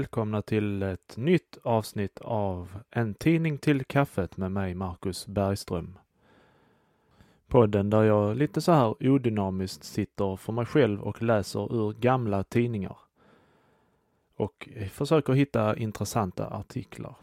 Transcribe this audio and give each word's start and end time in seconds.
Välkomna 0.00 0.42
till 0.42 0.82
ett 0.82 1.16
nytt 1.16 1.58
avsnitt 1.62 2.20
av 2.20 2.68
En 2.90 3.14
tidning 3.14 3.58
till 3.58 3.84
kaffet 3.84 4.36
med 4.36 4.52
mig, 4.52 4.74
Marcus 4.74 5.26
Bergström. 5.26 5.98
Podden 7.48 7.90
där 7.90 8.02
jag 8.02 8.36
lite 8.36 8.60
så 8.60 8.72
här 8.72 8.94
odynamiskt 9.00 9.84
sitter 9.84 10.36
för 10.36 10.52
mig 10.52 10.66
själv 10.66 11.02
och 11.02 11.22
läser 11.22 11.74
ur 11.74 11.92
gamla 11.92 12.44
tidningar. 12.44 12.96
Och 14.36 14.68
försöker 14.90 15.32
hitta 15.32 15.76
intressanta 15.76 16.46
artiklar. 16.46 17.14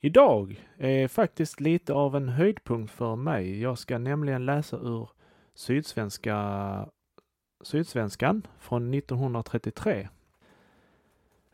Idag 0.00 0.68
är 0.76 1.08
faktiskt 1.08 1.60
lite 1.60 1.92
av 1.92 2.16
en 2.16 2.28
höjdpunkt 2.28 2.92
för 2.92 3.16
mig. 3.16 3.60
Jag 3.60 3.78
ska 3.78 3.98
nämligen 3.98 4.46
läsa 4.46 4.76
ur 4.76 5.08
Sydsvenska, 5.54 6.88
Sydsvenskan 7.62 8.46
från 8.58 8.94
1933 8.94 10.08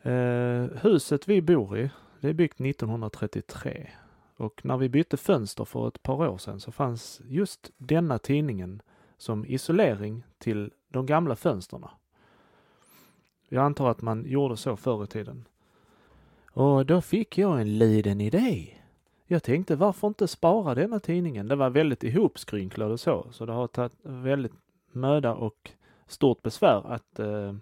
Eh, 0.02 0.64
huset 0.82 1.28
vi 1.28 1.42
bor 1.42 1.78
i, 1.78 1.90
det 2.20 2.28
är 2.28 2.32
byggt 2.32 2.60
1933 2.60 3.90
och 4.36 4.64
när 4.64 4.76
vi 4.76 4.88
bytte 4.88 5.16
fönster 5.16 5.64
för 5.64 5.88
ett 5.88 6.02
par 6.02 6.28
år 6.28 6.38
sedan 6.38 6.60
så 6.60 6.72
fanns 6.72 7.20
just 7.24 7.70
denna 7.76 8.18
tidningen 8.18 8.82
som 9.16 9.46
isolering 9.46 10.22
till 10.38 10.72
de 10.88 11.06
gamla 11.06 11.36
fönstren. 11.36 11.84
Jag 13.48 13.64
antar 13.64 13.90
att 13.90 14.02
man 14.02 14.24
gjorde 14.26 14.56
så 14.56 14.76
förr 14.76 15.04
i 15.04 15.06
tiden. 15.06 15.44
Och 16.52 16.86
då 16.86 17.00
fick 17.00 17.38
jag 17.38 17.60
en 17.60 17.78
liten 17.78 18.20
idé. 18.20 18.68
Jag 19.26 19.42
tänkte 19.42 19.76
varför 19.76 20.08
inte 20.08 20.28
spara 20.28 20.74
denna 20.74 21.00
tidningen? 21.00 21.48
Den 21.48 21.58
var 21.58 21.70
väldigt 21.70 22.04
ihopskrynklad 22.04 22.92
och 22.92 23.00
så, 23.00 23.26
så 23.30 23.46
det 23.46 23.52
har 23.52 23.66
tagit 23.66 23.96
väldigt 24.02 24.52
möda 24.92 25.34
och 25.34 25.70
stort 26.06 26.42
besvär 26.42 26.92
att 26.92 27.18
eh, 27.18 27.54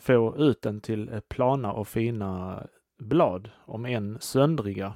få 0.00 0.36
ut 0.36 0.62
den 0.62 0.80
till 0.80 1.12
eh, 1.12 1.20
plana 1.20 1.72
och 1.72 1.88
fina 1.88 2.62
blad, 2.98 3.50
om 3.64 3.86
än 3.86 4.18
söndriga. 4.20 4.94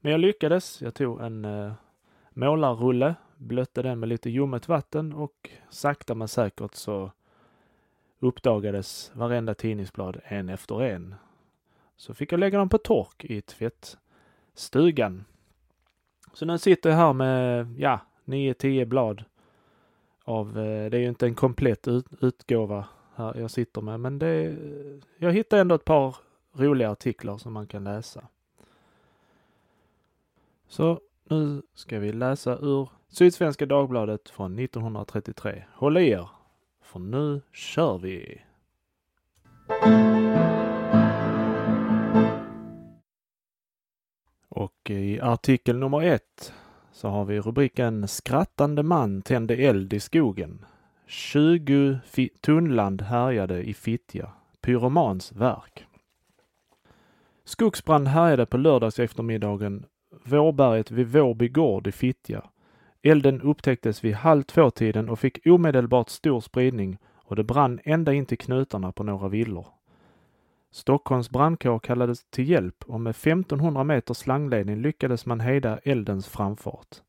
Men 0.00 0.12
jag 0.12 0.20
lyckades. 0.20 0.82
Jag 0.82 0.94
tog 0.94 1.20
en 1.20 1.44
eh, 1.44 1.72
målarrulle, 2.30 3.14
blötte 3.36 3.82
den 3.82 4.00
med 4.00 4.08
lite 4.08 4.30
ljummet 4.30 4.68
vatten 4.68 5.12
och 5.12 5.50
sakta 5.70 6.14
men 6.14 6.28
säkert 6.28 6.74
så 6.74 7.12
uppdagades 8.18 9.10
varenda 9.14 9.54
tidningsblad 9.54 10.20
en 10.24 10.48
efter 10.48 10.82
en. 10.82 11.14
Så 11.96 12.14
fick 12.14 12.32
jag 12.32 12.40
lägga 12.40 12.58
dem 12.58 12.68
på 12.68 12.78
tork 12.78 13.24
i 13.24 13.40
tvättstugan. 13.40 15.24
Så 16.32 16.46
nu 16.46 16.58
sitter 16.58 16.90
jag 16.90 16.96
här 16.96 17.12
med, 17.12 17.66
ja, 17.78 18.00
9-10 18.24 18.84
blad 18.84 19.24
av, 20.24 20.48
eh, 20.48 20.90
det 20.90 20.96
är 20.96 21.00
ju 21.00 21.08
inte 21.08 21.26
en 21.26 21.34
komplett 21.34 21.88
ut, 21.88 22.06
utgåva 22.20 22.86
här 23.18 23.36
jag 23.36 23.50
sitter 23.50 23.80
med. 23.80 24.00
Men 24.00 24.18
det, 24.18 24.56
jag 25.18 25.32
hittade 25.32 25.60
ändå 25.60 25.74
ett 25.74 25.84
par 25.84 26.16
roliga 26.52 26.90
artiklar 26.90 27.38
som 27.38 27.52
man 27.52 27.66
kan 27.66 27.84
läsa. 27.84 28.28
Så 30.68 31.00
nu 31.24 31.62
ska 31.74 31.98
vi 31.98 32.12
läsa 32.12 32.58
ur 32.58 32.88
Sydsvenska 33.08 33.66
Dagbladet 33.66 34.28
från 34.28 34.58
1933. 34.58 35.64
Håll 35.74 35.98
i 35.98 36.08
er, 36.08 36.28
för 36.82 36.98
nu 36.98 37.40
kör 37.52 37.98
vi! 37.98 38.42
Och 44.48 44.90
i 44.90 45.20
artikel 45.20 45.78
nummer 45.78 46.02
ett 46.02 46.52
så 46.92 47.08
har 47.08 47.24
vi 47.24 47.40
rubriken 47.40 48.08
Skrattande 48.08 48.82
man 48.82 49.22
tände 49.22 49.56
eld 49.56 49.92
i 49.92 50.00
skogen. 50.00 50.64
20 51.10 52.00
tunnland 52.40 53.02
härjade 53.02 53.62
i 53.62 53.74
Fittja. 53.74 54.30
Pyromans 54.60 55.32
verk. 55.32 55.86
Skogsbrand 57.44 58.08
härjade 58.08 58.46
på 58.46 58.56
lördags 58.56 58.98
eftermiddagen 58.98 59.86
Vårberget 60.24 60.90
vid 60.90 61.06
Vårby 61.06 61.48
gård 61.48 61.86
i 61.86 61.92
Fittja. 61.92 62.44
Elden 63.02 63.40
upptäcktes 63.40 64.04
vid 64.04 64.14
halv 64.14 64.42
två-tiden 64.42 65.08
och 65.08 65.18
fick 65.18 65.46
omedelbart 65.46 66.08
stor 66.08 66.40
spridning 66.40 66.98
och 67.14 67.36
det 67.36 67.44
brann 67.44 67.80
ända 67.84 68.12
in 68.12 68.26
till 68.26 68.38
knutarna 68.38 68.92
på 68.92 69.02
några 69.02 69.28
villor. 69.28 69.66
Stockholms 70.70 71.30
brandkår 71.30 71.78
kallades 71.78 72.24
till 72.30 72.48
hjälp 72.48 72.84
och 72.86 73.00
med 73.00 73.10
1500 73.10 73.84
meter 73.84 74.14
slangledning 74.14 74.76
lyckades 74.76 75.26
man 75.26 75.40
hejda 75.40 75.78
eldens 75.84 76.28
framfart. 76.28 77.02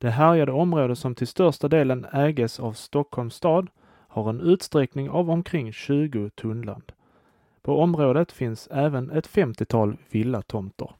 Det 0.00 0.10
härjade 0.10 0.52
område 0.52 0.96
som 0.96 1.14
till 1.14 1.26
största 1.26 1.68
delen 1.68 2.06
äges 2.12 2.60
av 2.60 2.72
Stockholms 2.72 3.34
stad 3.34 3.70
har 4.08 4.30
en 4.30 4.40
utsträckning 4.40 5.10
av 5.10 5.30
omkring 5.30 5.72
20 5.72 6.30
tunnland. 6.30 6.92
På 7.62 7.80
området 7.82 8.32
finns 8.32 8.68
även 8.70 9.10
ett 9.10 9.28
50-tal 9.28 9.96
villatomter. 10.10 10.90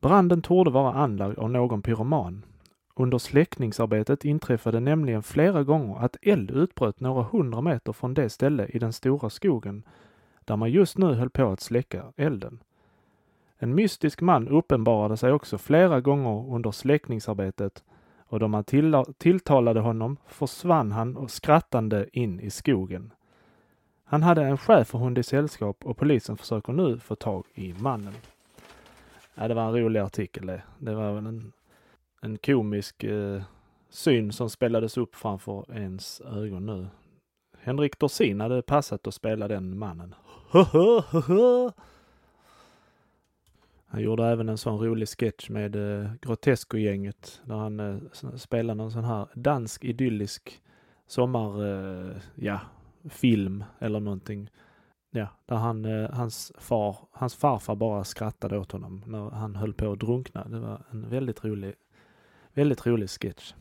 Branden 0.00 0.42
torde 0.42 0.70
vara 0.70 0.92
anlagd 0.92 1.38
av 1.38 1.50
någon 1.50 1.82
pyroman. 1.82 2.44
Under 2.94 3.18
släckningsarbetet 3.18 4.24
inträffade 4.24 4.80
nämligen 4.80 5.22
flera 5.22 5.62
gånger 5.62 6.04
att 6.04 6.16
eld 6.22 6.50
utbröt 6.50 7.00
några 7.00 7.22
hundra 7.22 7.60
meter 7.60 7.92
från 7.92 8.14
det 8.14 8.30
ställe 8.30 8.66
i 8.66 8.78
den 8.78 8.92
stora 8.92 9.30
skogen 9.30 9.82
där 10.44 10.56
man 10.56 10.70
just 10.70 10.98
nu 10.98 11.14
höll 11.14 11.30
på 11.30 11.48
att 11.48 11.60
släcka 11.60 12.12
elden. 12.16 12.62
En 13.58 13.74
mystisk 13.74 14.20
man 14.20 14.48
uppenbarade 14.48 15.16
sig 15.16 15.32
också 15.32 15.58
flera 15.58 16.00
gånger 16.00 16.54
under 16.54 16.70
släckningsarbetet 16.70 17.84
och 18.28 18.40
då 18.40 18.48
man 18.48 18.64
tilltalade 19.18 19.80
honom 19.80 20.16
försvann 20.26 20.92
han 20.92 21.16
och 21.16 21.30
skrattande 21.30 22.08
in 22.12 22.40
i 22.40 22.50
skogen. 22.50 23.12
Han 24.04 24.22
hade 24.22 24.42
en 24.42 24.58
schäferhund 24.58 25.18
i 25.18 25.22
sällskap 25.22 25.86
och 25.86 25.96
polisen 25.96 26.36
försöker 26.36 26.72
nu 26.72 26.98
få 26.98 27.14
tag 27.14 27.44
i 27.54 27.74
mannen. 27.78 28.14
Ja, 29.34 29.48
det 29.48 29.54
var 29.54 29.62
en 29.62 29.74
rolig 29.74 30.00
artikel 30.00 30.46
det. 30.46 30.62
Det 30.78 30.94
var 30.94 31.08
en, 31.18 31.52
en 32.20 32.38
komisk 32.38 33.04
eh, 33.04 33.42
syn 33.90 34.32
som 34.32 34.50
spelades 34.50 34.96
upp 34.96 35.14
framför 35.14 35.72
ens 35.72 36.20
ögon 36.20 36.66
nu. 36.66 36.86
Henrik 37.60 37.98
Dorsin 37.98 38.40
hade 38.40 38.62
passat 38.62 39.06
att 39.06 39.14
spela 39.14 39.48
den 39.48 39.78
mannen. 39.78 40.14
Han 43.86 44.02
gjorde 44.02 44.26
även 44.26 44.48
en 44.48 44.58
sån 44.58 44.78
rolig 44.78 45.08
sketch 45.08 45.50
med 45.50 45.76
eh, 45.76 46.10
Grotesco-gänget 46.22 47.40
där 47.44 47.54
han 47.54 47.80
eh, 47.80 47.96
spelade 48.36 48.76
någon 48.76 48.92
sån 48.92 49.04
här 49.04 49.28
dansk 49.34 49.84
idyllisk 49.84 50.62
sommar, 51.06 51.64
eh, 51.64 52.16
ja, 52.34 52.60
film 53.08 53.64
eller 53.78 54.00
någonting. 54.00 54.50
Ja, 55.10 55.28
där 55.46 55.56
han, 55.56 55.84
eh, 55.84 56.10
hans 56.10 56.52
far, 56.58 56.96
hans 57.10 57.34
farfar 57.34 57.74
bara 57.74 58.04
skrattade 58.04 58.58
åt 58.58 58.72
honom 58.72 59.02
när 59.06 59.30
han 59.30 59.56
höll 59.56 59.74
på 59.74 59.92
att 59.92 60.00
drunkna. 60.00 60.44
Det 60.44 60.58
var 60.58 60.82
en 60.90 61.08
väldigt 61.08 61.44
rolig, 61.44 61.74
väldigt 62.54 62.86
rolig 62.86 63.10
sketch. 63.10 63.54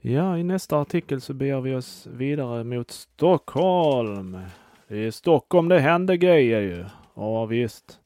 Ja, 0.00 0.38
i 0.38 0.42
nästa 0.42 0.80
artikel 0.80 1.20
så 1.20 1.34
beger 1.34 1.60
vi 1.60 1.74
oss 1.74 2.06
vidare 2.06 2.64
mot 2.64 2.90
Stockholm. 2.90 4.38
Det 4.88 4.96
är 4.96 5.06
i 5.06 5.12
Stockholm 5.12 5.68
det 5.68 5.80
händer 5.80 6.14
grejer 6.14 6.60
ju. 6.60 6.84
Ja 7.22 7.46
visst. 7.46 8.00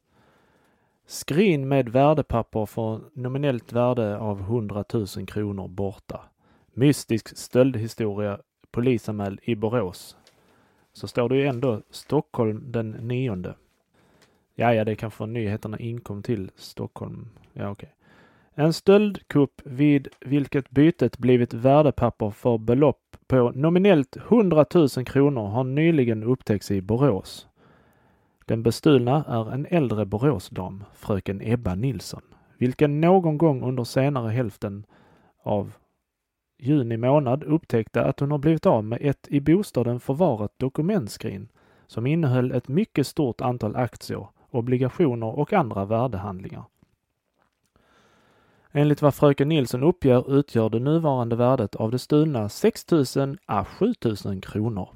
Skrin 1.07 1.69
med 1.69 1.89
värdepapper 1.89 2.67
för 2.67 3.01
nominellt 3.13 3.73
värde 3.73 4.19
av 4.19 4.41
100 4.41 4.85
000 4.93 5.07
kronor 5.27 5.69
borta. 5.69 6.21
Mystisk 6.75 7.37
stöldhistoria 7.37 8.39
polisanmäld 8.71 9.41
i 9.43 9.55
Borås. 9.55 10.17
Så 10.93 11.09
står 11.09 11.29
det 11.29 11.37
ju 11.37 11.47
ändå 11.47 11.83
Stockholm 11.91 12.63
den 12.73 12.91
nionde. 12.91 13.55
Ja, 14.55 14.75
ja, 14.75 14.85
det 14.85 14.91
är 14.91 14.97
kanske 14.97 15.27
nyheterna 15.27 15.79
inkom 15.79 16.23
till 16.23 16.51
Stockholm. 16.57 17.29
Ja, 17.53 17.71
okej. 17.71 17.93
Okay. 18.55 18.65
En 18.65 18.73
stöldkupp 18.73 19.63
vid 19.65 20.09
vilket 20.21 20.71
bytet 20.71 21.19
blivit 21.19 21.55
värdepapper 21.55 22.31
för 22.31 22.59
belopp 22.59 23.17
på 23.27 23.53
nominellt 23.55 24.17
100 24.17 24.67
000 24.75 24.89
kronor 24.89 25.47
har 25.47 25.65
nyligen 25.65 26.23
upptäckts 26.23 26.71
i 26.71 26.83
Borås. 26.83 27.49
Den 28.49 28.63
bestulna 28.63 29.25
är 29.29 29.53
en 29.53 29.67
äldre 29.71 30.05
Boråsdam, 30.07 30.85
fröken 30.95 31.41
Ebba 31.43 31.75
Nilsson, 31.75 32.23
vilken 32.59 33.01
någon 33.01 33.39
gång 33.39 33.63
under 33.63 33.85
senare 33.85 34.31
hälften 34.31 34.87
av 35.43 35.77
juni 36.59 36.97
månad 36.97 37.45
upptäckte 37.45 38.05
att 38.05 38.21
hon 38.21 38.31
har 38.31 38.39
blivit 38.39 38.67
av 38.67 38.85
med 38.85 38.99
ett 39.03 39.29
i 39.29 39.41
bostaden 39.41 40.01
förvarat 40.01 40.59
dokumentskrin 40.59 41.49
som 41.87 42.07
innehöll 42.07 42.53
ett 42.53 42.69
mycket 42.69 43.07
stort 43.07 43.41
antal 43.41 43.77
aktier, 43.77 44.27
obligationer 44.51 45.39
och 45.39 45.53
andra 45.53 45.85
värdehandlingar. 45.85 46.65
Enligt 48.73 49.03
vad 49.03 49.15
fröken 49.15 49.49
Nilsson 49.49 49.83
uppger 49.83 50.39
utgör 50.39 50.71
det 50.71 50.81
nuvarande 50.81 51.37
värdet 51.37 51.77
av 51.77 51.91
det 51.91 51.99
stulna 51.99 52.49
6 52.49 52.91
000 53.17 53.39
à 53.47 53.65
7 53.65 53.95
000 54.25 54.41
kronor. 54.41 54.89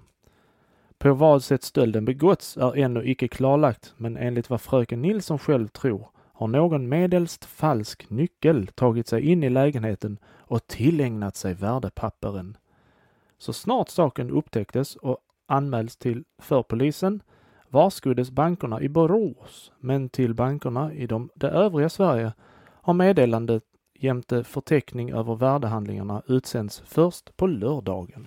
På 1.03 1.15
vad 1.15 1.43
sätt 1.45 1.63
stölden 1.63 2.05
begåtts 2.05 2.57
är 2.57 2.77
ännu 2.77 3.11
icke 3.11 3.29
klarlagt, 3.29 3.95
men 3.97 4.17
enligt 4.17 4.51
vad 4.51 4.61
fröken 4.61 5.03
Nilsson 5.03 5.39
själv 5.39 5.69
tror 5.69 6.09
har 6.33 6.47
någon 6.47 6.89
medelst 6.89 7.45
falsk 7.45 8.11
nyckel 8.11 8.67
tagit 8.67 9.09
sig 9.09 9.23
in 9.23 9.43
i 9.43 9.51
lägenheten 9.51 10.19
och 10.39 10.67
tillägnat 10.67 11.37
sig 11.37 11.55
värdepapperen. 11.55 12.57
Så 13.39 13.53
snart 13.53 13.89
saken 13.89 14.31
upptäcktes 14.31 14.97
och 14.97 15.19
anmäls 15.47 15.97
till 15.97 16.25
för 16.39 16.63
polisen 16.63 17.23
varskoddes 17.69 18.31
bankerna 18.31 18.81
i 18.81 18.89
Borås, 18.89 19.73
men 19.79 20.09
till 20.09 20.35
bankerna 20.35 20.93
i 20.93 21.07
de, 21.07 21.31
det 21.35 21.49
övriga 21.49 21.89
Sverige 21.89 22.33
har 22.83 22.95
meddelandet 22.95 23.63
jämte 23.95 24.45
förteckning 24.45 25.11
över 25.11 25.35
värdehandlingarna 25.35 26.23
utsänds 26.27 26.83
först 26.87 27.37
på 27.37 27.47
lördagen. 27.47 28.27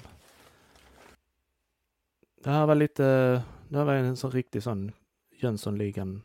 Det 2.44 2.50
här 2.50 2.66
var 2.66 2.75
lite, 2.75 3.04
det 3.69 3.78
här 3.78 3.86
var 3.86 3.94
en 3.94 4.18
sån 4.18 4.31
riktig 4.31 4.63
sån 4.63 4.92
Jönssonligan. 5.36 6.22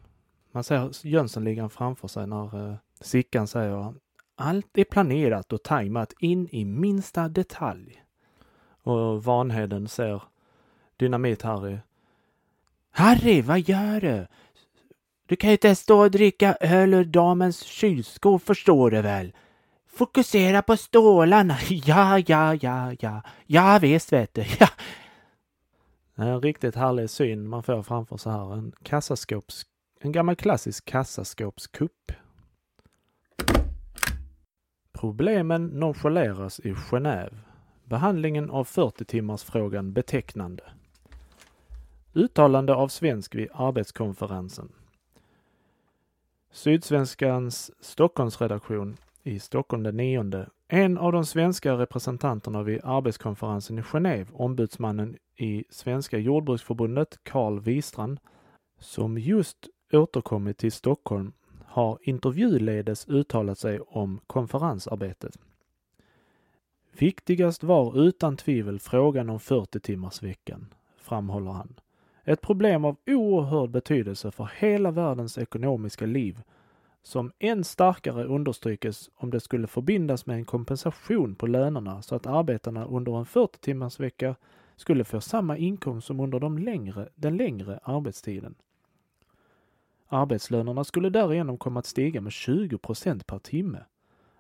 Man 0.53 0.65
ser 0.65 1.06
Jönssonligan 1.06 1.70
framför 1.70 2.09
sig 2.09 2.26
när 2.26 2.70
eh, 2.70 2.76
Sickan 3.00 3.47
säger 3.47 3.94
allt 4.37 4.79
är 4.79 4.85
planerat 4.85 5.53
och 5.53 5.62
tajmat 5.62 6.12
in 6.20 6.49
i 6.49 6.65
minsta 6.65 7.29
detalj. 7.29 8.03
Och 8.82 9.25
Vanheden 9.25 9.88
ser 9.88 10.23
Dynamit-Harry. 10.97 11.79
Harry, 12.91 13.43
vad 13.43 13.61
gör 13.61 14.00
du? 14.00 14.26
Du 15.26 15.37
kan 15.37 15.50
ju 15.50 15.55
inte 15.55 15.75
stå 15.75 16.00
och 16.00 16.11
dricka 16.11 16.56
öl 16.61 16.94
ur 16.94 17.05
damens 17.05 17.62
kylskåp 17.62 18.43
förstår 18.43 18.91
du 18.91 19.03
väl? 19.03 19.32
Fokusera 19.87 20.62
på 20.62 20.76
stålarna. 20.76 21.56
Ja, 21.71 22.19
ja, 22.19 22.55
ja, 22.55 22.94
ja. 23.00 23.23
Ja, 23.47 23.79
visst 23.82 24.12
vet 24.12 24.35
du. 24.35 24.44
Ja. 24.61 24.69
En 26.20 26.41
riktigt 26.41 26.75
härlig 26.75 27.11
syn 27.11 27.49
man 27.49 27.62
får 27.62 27.82
framför 27.82 28.17
sig 28.17 28.32
här. 28.32 28.53
En 28.53 28.73
kassaskåps... 28.82 29.67
En 30.00 30.12
gammal 30.12 30.37
klassisk 30.37 30.85
kassaskåpskupp. 30.85 32.12
Problemen 34.93 35.67
nonchaleras 35.67 36.61
i 36.61 36.75
Genève. 36.75 37.35
Behandlingen 37.85 38.50
av 38.50 38.67
40-timmarsfrågan 38.67 39.93
betecknande. 39.93 40.62
Uttalande 42.15 42.75
av 42.75 42.88
svensk 42.88 43.35
vid 43.35 43.49
arbetskonferensen. 43.53 44.73
Sydsvenskans 46.50 47.71
Stockholmsredaktion 47.81 48.97
i 49.23 49.38
Stockholm 49.38 49.82
den 49.82 49.97
9. 49.97 50.47
En 50.70 50.99
av 50.99 51.12
de 51.12 51.25
svenska 51.25 51.79
representanterna 51.79 52.62
vid 52.62 52.81
arbetskonferensen 52.85 53.79
i 53.79 53.82
Genève, 53.82 54.26
ombudsmannen 54.32 55.17
i 55.37 55.65
Svenska 55.70 56.19
jordbruksförbundet, 56.19 57.19
Carl 57.23 57.61
Wistrand, 57.61 58.20
som 58.79 59.19
just 59.19 59.69
återkommit 59.93 60.59
till 60.59 60.73
Stockholm, 60.73 61.32
har 61.65 61.99
intervjuledes 62.03 63.09
uttalat 63.09 63.59
sig 63.59 63.81
om 63.81 64.20
konferensarbetet. 64.26 65.38
Viktigast 66.99 67.62
var 67.62 67.99
utan 67.99 68.37
tvivel 68.37 68.81
frågan 68.81 69.31
om 69.31 69.41
40 69.41 69.81
timmars 69.81 70.23
veckan, 70.23 70.75
framhåller 70.97 71.50
han. 71.50 71.81
Ett 72.25 72.41
problem 72.41 72.85
av 72.85 72.97
oerhörd 73.06 73.71
betydelse 73.71 74.31
för 74.31 74.50
hela 74.59 74.91
världens 74.91 75.38
ekonomiska 75.38 76.06
liv 76.06 76.43
som 77.03 77.33
än 77.39 77.65
starkare 77.65 78.25
understrykes 78.25 79.11
om 79.15 79.31
det 79.31 79.41
skulle 79.41 79.67
förbindas 79.67 80.27
med 80.27 80.37
en 80.37 80.45
kompensation 80.45 81.35
på 81.35 81.47
lönerna 81.47 82.03
så 82.03 82.15
att 82.15 82.27
arbetarna 82.27 82.85
under 82.85 83.19
en 83.19 83.27
40 83.27 83.59
timmars 83.59 84.00
vecka 84.00 84.35
skulle 84.77 85.05
få 85.05 85.21
samma 85.21 85.56
inkomst 85.56 86.06
som 86.06 86.21
under 86.21 86.41
de 86.41 86.59
längre, 86.59 87.09
den 87.15 87.37
längre 87.37 87.81
arbetstiden. 87.83 88.55
Arbetslönerna 90.09 90.85
skulle 90.85 91.11
därigenom 91.11 91.59
komma 91.59 91.81
att 91.81 91.87
stiga 91.87 92.21
med 92.21 92.33
20 92.33 92.79
procent 92.79 93.27
per 93.27 93.39
timme. 93.39 93.85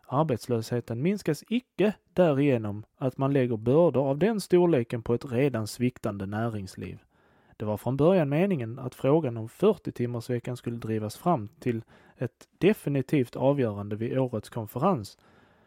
Arbetslösheten 0.06 1.02
minskas 1.02 1.44
icke 1.48 1.92
därigenom 2.12 2.84
att 2.96 3.18
man 3.18 3.32
lägger 3.32 3.56
bördor 3.56 4.10
av 4.10 4.18
den 4.18 4.40
storleken 4.40 5.02
på 5.02 5.14
ett 5.14 5.32
redan 5.32 5.66
sviktande 5.66 6.26
näringsliv. 6.26 6.98
Det 7.58 7.64
var 7.64 7.76
från 7.76 7.96
början 7.96 8.28
meningen 8.28 8.78
att 8.78 8.94
frågan 8.94 9.36
om 9.36 9.48
40-timmarsveckan 9.48 10.56
skulle 10.56 10.76
drivas 10.76 11.16
fram 11.16 11.48
till 11.58 11.82
ett 12.16 12.48
definitivt 12.58 13.36
avgörande 13.36 13.96
vid 13.96 14.18
årets 14.18 14.48
konferens 14.48 15.18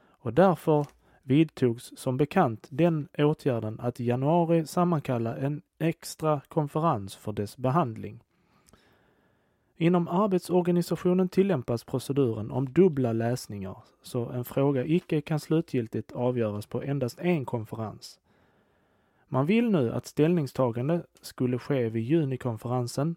och 0.09 0.33
därför 0.33 0.85
vidtogs 1.23 1.93
som 1.97 2.17
bekant 2.17 2.67
den 2.69 3.07
åtgärden 3.17 3.79
att 3.79 3.99
i 3.99 4.05
januari 4.05 4.65
sammankalla 4.67 5.37
en 5.37 5.61
extra 5.79 6.41
konferens 6.47 7.15
för 7.15 7.31
dess 7.31 7.57
behandling. 7.57 8.23
Inom 9.77 10.07
arbetsorganisationen 10.07 11.29
tillämpas 11.29 11.83
proceduren 11.83 12.51
om 12.51 12.73
dubbla 12.73 13.13
läsningar, 13.13 13.77
så 14.01 14.29
en 14.29 14.45
fråga 14.45 14.85
icke 14.85 15.21
kan 15.21 15.39
slutgiltigt 15.39 16.11
avgöras 16.11 16.65
på 16.65 16.81
endast 16.81 17.19
en 17.19 17.45
konferens. 17.45 18.20
Man 19.33 19.45
vill 19.45 19.71
nu 19.71 19.91
att 19.91 20.05
ställningstagande 20.05 21.03
skulle 21.21 21.59
ske 21.59 21.89
vid 21.89 22.03
junikonferensen, 22.03 23.15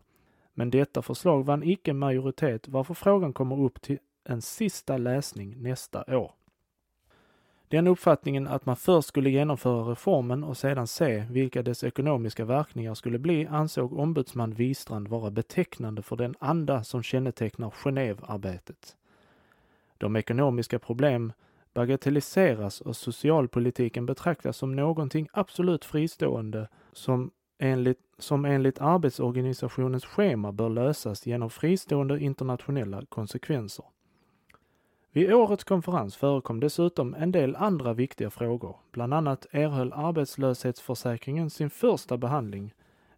men 0.53 0.71
detta 0.71 1.03
förslag 1.03 1.47
vann 1.47 1.63
icke 1.63 1.93
majoritet 1.93 2.69
varför 2.69 2.95
frågan 2.95 3.33
kommer 3.33 3.61
upp 3.61 3.83
till 3.83 3.99
en 4.25 4.43
sista 4.43 4.97
läsning 4.97 5.63
nästa 5.63 6.05
år. 6.19 6.33
Den 7.69 7.87
uppfattningen 7.87 8.49
att 8.49 8.67
man 8.67 8.77
först 8.77 9.09
skulle 9.09 9.31
genomföra 9.31 9.91
reformen 9.91 10.45
och 10.45 10.57
sedan 10.57 10.87
se 10.87 11.27
vilka 11.31 11.63
dess 11.63 11.85
ekonomiska 11.85 12.45
verkningar 12.45 12.95
skulle 12.95 13.19
bli 13.19 13.47
ansåg 13.47 13.93
ombudsman 13.93 14.55
Wistrand 14.55 15.09
vara 15.09 15.31
betecknande 15.31 16.03
för 16.03 16.17
den 16.17 16.35
anda 16.39 16.85
som 16.85 17.03
kännetecknar 17.03 17.71
Genèvearbetet. 17.71 18.97
De 19.99 20.17
ekonomiska 20.17 20.79
problem 20.79 21.33
bagatelliseras 21.75 22.81
och 22.81 22.97
socialpolitiken 22.97 24.07
betraktas 24.07 24.57
som 24.57 24.77
någonting 24.77 25.29
absolut 25.33 25.85
fristående 25.85 26.69
som 26.93 27.31
enligt, 27.59 27.99
som 28.19 28.45
enligt 28.45 28.81
arbetsorganisationens 28.81 30.05
schema 30.05 30.53
bör 30.53 30.69
lösas 30.69 31.27
genom 31.27 31.51
fristående 31.51 32.21
internationella 32.21 33.03
konsekvenser. 33.09 33.85
Vid 35.13 35.33
årets 35.33 35.65
konferens 35.65 36.17
förekom 36.17 36.61
dessutom 36.61 37.15
en 37.15 37.33
del 37.33 37.57
andra 37.57 37.93
viktiga 37.93 38.31
frågor. 38.31 38.77
Bland 38.91 39.15
annat 39.15 39.47
erhöll 39.51 39.93
arbetslöshetsförsäkringen 39.93 41.51
sin 41.51 41.71
första 41.71 42.17
behandling. 42.17 42.75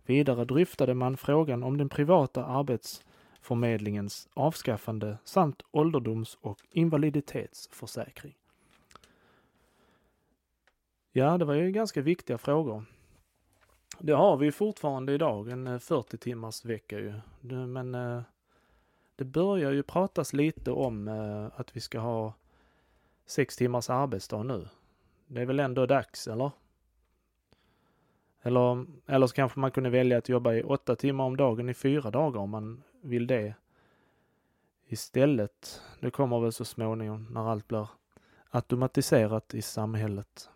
Vidare 0.06 0.44
dryftade 0.44 0.94
man 0.94 1.16
frågan 1.16 1.62
om 1.62 1.76
den 1.76 1.88
privata 1.88 2.44
arbetsförmedlingens 2.44 4.28
avskaffande 4.34 5.18
samt 5.24 5.62
ålderdoms 5.70 6.38
och 6.40 6.58
invaliditetsförsäkring. 6.70 8.34
Ja, 11.16 11.38
det 11.38 11.44
var 11.44 11.54
ju 11.54 11.70
ganska 11.70 12.02
viktiga 12.02 12.38
frågor. 12.38 12.84
Det 13.98 14.12
har 14.12 14.36
vi 14.36 14.52
fortfarande 14.52 15.12
idag, 15.12 15.48
en 15.48 15.66
eh, 15.66 15.78
40 15.78 16.18
timmars 16.18 16.64
vecka 16.64 16.98
ju. 16.98 17.12
Men 17.66 17.94
eh, 17.94 18.22
det 19.16 19.24
börjar 19.24 19.72
ju 19.72 19.82
pratas 19.82 20.32
lite 20.32 20.70
om 20.70 21.08
eh, 21.08 21.60
att 21.60 21.76
vi 21.76 21.80
ska 21.80 21.98
ha 21.98 22.32
sex 23.26 23.56
timmars 23.56 23.90
arbetsdag 23.90 24.42
nu. 24.42 24.68
Det 25.26 25.40
är 25.40 25.46
väl 25.46 25.60
ändå 25.60 25.86
dags, 25.86 26.28
eller? 26.28 26.50
Eller, 28.42 28.86
eller 29.06 29.26
så 29.26 29.34
kanske 29.34 29.60
man 29.60 29.70
kunde 29.70 29.90
välja 29.90 30.18
att 30.18 30.28
jobba 30.28 30.54
i 30.54 30.62
åtta 30.62 30.96
timmar 30.96 31.24
om 31.24 31.36
dagen 31.36 31.68
i 31.68 31.74
fyra 31.74 32.10
dagar 32.10 32.40
om 32.40 32.50
man 32.50 32.82
vill 33.00 33.26
det. 33.26 33.54
Istället, 34.86 35.82
det 36.00 36.10
kommer 36.10 36.40
väl 36.40 36.52
så 36.52 36.64
småningom 36.64 37.26
när 37.30 37.50
allt 37.50 37.68
blir 37.68 37.88
automatiserat 38.50 39.54
i 39.54 39.62
samhället. 39.62 40.50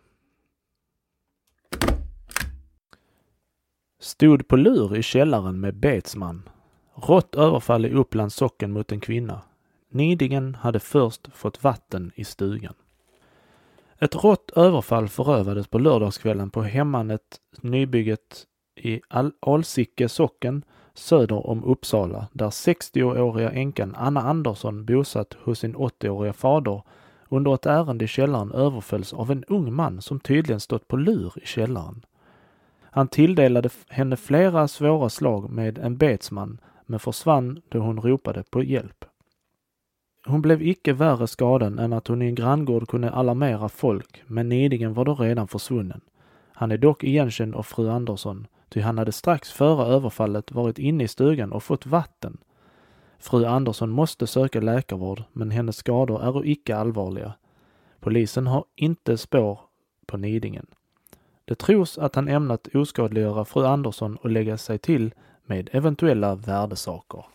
Stod 4.03 4.47
på 4.47 4.55
lur 4.55 4.95
i 4.95 5.03
källaren 5.03 5.59
med 5.59 5.75
betsman. 5.75 6.49
Rått 6.95 7.35
överfall 7.35 7.85
i 7.85 7.93
Upplands 7.93 8.35
socken 8.35 8.71
mot 8.71 8.91
en 8.91 8.99
kvinna. 8.99 9.41
Nidingen 9.89 10.55
hade 10.55 10.79
först 10.79 11.27
fått 11.33 11.63
vatten 11.63 12.11
i 12.15 12.23
stugan. 12.23 12.73
Ett 13.99 14.23
rått 14.23 14.51
överfall 14.55 15.07
förövades 15.07 15.67
på 15.67 15.79
lördagskvällen 15.79 16.49
på 16.49 16.61
hemmanet 16.61 17.21
Nybygget 17.61 18.45
i 18.75 19.01
Alsike 19.39 20.09
socken 20.09 20.63
söder 20.93 21.47
om 21.47 21.63
Uppsala, 21.63 22.27
där 22.33 22.49
60-åriga 22.49 23.51
änkan 23.51 23.95
Anna 23.97 24.21
Andersson 24.21 24.85
bosatt 24.85 25.33
hos 25.43 25.59
sin 25.59 25.75
80-åriga 25.75 26.33
fader 26.33 26.81
under 27.29 27.53
ett 27.55 27.65
ärende 27.65 28.05
i 28.05 28.07
källaren 28.07 28.51
överfölls 28.51 29.13
av 29.13 29.31
en 29.31 29.43
ung 29.43 29.73
man 29.73 30.01
som 30.01 30.19
tydligen 30.19 30.59
stått 30.59 30.87
på 30.87 30.97
lur 30.97 31.33
i 31.35 31.45
källaren. 31.45 32.05
Han 32.93 33.07
tilldelade 33.07 33.69
henne 33.89 34.17
flera 34.17 34.67
svåra 34.67 35.09
slag 35.09 35.49
med 35.49 35.77
en 35.77 35.97
betsman, 35.97 36.61
men 36.85 36.99
försvann 36.99 37.61
då 37.69 37.79
hon 37.79 38.01
ropade 38.01 38.43
på 38.43 38.63
hjälp. 38.63 39.05
Hon 40.25 40.41
blev 40.41 40.61
icke 40.61 40.93
värre 40.93 41.27
skadad 41.27 41.79
än 41.79 41.93
att 41.93 42.07
hon 42.07 42.21
i 42.21 42.25
en 42.25 42.35
granngård 42.35 42.87
kunde 42.87 43.11
alarmera 43.11 43.69
folk, 43.69 44.23
men 44.27 44.49
Nidingen 44.49 44.93
var 44.93 45.05
då 45.05 45.15
redan 45.15 45.47
försvunnen. 45.47 46.01
Han 46.53 46.71
är 46.71 46.77
dock 46.77 47.03
igenkänd 47.03 47.55
av 47.55 47.63
fru 47.63 47.89
Andersson, 47.89 48.47
ty 48.69 48.81
han 48.81 48.97
hade 48.97 49.11
strax 49.11 49.51
före 49.51 49.85
överfallet 49.85 50.51
varit 50.51 50.79
inne 50.79 51.03
i 51.03 51.07
stugan 51.07 51.51
och 51.51 51.63
fått 51.63 51.85
vatten. 51.85 52.37
Fru 53.19 53.45
Andersson 53.45 53.89
måste 53.89 54.27
söka 54.27 54.61
läkarvård, 54.61 55.23
men 55.33 55.51
hennes 55.51 55.77
skador 55.77 56.23
är 56.23 56.45
icke 56.45 56.75
allvarliga. 56.75 57.33
Polisen 57.99 58.47
har 58.47 58.65
inte 58.75 59.17
spår 59.17 59.59
på 60.05 60.17
Nidingen. 60.17 60.65
Det 61.51 61.55
tros 61.55 61.97
att 61.97 62.15
han 62.15 62.27
ämnat 62.27 62.67
oskadliggöra 62.75 63.45
fru 63.45 63.65
Andersson 63.65 64.15
och 64.15 64.29
lägga 64.29 64.57
sig 64.57 64.77
till 64.77 65.13
med 65.45 65.69
eventuella 65.71 66.35
värdesaker. 66.35 67.25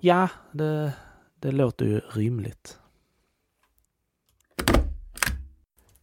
Ja, 0.00 0.28
det, 0.52 0.92
det 1.40 1.52
låter 1.52 1.86
ju 1.86 2.00
rimligt. 2.00 2.78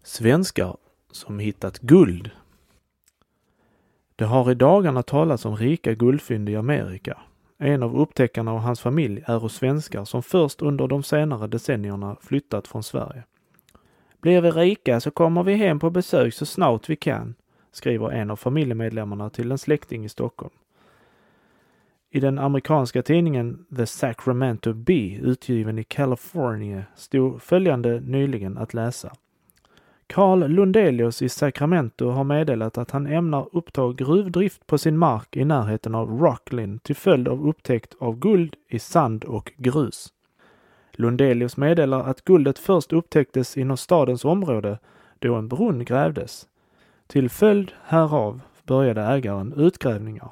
Svenskar 0.03 0.77
som 1.11 1.39
hittat 1.39 1.79
guld. 1.79 2.31
Det 4.15 4.25
har 4.25 4.51
i 4.51 4.55
dagarna 4.55 5.03
talats 5.03 5.45
om 5.45 5.55
rika 5.55 5.93
guldfynd 5.93 6.49
i 6.49 6.55
Amerika. 6.55 7.17
En 7.57 7.83
av 7.83 7.99
upptäckarna 7.99 8.53
och 8.53 8.61
hans 8.61 8.79
familj 8.79 9.23
är 9.25 9.47
svenskar 9.47 10.05
som 10.05 10.23
först 10.23 10.61
under 10.61 10.87
de 10.87 11.03
senare 11.03 11.47
decennierna 11.47 12.17
flyttat 12.21 12.67
från 12.67 12.83
Sverige. 12.83 13.23
Blir 14.21 14.41
vi 14.41 14.51
rika 14.51 14.99
så 14.99 15.11
kommer 15.11 15.43
vi 15.43 15.53
hem 15.53 15.79
på 15.79 15.89
besök 15.89 16.33
så 16.33 16.45
snart 16.45 16.89
vi 16.89 16.95
kan, 16.95 17.35
skriver 17.71 18.11
en 18.11 18.31
av 18.31 18.35
familjemedlemmarna 18.35 19.29
till 19.29 19.51
en 19.51 19.57
släkting 19.57 20.05
i 20.05 20.09
Stockholm. 20.09 20.53
I 22.11 22.19
den 22.19 22.39
amerikanska 22.39 23.01
tidningen 23.03 23.65
The 23.75 23.85
Sacramento 23.85 24.73
Bee, 24.73 25.19
utgiven 25.21 25.79
i 25.79 25.83
California, 25.83 26.83
stod 26.95 27.41
följande 27.41 27.99
nyligen 27.99 28.57
att 28.57 28.73
läsa. 28.73 29.13
Carl 30.07 30.47
Lundelius 30.47 31.21
i 31.21 31.29
Sacramento 31.29 32.09
har 32.09 32.23
meddelat 32.23 32.77
att 32.77 32.91
han 32.91 33.07
ämnar 33.07 33.47
uppta 33.51 33.93
gruvdrift 33.93 34.67
på 34.67 34.77
sin 34.77 34.97
mark 34.97 35.37
i 35.37 35.45
närheten 35.45 35.95
av 35.95 36.19
Rocklin 36.19 36.79
till 36.79 36.95
följd 36.95 37.27
av 37.27 37.47
upptäckt 37.47 37.95
av 37.99 38.19
guld 38.19 38.55
i 38.67 38.79
sand 38.79 39.23
och 39.23 39.51
grus. 39.57 40.13
Lundelius 40.99 41.57
meddelar 41.57 42.03
att 42.03 42.23
guldet 42.23 42.59
först 42.59 42.93
upptäcktes 42.93 43.57
inom 43.57 43.77
stadens 43.77 44.25
område 44.25 44.79
då 45.19 45.35
en 45.35 45.47
brunn 45.47 45.85
grävdes. 45.85 46.47
Till 47.07 47.29
följd 47.29 47.71
härav 47.83 48.41
började 48.63 49.01
ägaren 49.01 49.53
utgrävningar. 49.53 50.31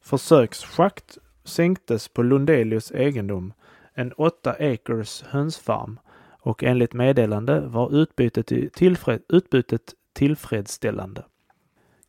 Försöksschakt 0.00 1.18
sänktes 1.44 2.08
på 2.08 2.22
Lundelius 2.22 2.92
egendom, 2.92 3.52
en 3.94 4.12
åtta 4.12 4.50
acres 4.50 5.24
hönsfarm 5.28 5.98
och 6.28 6.64
enligt 6.64 6.92
meddelande 6.92 7.60
var 7.60 7.94
utbytet, 7.94 8.72
tillfred, 8.72 9.22
utbytet 9.28 9.94
tillfredsställande. 10.12 11.24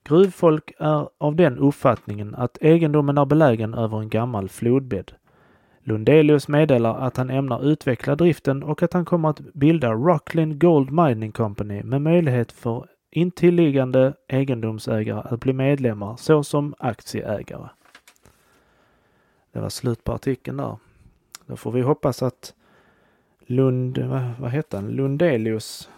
Gruvfolk 0.03 0.71
är 0.77 1.09
av 1.17 1.35
den 1.35 1.57
uppfattningen 1.57 2.35
att 2.35 2.57
egendomen 2.61 3.17
är 3.17 3.25
belägen 3.25 3.73
över 3.73 3.99
en 3.99 4.09
gammal 4.09 4.49
flodbädd. 4.49 5.11
Lundelius 5.87 6.47
meddelar 6.47 6.99
att 6.99 7.17
han 7.17 7.29
ämnar 7.29 7.65
utveckla 7.65 8.15
driften 8.15 8.63
och 8.63 8.83
att 8.83 8.93
han 8.93 9.05
kommer 9.05 9.29
att 9.29 9.39
bilda 9.39 9.93
Rocklin 9.93 10.59
Gold 10.59 10.91
Mining 10.91 11.31
Company 11.31 11.83
med 11.83 12.01
möjlighet 12.01 12.51
för 12.51 12.87
intilliggande 13.11 14.13
egendomsägare 14.27 15.21
att 15.25 15.39
bli 15.39 15.53
medlemmar 15.53 16.15
såsom 16.17 16.75
aktieägare. 16.79 17.69
Det 19.51 19.59
var 19.59 19.69
slut 19.69 20.03
på 20.03 20.13
artikeln 20.13 20.57
där. 20.57 20.77
Då 21.45 21.55
får 21.55 21.71
vi 21.71 21.81
hoppas 21.81 22.23
att 22.23 22.53
Lund, 23.45 23.97
vad, 23.97 24.21
vad 24.39 24.51
hette 24.51 24.77
han, 24.77 24.87
Lundelius 24.87 25.89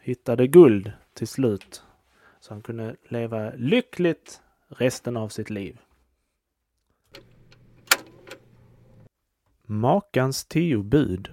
hittade 0.00 0.46
guld 0.46 0.92
till 1.14 1.28
slut. 1.28 1.82
Så 2.40 2.54
han 2.54 2.62
kunde 2.62 2.96
leva 3.08 3.50
lyckligt 3.56 4.40
resten 4.68 5.16
av 5.16 5.28
sitt 5.28 5.50
liv. 5.50 5.80
Makans 9.68 10.44
tio 10.44 10.82
bud. 10.82 11.28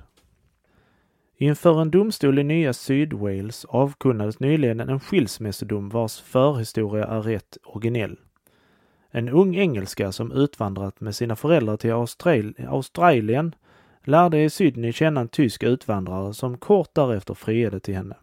Inför 1.38 1.82
en 1.82 1.92
domstol 1.92 2.40
i 2.40 2.44
nya 2.44 2.74
Sydwales 2.74 3.66
avkunnades 3.66 4.40
nyligen 4.40 4.80
en 4.80 5.00
skilsmässodom 5.00 5.90
vars 5.90 6.22
förhistoria 6.22 7.06
är 7.06 7.22
rätt 7.22 7.58
originell. 7.64 8.20
En 9.12 9.30
ung 9.30 9.56
engelska 9.56 10.12
som 10.12 10.32
utvandrat 10.32 11.02
med 11.02 11.16
sina 11.16 11.36
föräldrar 11.36 11.78
till 11.78 11.92
Austral 11.94 12.54
Australien 12.68 13.56
lärde 14.04 14.44
i 14.44 14.50
Sydney 14.50 14.92
känna 14.92 15.22
en 15.22 15.28
tysk 15.28 15.64
utvandrare 15.64 16.34
som 16.34 16.58
kort 16.58 16.94
därefter 16.94 17.34
friade 17.34 17.80
till 17.80 17.96
henne. 17.96 18.16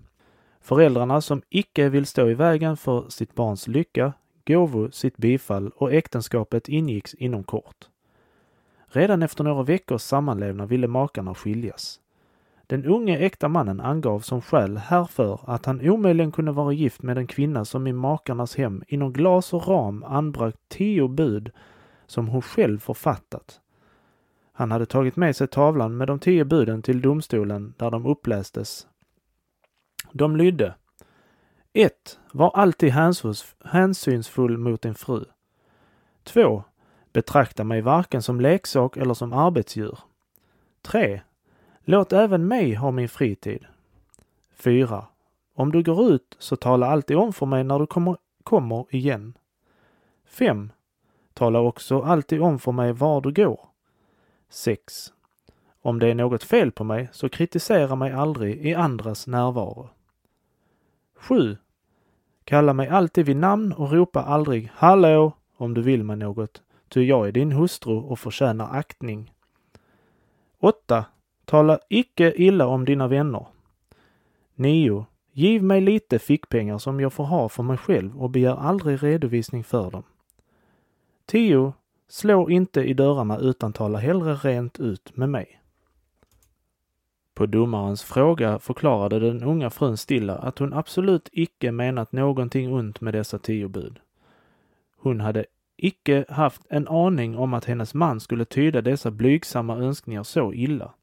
Föräldrarna 0.60 1.20
som 1.20 1.42
icke 1.48 1.88
vill 1.88 2.06
stå 2.06 2.28
i 2.28 2.34
vägen 2.34 2.76
för 2.76 3.08
sitt 3.08 3.34
barns 3.34 3.68
lycka 3.68 4.12
gåvo 4.46 4.90
sitt 4.90 5.16
bifall 5.16 5.70
och 5.76 5.92
äktenskapet 5.92 6.68
ingicks 6.68 7.14
inom 7.14 7.44
kort. 7.44 7.89
Redan 8.92 9.22
efter 9.22 9.44
några 9.44 9.62
veckors 9.62 10.02
sammanlevnad 10.02 10.68
ville 10.68 10.88
makarna 10.88 11.34
skiljas. 11.34 12.00
Den 12.66 12.84
unge 12.84 13.18
äkta 13.18 13.48
mannen 13.48 13.80
angav 13.80 14.20
som 14.20 14.42
skäl 14.42 14.76
härför 14.76 15.40
att 15.46 15.66
han 15.66 15.90
omöjligen 15.90 16.32
kunde 16.32 16.52
vara 16.52 16.72
gift 16.72 17.02
med 17.02 17.18
en 17.18 17.26
kvinna 17.26 17.64
som 17.64 17.86
i 17.86 17.92
makarnas 17.92 18.56
hem 18.56 18.82
inom 18.88 19.12
glas 19.12 19.52
och 19.52 19.68
ram 19.68 20.04
anbragt 20.04 20.58
tio 20.68 21.08
bud 21.08 21.50
som 22.06 22.28
hon 22.28 22.42
själv 22.42 22.78
författat. 22.78 23.60
Han 24.52 24.70
hade 24.70 24.86
tagit 24.86 25.16
med 25.16 25.36
sig 25.36 25.48
tavlan 25.48 25.96
med 25.96 26.06
de 26.06 26.18
tio 26.18 26.44
buden 26.44 26.82
till 26.82 27.00
domstolen 27.00 27.74
där 27.76 27.90
de 27.90 28.06
upplästes. 28.06 28.86
De 30.12 30.36
lydde 30.36 30.74
1. 31.72 32.18
Var 32.32 32.50
alltid 32.50 32.92
hänsynsfull 33.64 34.58
mot 34.58 34.82
din 34.82 34.94
fru. 34.94 35.24
2. 36.24 36.64
Betrakta 37.12 37.64
mig 37.64 37.80
varken 37.80 38.22
som 38.22 38.40
leksak 38.40 38.96
eller 38.96 39.14
som 39.14 39.32
arbetsdjur. 39.32 39.98
3. 40.82 41.20
Låt 41.84 42.12
även 42.12 42.48
mig 42.48 42.74
ha 42.74 42.90
min 42.90 43.08
fritid. 43.08 43.66
4. 44.54 45.06
Om 45.54 45.72
du 45.72 45.82
går 45.82 46.10
ut 46.10 46.36
så 46.38 46.56
tala 46.56 46.86
alltid 46.86 47.16
om 47.16 47.32
för 47.32 47.46
mig 47.46 47.64
när 47.64 47.78
du 47.78 47.86
kommer, 47.86 48.16
kommer 48.44 48.86
igen. 48.90 49.38
5. 50.24 50.72
Tala 51.34 51.60
också 51.60 52.02
alltid 52.02 52.40
om 52.40 52.58
för 52.58 52.72
mig 52.72 52.92
var 52.92 53.20
du 53.20 53.32
går. 53.32 53.60
6. 54.48 55.12
Om 55.82 55.98
det 55.98 56.08
är 56.08 56.14
något 56.14 56.44
fel 56.44 56.72
på 56.72 56.84
mig 56.84 57.08
så 57.12 57.28
kritisera 57.28 57.96
mig 57.96 58.12
aldrig 58.12 58.66
i 58.66 58.74
andras 58.74 59.26
närvaro. 59.26 59.88
7. 61.14 61.56
Kalla 62.44 62.72
mig 62.72 62.88
alltid 62.88 63.26
vid 63.26 63.36
namn 63.36 63.72
och 63.72 63.92
ropa 63.92 64.22
aldrig 64.22 64.70
”Hallå” 64.74 65.32
om 65.56 65.74
du 65.74 65.82
vill 65.82 66.04
mig 66.04 66.16
något, 66.16 66.62
ty 66.90 67.02
jag 67.02 67.28
är 67.28 67.32
din 67.32 67.52
hustru 67.52 67.96
och 67.96 68.18
förtjänar 68.18 68.68
aktning. 68.78 69.32
8. 70.60 71.04
Tala 71.44 71.78
icke 71.88 72.32
illa 72.36 72.66
om 72.66 72.84
dina 72.84 73.08
vänner. 73.08 73.46
9. 74.54 75.06
Giv 75.32 75.62
mig 75.62 75.80
lite 75.80 76.18
fickpengar 76.18 76.78
som 76.78 77.00
jag 77.00 77.12
får 77.12 77.24
ha 77.24 77.48
för 77.48 77.62
mig 77.62 77.76
själv 77.76 78.22
och 78.22 78.30
begär 78.30 78.56
aldrig 78.56 79.02
redovisning 79.02 79.64
för 79.64 79.90
dem. 79.90 80.02
10. 81.26 81.72
Slå 82.08 82.50
inte 82.50 82.80
i 82.80 82.94
dörrarna 82.94 83.38
utan 83.38 83.72
tala 83.72 83.98
hellre 83.98 84.34
rent 84.34 84.80
ut 84.80 85.16
med 85.16 85.28
mig. 85.28 85.60
På 87.34 87.46
domarens 87.46 88.02
fråga 88.02 88.58
förklarade 88.58 89.20
den 89.20 89.42
unga 89.42 89.70
frun 89.70 89.96
stilla 89.96 90.38
att 90.38 90.58
hon 90.58 90.72
absolut 90.72 91.28
icke 91.32 91.72
menat 91.72 92.12
någonting 92.12 92.72
ont 92.72 93.00
med 93.00 93.14
dessa 93.14 93.38
tio 93.38 93.68
bud. 93.68 94.00
Hon 94.96 95.20
hade 95.20 95.46
icke 95.86 96.24
haft 96.28 96.62
en 96.70 96.88
aning 96.88 97.36
om 97.36 97.54
att 97.54 97.64
hennes 97.64 97.94
man 97.94 98.20
skulle 98.20 98.44
tyda 98.44 98.82
dessa 98.82 99.10
blygsamma 99.10 99.76
önskningar 99.76 100.22
så 100.22 100.52
illa. 100.52 100.94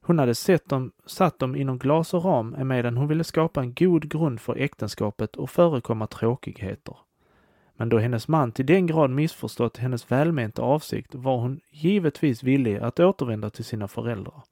Hon 0.00 0.18
hade 0.18 0.34
sett 0.34 0.68
dem, 0.68 0.92
satt 1.06 1.38
dem 1.38 1.56
inom 1.56 1.78
glas 1.78 2.14
och 2.14 2.24
ram 2.24 2.54
emedan 2.54 2.96
hon 2.96 3.08
ville 3.08 3.24
skapa 3.24 3.60
en 3.60 3.74
god 3.74 4.08
grund 4.08 4.40
för 4.40 4.56
äktenskapet 4.56 5.36
och 5.36 5.50
förekomma 5.50 6.06
tråkigheter. 6.06 6.96
Men 7.76 7.88
då 7.88 7.98
hennes 7.98 8.28
man 8.28 8.52
till 8.52 8.66
den 8.66 8.86
grad 8.86 9.10
missförstått 9.10 9.76
hennes 9.76 10.10
välmenta 10.10 10.62
avsikt 10.62 11.14
var 11.14 11.36
hon 11.36 11.60
givetvis 11.70 12.42
villig 12.42 12.76
att 12.76 13.00
återvända 13.00 13.50
till 13.50 13.64
sina 13.64 13.88
föräldrar. 13.88 14.42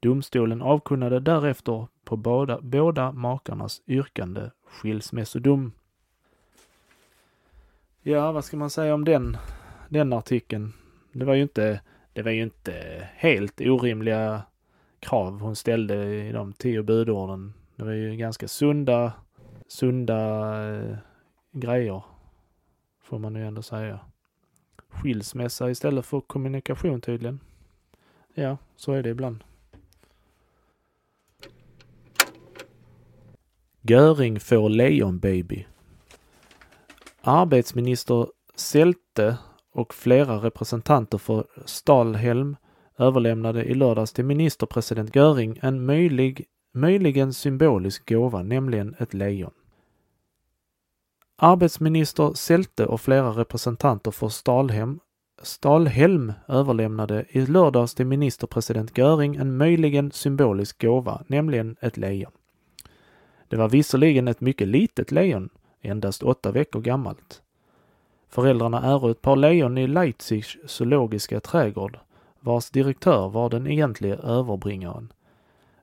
Domstolen 0.00 0.62
avkunnade 0.62 1.20
därefter 1.20 1.86
på 2.04 2.16
båda, 2.16 2.58
båda 2.60 3.12
makarnas 3.12 3.82
yrkande 3.86 4.50
skilsmässodom. 4.66 5.72
Ja, 8.02 8.32
vad 8.32 8.44
ska 8.44 8.56
man 8.56 8.70
säga 8.70 8.94
om 8.94 9.04
den, 9.04 9.36
den 9.88 10.12
artikeln? 10.12 10.72
Det 11.12 11.24
var 11.24 11.34
ju 11.34 11.42
inte, 11.42 11.80
det 12.12 12.22
var 12.22 12.30
ju 12.30 12.42
inte 12.42 12.72
helt 13.14 13.60
orimliga 13.60 14.42
krav 15.00 15.40
hon 15.40 15.56
ställde 15.56 16.14
i 16.14 16.32
de 16.32 16.52
tio 16.52 16.82
budorden. 16.82 17.52
Det 17.76 17.84
var 17.84 17.92
ju 17.92 18.16
ganska 18.16 18.48
sunda, 18.48 19.12
sunda 19.66 20.18
eh, 20.74 20.96
grejer 21.52 22.02
får 23.02 23.18
man 23.18 23.34
ju 23.34 23.46
ändå 23.46 23.62
säga. 23.62 24.00
Skilsmässa 24.88 25.70
istället 25.70 26.06
för 26.06 26.20
kommunikation 26.20 27.00
tydligen. 27.00 27.40
Ja, 28.34 28.56
så 28.76 28.92
är 28.92 29.02
det 29.02 29.08
ibland. 29.10 29.44
Göring 33.80 34.40
får 34.40 34.68
lejonbaby. 34.68 35.66
Arbetsminister 37.22 38.26
Selte 38.54 39.36
och 39.72 39.94
flera 39.94 40.36
representanter 40.36 41.18
för 41.18 41.46
Stalhelm 41.64 42.56
överlämnade 42.98 43.64
i 43.64 43.74
lördags 43.74 44.12
till 44.12 44.24
ministerpresident 44.24 45.16
Göring 45.16 45.58
en 45.62 45.86
möjlig, 45.86 46.46
möjligen 46.74 47.32
symbolisk 47.32 48.08
gåva, 48.08 48.42
nämligen 48.42 48.94
ett 48.98 49.14
lejon. 49.14 49.52
Arbetsminister 51.36 52.32
Selte 52.34 52.86
och 52.86 53.00
flera 53.00 53.30
representanter 53.30 54.10
för 54.10 54.28
Stalhem, 54.28 55.00
Stalhelm 55.42 56.32
överlämnade 56.48 57.24
i 57.28 57.46
lördags 57.46 57.94
till 57.94 58.06
ministerpresident 58.06 58.98
Göring 58.98 59.36
en 59.36 59.56
möjligen 59.56 60.12
symbolisk 60.12 60.82
gåva, 60.82 61.22
nämligen 61.26 61.76
ett 61.80 61.96
lejon. 61.96 62.32
Det 63.48 63.56
var 63.56 63.68
visserligen 63.68 64.28
ett 64.28 64.40
mycket 64.40 64.68
litet 64.68 65.10
lejon, 65.10 65.50
endast 65.82 66.22
åtta 66.22 66.52
veckor 66.52 66.80
gammalt. 66.80 67.42
Föräldrarna 68.28 68.82
ärvde 68.82 69.10
ett 69.10 69.22
par 69.22 69.36
lejon 69.36 69.78
i 69.78 69.86
Leipzigs 69.86 70.56
zoologiska 70.66 71.40
trädgård, 71.40 71.98
vars 72.40 72.70
direktör 72.70 73.28
var 73.28 73.50
den 73.50 73.66
egentliga 73.66 74.16
överbringaren. 74.16 75.12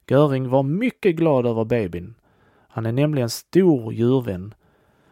Göring 0.07 0.49
var 0.49 0.63
mycket 0.63 1.15
glad 1.15 1.45
över 1.45 1.65
babyn. 1.65 2.15
Han 2.67 2.85
är 2.85 2.91
nämligen 2.91 3.29
stor 3.29 3.93
djurvän. 3.93 4.53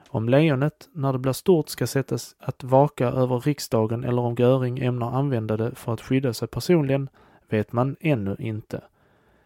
Om 0.10 0.30
lejonet, 0.30 0.90
när 0.92 1.14
det 1.14 1.20
blir 1.20 1.34
stort, 1.34 1.70
ska 1.70 1.88
sättas 1.88 2.36
att 2.40 2.64
vaka 2.64 3.08
över 3.08 3.40
riksdagen 3.40 4.04
eller 4.04 4.22
om 4.22 4.36
Göring 4.36 4.80
ämnar 4.80 5.12
använda 5.12 5.58
det 5.58 5.76
för 5.76 5.94
att 5.94 6.02
skydda 6.02 6.34
sig 6.34 6.48
personligen 6.48 7.10
vet 7.50 7.72
man 7.72 7.96
ännu 8.00 8.36
inte. 8.40 8.82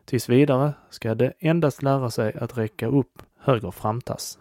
Tills 0.05 0.29
vidare 0.29 0.74
ska 0.89 1.15
det 1.15 1.34
endast 1.39 1.84
lära 1.84 2.10
sig 2.10 2.34
att 2.34 2.58
räcka 2.58 2.88
upp 2.88 3.22
höger 3.39 3.72
framtass. 3.72 4.39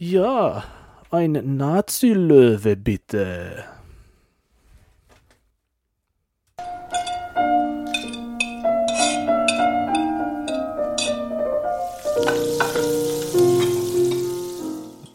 Ja, 0.00 0.62
ein 1.10 1.32
Nazilöwe 1.32 2.76
bitte. 2.76 3.64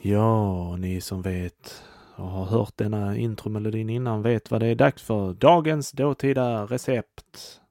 Ja, 0.02 0.76
ni 0.76 1.02
som 1.02 1.22
vet 1.22 1.84
och 2.16 2.28
har 2.28 2.46
hört 2.46 2.78
denna 2.78 3.18
intromelodin 3.18 3.90
innan 3.90 4.22
vet 4.22 4.52
vad 4.52 4.62
det 4.62 4.68
är 4.68 4.76
dags 4.76 5.04
för. 5.04 5.34
Dagens 5.34 5.92
dåtida 5.92 6.66
recept. 6.66 7.62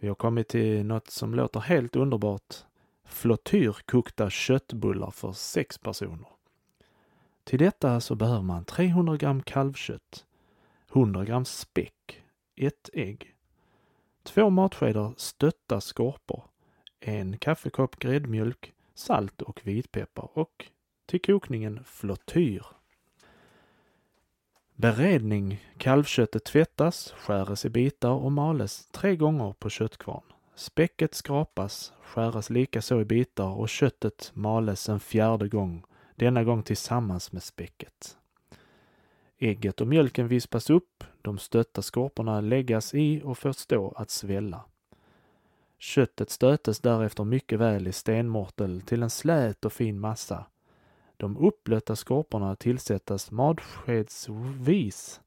Vi 0.00 0.08
har 0.08 0.14
kommit 0.14 0.48
till 0.48 0.86
något 0.86 1.10
som 1.10 1.34
låter 1.34 1.60
helt 1.60 1.96
underbart. 1.96 2.67
Flottyrkokta 3.08 4.30
köttbullar 4.30 5.10
för 5.10 5.32
sex 5.32 5.78
personer. 5.78 6.28
Till 7.44 7.58
detta 7.58 8.00
så 8.00 8.14
behöver 8.14 8.42
man 8.42 8.64
300 8.64 9.16
gram 9.16 9.42
kalvkött, 9.42 10.26
100 10.92 11.24
gram 11.24 11.44
späck, 11.44 12.22
ett 12.56 12.90
ägg, 12.92 13.34
två 14.22 14.50
matskedar 14.50 15.14
stötta 15.16 15.80
skorpor, 15.80 16.44
en 17.00 17.38
kaffekopp 17.38 17.98
gräddmjölk, 17.98 18.72
salt 18.94 19.42
och 19.42 19.60
vitpeppar 19.64 20.38
och 20.38 20.66
till 21.06 21.20
kokningen 21.20 21.84
flottyr. 21.84 22.66
Beredning. 24.74 25.64
Kalvköttet 25.78 26.44
tvättas, 26.44 27.12
skäres 27.12 27.64
i 27.64 27.70
bitar 27.70 28.10
och 28.10 28.32
males 28.32 28.86
tre 28.86 29.16
gånger 29.16 29.52
på 29.52 29.70
köttkvarn. 29.70 30.22
Späcket 30.58 31.14
skrapas, 31.14 31.92
skäras 32.02 32.50
likaså 32.50 33.00
i 33.00 33.04
bitar 33.04 33.58
och 33.58 33.68
köttet 33.68 34.30
males 34.34 34.88
en 34.88 35.00
fjärde 35.00 35.48
gång, 35.48 35.84
denna 36.16 36.44
gång 36.44 36.62
tillsammans 36.62 37.32
med 37.32 37.42
späcket. 37.42 38.16
Ägget 39.38 39.80
och 39.80 39.86
mjölken 39.86 40.28
vispas 40.28 40.70
upp, 40.70 41.04
de 41.22 41.38
stötta 41.38 41.82
skorporna 41.82 42.40
läggas 42.40 42.94
i 42.94 43.22
och 43.24 43.38
får 43.38 43.52
stå 43.52 43.92
att 43.96 44.10
svälla. 44.10 44.64
Köttet 45.78 46.30
stötes 46.30 46.80
därefter 46.80 47.24
mycket 47.24 47.58
väl 47.58 47.86
i 47.86 47.92
stenmortel 47.92 48.80
till 48.80 49.02
en 49.02 49.10
slät 49.10 49.64
och 49.64 49.72
fin 49.72 50.00
massa 50.00 50.46
de 51.16 51.36
uppblötta 51.36 51.96
skorporna 51.96 52.56
tillsättas 52.56 53.30
matskedsvis, 53.30 55.20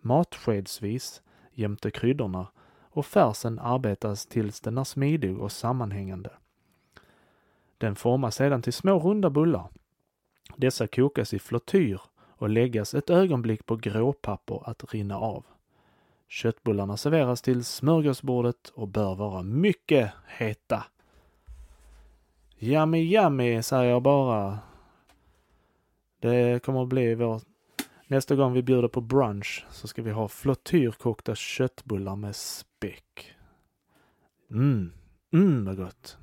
matskedsvis 0.00 1.22
jämte 1.52 1.90
kryddorna 1.90 2.46
och 2.92 3.06
färsen 3.06 3.58
arbetas 3.58 4.26
tills 4.26 4.60
den 4.60 4.78
är 4.78 4.84
smidig 4.84 5.38
och 5.38 5.52
sammanhängande. 5.52 6.30
Den 7.78 7.96
formas 7.96 8.34
sedan 8.34 8.62
till 8.62 8.72
små 8.72 8.98
runda 8.98 9.30
bullar. 9.30 9.68
Dessa 10.56 10.86
kokas 10.86 11.34
i 11.34 11.38
flottyr 11.38 12.00
och 12.36 12.48
läggas 12.48 12.94
ett 12.94 13.10
ögonblick 13.10 13.66
på 13.66 13.76
gråpapper 13.76 14.70
att 14.70 14.94
rinna 14.94 15.18
av. 15.18 15.44
Köttbullarna 16.28 16.96
serveras 16.96 17.42
till 17.42 17.64
smörgåsbordet 17.64 18.68
och 18.68 18.88
bör 18.88 19.14
vara 19.14 19.42
mycket 19.42 20.12
heta. 20.26 20.84
Yummy 22.58 22.98
yummy 22.98 23.62
säger 23.62 23.90
jag 23.90 24.02
bara, 24.02 24.58
det 26.20 26.62
kommer 26.64 26.82
att 26.82 26.88
bli 26.88 27.14
vår... 27.14 27.40
Nästa 28.12 28.36
gång 28.36 28.52
vi 28.52 28.62
bjuder 28.62 28.88
på 28.88 29.00
brunch 29.00 29.66
så 29.70 29.88
ska 29.88 30.02
vi 30.02 30.10
ha 30.10 30.28
flottyrkokta 30.28 31.34
köttbullar 31.34 32.16
med 32.16 32.36
späck. 32.36 33.34
Mm, 34.50 34.92
mm 35.32 35.64
vad 35.64 35.76
gott. 35.76 36.16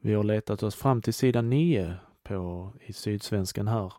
Vi 0.00 0.14
har 0.14 0.24
letat 0.24 0.62
oss 0.62 0.74
fram 0.74 1.02
till 1.02 1.14
sida 1.14 1.42
9 1.42 1.94
på, 2.22 2.72
i 2.80 2.92
Sydsvenskan 2.92 3.68
här. 3.68 3.92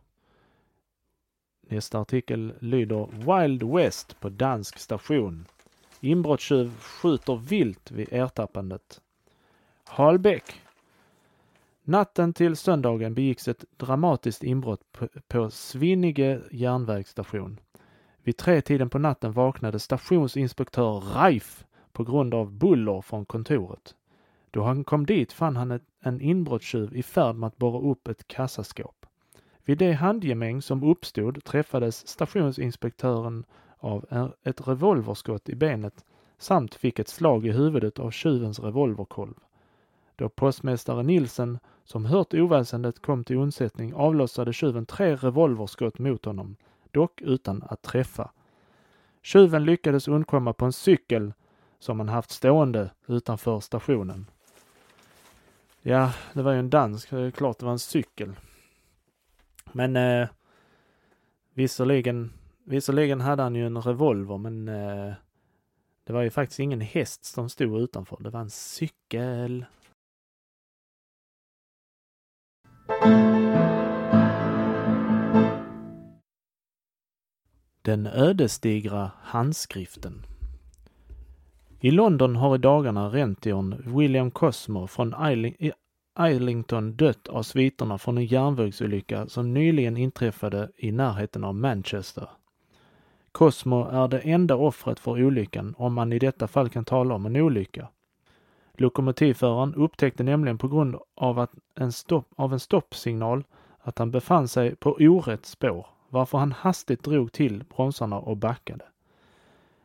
Nästa 1.62 2.00
artikel 2.00 2.54
lyder 2.60 3.08
Wild 3.12 3.64
West 3.64 4.20
på 4.20 4.30
dansk 4.30 4.80
station. 4.80 5.46
Inbrottstjuv 6.00 6.80
skjuter 6.80 7.36
vilt 7.36 7.92
vid 7.92 8.14
ertappandet. 8.14 9.02
Halbäck. 9.84 10.67
Natten 11.90 12.34
till 12.34 12.56
söndagen 12.56 13.14
begicks 13.14 13.48
ett 13.48 13.66
dramatiskt 13.78 14.44
inbrott 14.44 14.82
på, 15.28 15.50
Svinnige 15.50 16.42
järnvägsstation. 16.52 17.60
Vid 18.24 18.38
tretiden 18.38 18.90
på 18.90 19.00
natten 19.00 19.32
vaknade 19.32 19.80
stationsinspektör 19.80 21.00
Reif 21.00 21.66
på 21.92 22.04
grund 22.04 22.34
av 22.34 22.52
buller 22.52 23.02
från 23.02 23.26
kontoret. 23.26 23.96
Då 24.52 24.64
han 24.64 24.84
kom 24.84 25.06
dit 25.06 25.34
fann 25.34 25.56
han 25.56 25.72
ett, 25.72 25.84
en 26.00 26.22
inbrottstjuv 26.22 26.96
i 26.96 27.04
färd 27.04 27.36
med 27.36 27.48
att 27.48 27.58
borra 27.58 27.92
upp 27.92 28.08
ett 28.08 28.28
kassaskåp. 28.28 29.06
Vid 29.66 29.78
det 29.78 29.94
handgemäng 29.94 30.62
som 30.62 30.84
uppstod 30.84 31.44
träffades 31.44 32.08
stationsinspektören 32.08 33.46
av 33.78 34.34
ett 34.44 34.68
revolverskott 34.68 35.50
i 35.50 35.56
benet 35.56 36.06
samt 36.38 36.76
fick 36.76 37.00
ett 37.00 37.10
slag 37.10 37.46
i 37.46 37.52
huvudet 37.52 38.00
av 38.00 38.12
tjuvens 38.12 38.60
revolverkolv. 38.60 39.34
Då 40.16 40.30
postmästare 40.30 41.04
Nilsen, 41.04 41.60
som 41.88 42.06
hört 42.06 42.34
oväsendet, 42.34 43.02
kom 43.02 43.24
till 43.24 43.38
undsättning 43.38 43.94
avlossade 43.94 44.54
tjuven 44.54 44.86
tre 44.86 45.16
revolverskott 45.16 46.00
mot 46.00 46.26
honom, 46.26 46.56
dock 46.92 47.22
utan 47.22 47.64
att 47.70 47.82
träffa. 47.82 48.32
Tjuven 49.22 49.66
lyckades 49.66 50.08
undkomma 50.08 50.54
på 50.54 50.66
en 50.66 50.74
cykel 50.74 51.34
som 51.80 52.00
han 52.00 52.10
haft 52.10 52.32
stående 52.32 52.90
utanför 53.08 53.60
stationen. 53.60 54.26
Ja, 55.82 56.14
det 56.34 56.42
var 56.42 56.52
ju 56.52 56.60
en 56.60 56.70
dansk, 56.70 57.10
det 57.10 57.22
är 57.22 57.32
klart 57.32 57.60
det 57.60 57.66
var 57.66 57.72
en 57.72 57.80
cykel. 57.80 58.36
Men 59.72 59.96
eh, 59.96 60.28
visserligen, 61.54 62.34
visserligen 62.64 63.22
hade 63.22 63.44
han 63.44 63.56
ju 63.56 63.66
en 63.66 63.82
revolver, 63.82 64.38
men 64.38 64.68
eh, 64.68 65.14
det 66.04 66.14
var 66.14 66.22
ju 66.22 66.30
faktiskt 66.30 66.60
ingen 66.60 66.82
häst 66.82 67.26
som 67.26 67.50
stod 67.50 67.82
utanför. 67.82 68.18
Det 68.20 68.30
var 68.30 68.40
en 68.40 68.50
cykel. 68.50 69.66
Den 77.82 78.08
ödesdigra 78.08 79.12
handskriften. 79.22 80.26
I 81.80 81.92
London 81.92 82.36
har 82.36 82.56
i 82.56 82.58
dagarna 82.58 83.10
rentiorn 83.10 83.98
William 83.98 84.32
Cosmo 84.32 84.88
från 84.88 85.16
Islington 86.20 86.96
dött 86.96 87.28
av 87.28 87.44
sviterna 87.44 87.98
från 87.98 88.18
en 88.18 88.26
järnvägsolycka 88.26 89.28
som 89.28 89.54
nyligen 89.54 89.98
inträffade 89.98 90.72
i 90.78 90.92
närheten 90.92 91.44
av 91.44 91.56
Manchester. 91.56 92.30
Cosmo 93.32 93.88
är 93.90 94.08
det 94.08 94.20
enda 94.20 94.56
offret 94.56 95.00
för 95.00 95.24
olyckan, 95.24 95.76
om 95.78 95.94
man 95.94 96.14
i 96.14 96.20
detta 96.20 96.48
fall 96.48 96.70
kan 96.70 96.86
tala 96.86 97.16
om 97.16 97.26
en 97.26 97.36
olycka. 97.36 97.88
Lokomotivföraren 98.80 99.76
upptäckte 99.76 100.24
nämligen 100.24 100.58
på 100.58 100.68
grund 100.68 100.96
av, 101.16 101.40
att 101.40 101.52
en 101.76 101.92
stopp, 101.92 102.28
av 102.36 102.54
en 102.54 102.60
stoppsignal 102.60 103.44
att 103.80 104.00
han 104.00 104.12
befann 104.12 104.48
sig 104.48 104.76
på 104.76 104.98
orätt 105.00 105.46
spår, 105.46 105.88
varför 106.10 106.38
han 106.38 106.52
hastigt 106.52 107.04
drog 107.04 107.32
till 107.32 107.64
bromsarna 107.76 108.20
och 108.20 108.38
backade. 108.38 108.86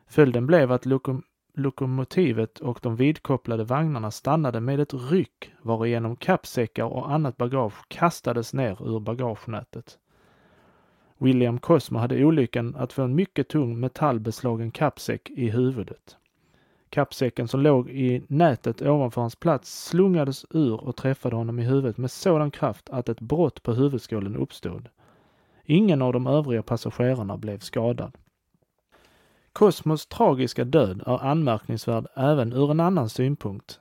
Följden 0.07 0.47
blev 0.47 0.71
att 0.71 0.85
lokom 0.85 1.23
lokomotivet 1.55 2.59
och 2.59 2.79
de 2.81 2.95
vidkopplade 2.95 3.63
vagnarna 3.63 4.11
stannade 4.11 4.59
med 4.59 4.79
ett 4.79 4.93
ryck 4.93 5.53
varigenom 5.61 6.15
kappsäckar 6.15 6.83
och 6.85 7.11
annat 7.11 7.37
bagage 7.37 7.87
kastades 7.87 8.53
ner 8.53 8.95
ur 8.95 8.99
bagagenätet. 8.99 9.97
William 11.17 11.59
Cosmo 11.59 11.99
hade 11.99 12.25
olyckan 12.25 12.75
att 12.75 12.93
få 12.93 13.01
en 13.01 13.15
mycket 13.15 13.49
tung 13.49 13.79
metallbeslagen 13.79 14.71
kappsäck 14.71 15.29
i 15.29 15.49
huvudet. 15.49 16.17
Kappsäcken 16.93 17.47
som 17.47 17.61
låg 17.61 17.89
i 17.89 18.23
nätet 18.27 18.81
ovanför 18.81 19.21
hans 19.21 19.35
plats 19.35 19.85
slungades 19.85 20.45
ur 20.49 20.83
och 20.83 20.95
träffade 20.95 21.35
honom 21.35 21.59
i 21.59 21.63
huvudet 21.63 21.97
med 21.97 22.11
sådan 22.11 22.51
kraft 22.51 22.89
att 22.89 23.09
ett 23.09 23.19
brott 23.19 23.63
på 23.63 23.73
huvudskålen 23.73 24.35
uppstod. 24.35 24.89
Ingen 25.65 26.01
av 26.01 26.13
de 26.13 26.27
övriga 26.27 26.63
passagerarna 26.63 27.37
blev 27.37 27.59
skadad. 27.59 28.11
Cosmos 29.53 30.05
tragiska 30.05 30.63
död 30.63 31.03
är 31.05 31.23
anmärkningsvärd 31.23 32.07
även 32.15 32.53
ur 32.53 32.71
en 32.71 32.79
annan 32.79 33.09
synpunkt. 33.09 33.79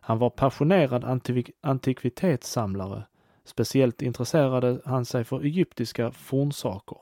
Han 0.00 0.18
var 0.18 0.30
passionerad 0.30 1.04
antik 1.04 1.50
antikvitetssamlare. 1.60 3.02
Speciellt 3.44 4.02
intresserade 4.02 4.80
han 4.84 5.04
sig 5.04 5.24
för 5.24 5.40
egyptiska 5.40 6.10
fornsaker. 6.10 6.98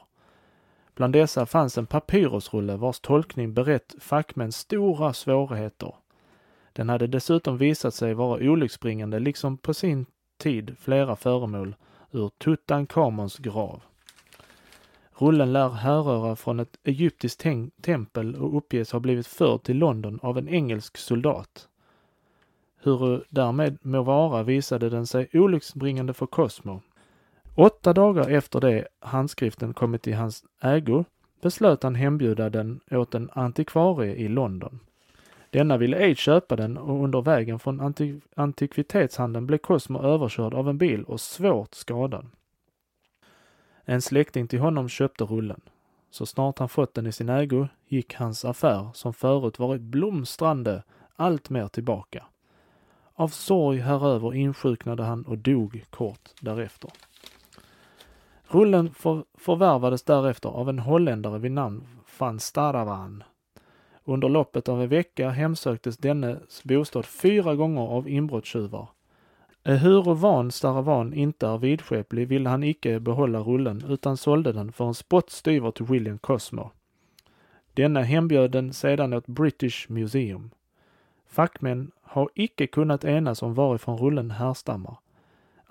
Bland 0.95 1.13
dessa 1.13 1.47
fanns 1.47 1.79
en 1.79 1.87
papyrusrulle 1.87 2.77
vars 2.77 3.01
tolkning 3.01 3.55
berett 3.55 3.95
fackmän 3.99 4.53
stora 4.53 5.13
svårigheter. 5.13 5.95
Den 6.73 6.89
hade 6.89 7.07
dessutom 7.07 7.59
visat 7.59 7.95
sig 7.95 8.15
vara 8.15 8.51
olycksbringande 8.51 9.19
liksom 9.19 9.57
på 9.57 9.75
sin 9.75 10.07
tid 10.39 10.77
flera 10.81 11.17
föremål 11.17 11.75
ur 12.11 12.31
Tutankhamons 12.39 13.39
grav. 13.39 13.83
Rullen 15.19 15.53
lär 15.53 15.69
härröra 15.69 16.37
från 16.37 16.61
ett 16.61 16.79
egyptiskt 16.85 17.47
tempel 17.83 18.37
och 18.37 18.57
uppges 18.57 18.93
ha 18.93 19.01
blivit 19.01 19.27
förd 19.27 19.63
till 19.63 19.79
London 19.79 20.19
av 20.23 20.39
en 20.39 20.49
engelsk 20.49 20.97
soldat. 20.97 21.69
Hur 22.77 23.25
därmed 23.29 23.79
må 23.83 24.03
vara 24.03 24.43
visade 24.43 24.91
den 24.91 25.07
sig 25.07 25.29
olycksbringande 25.33 26.13
för 26.13 26.27
Cosmo. 26.27 26.81
Åtta 27.55 27.93
dagar 27.93 28.31
efter 28.31 28.61
det 28.61 28.89
handskriften 29.01 29.75
kommit 29.75 30.07
i 30.07 30.13
hans 30.13 30.45
ägo 30.63 31.05
beslöt 31.43 31.83
han 31.83 31.95
hembjuda 31.95 32.51
den 32.51 32.81
åt 32.91 33.15
en 33.15 33.31
antikvarie 33.33 34.15
i 34.15 34.29
London. 34.29 34.81
Denna 35.51 35.77
ville 35.77 35.97
ej 35.97 36.15
köpa 36.15 36.57
den 36.57 36.77
och 36.77 37.05
under 37.05 37.23
vägen 37.23 37.59
från 37.59 37.81
antik 37.81 38.23
antikvitetshandeln 38.37 39.47
blev 39.47 39.59
Cosmo 39.59 40.03
överkörd 40.03 40.55
av 40.55 40.69
en 40.69 40.79
bil 40.79 41.05
och 41.05 41.21
svårt 41.21 41.75
skadad. 41.75 42.27
En 43.85 44.03
släkting 44.03 44.49
till 44.49 44.61
honom 44.61 44.89
köpte 44.89 45.25
rullen. 45.25 45.61
Så 46.11 46.27
snart 46.27 46.59
han 46.59 46.69
fått 46.69 46.95
den 46.95 47.07
i 47.07 47.13
sin 47.13 47.29
ägo 47.29 47.69
gick 47.89 48.15
hans 48.15 48.45
affär, 48.45 48.91
som 48.95 49.15
förut 49.15 49.59
varit 49.59 49.81
blomstrande, 49.81 50.83
allt 51.17 51.51
mer 51.51 51.69
tillbaka. 51.69 52.25
Av 53.15 53.29
sorg 53.29 53.79
häröver 53.79 54.35
insjuknade 54.35 55.03
han 55.03 55.23
och 55.23 55.39
dog 55.39 55.85
kort 55.91 56.31
därefter. 56.41 56.91
Rullen 58.53 58.95
för, 58.95 59.25
förvärvades 59.35 60.03
därefter 60.03 60.49
av 60.49 60.69
en 60.69 60.79
holländare 60.79 61.39
vid 61.39 61.53
namn 61.53 61.87
van 62.19 62.41
Staravan. 62.41 63.25
Under 64.05 64.29
loppet 64.29 64.69
av 64.69 64.83
en 64.83 64.89
vecka 64.89 65.31
hemsöktes 65.31 65.97
dennes 65.97 66.65
bostad 66.65 67.07
fyra 67.07 67.55
gånger 67.55 67.83
av 67.83 68.09
inbrottstjuvar. 68.09 68.89
Eh, 69.65 69.75
Ehuru 69.75 70.15
van 70.15 70.51
Staravan 70.51 71.15
inte 71.15 71.47
är 71.47 71.59
vidskeplig 71.59 72.29
ville 72.29 72.49
han 72.49 72.65
icke 72.65 73.01
behålla 73.01 73.41
rullen 73.41 73.85
utan 73.89 74.17
sålde 74.17 74.53
den 74.53 74.73
för 74.73 74.85
en 74.85 74.95
spottstyver 74.95 75.71
till 75.71 75.87
William 75.87 76.19
Cosmo. 76.19 76.71
Denna 77.75 78.03
hembjöd 78.03 78.51
den 78.51 78.73
sedan 78.73 79.13
åt 79.13 79.27
British 79.27 79.91
Museum. 79.91 80.51
Fackmän 81.27 81.91
har 82.03 82.29
icke 82.35 82.67
kunnat 82.67 83.05
enas 83.05 83.43
om 83.43 83.55
varifrån 83.55 83.99
rullen 83.99 84.31
härstammar. 84.31 84.97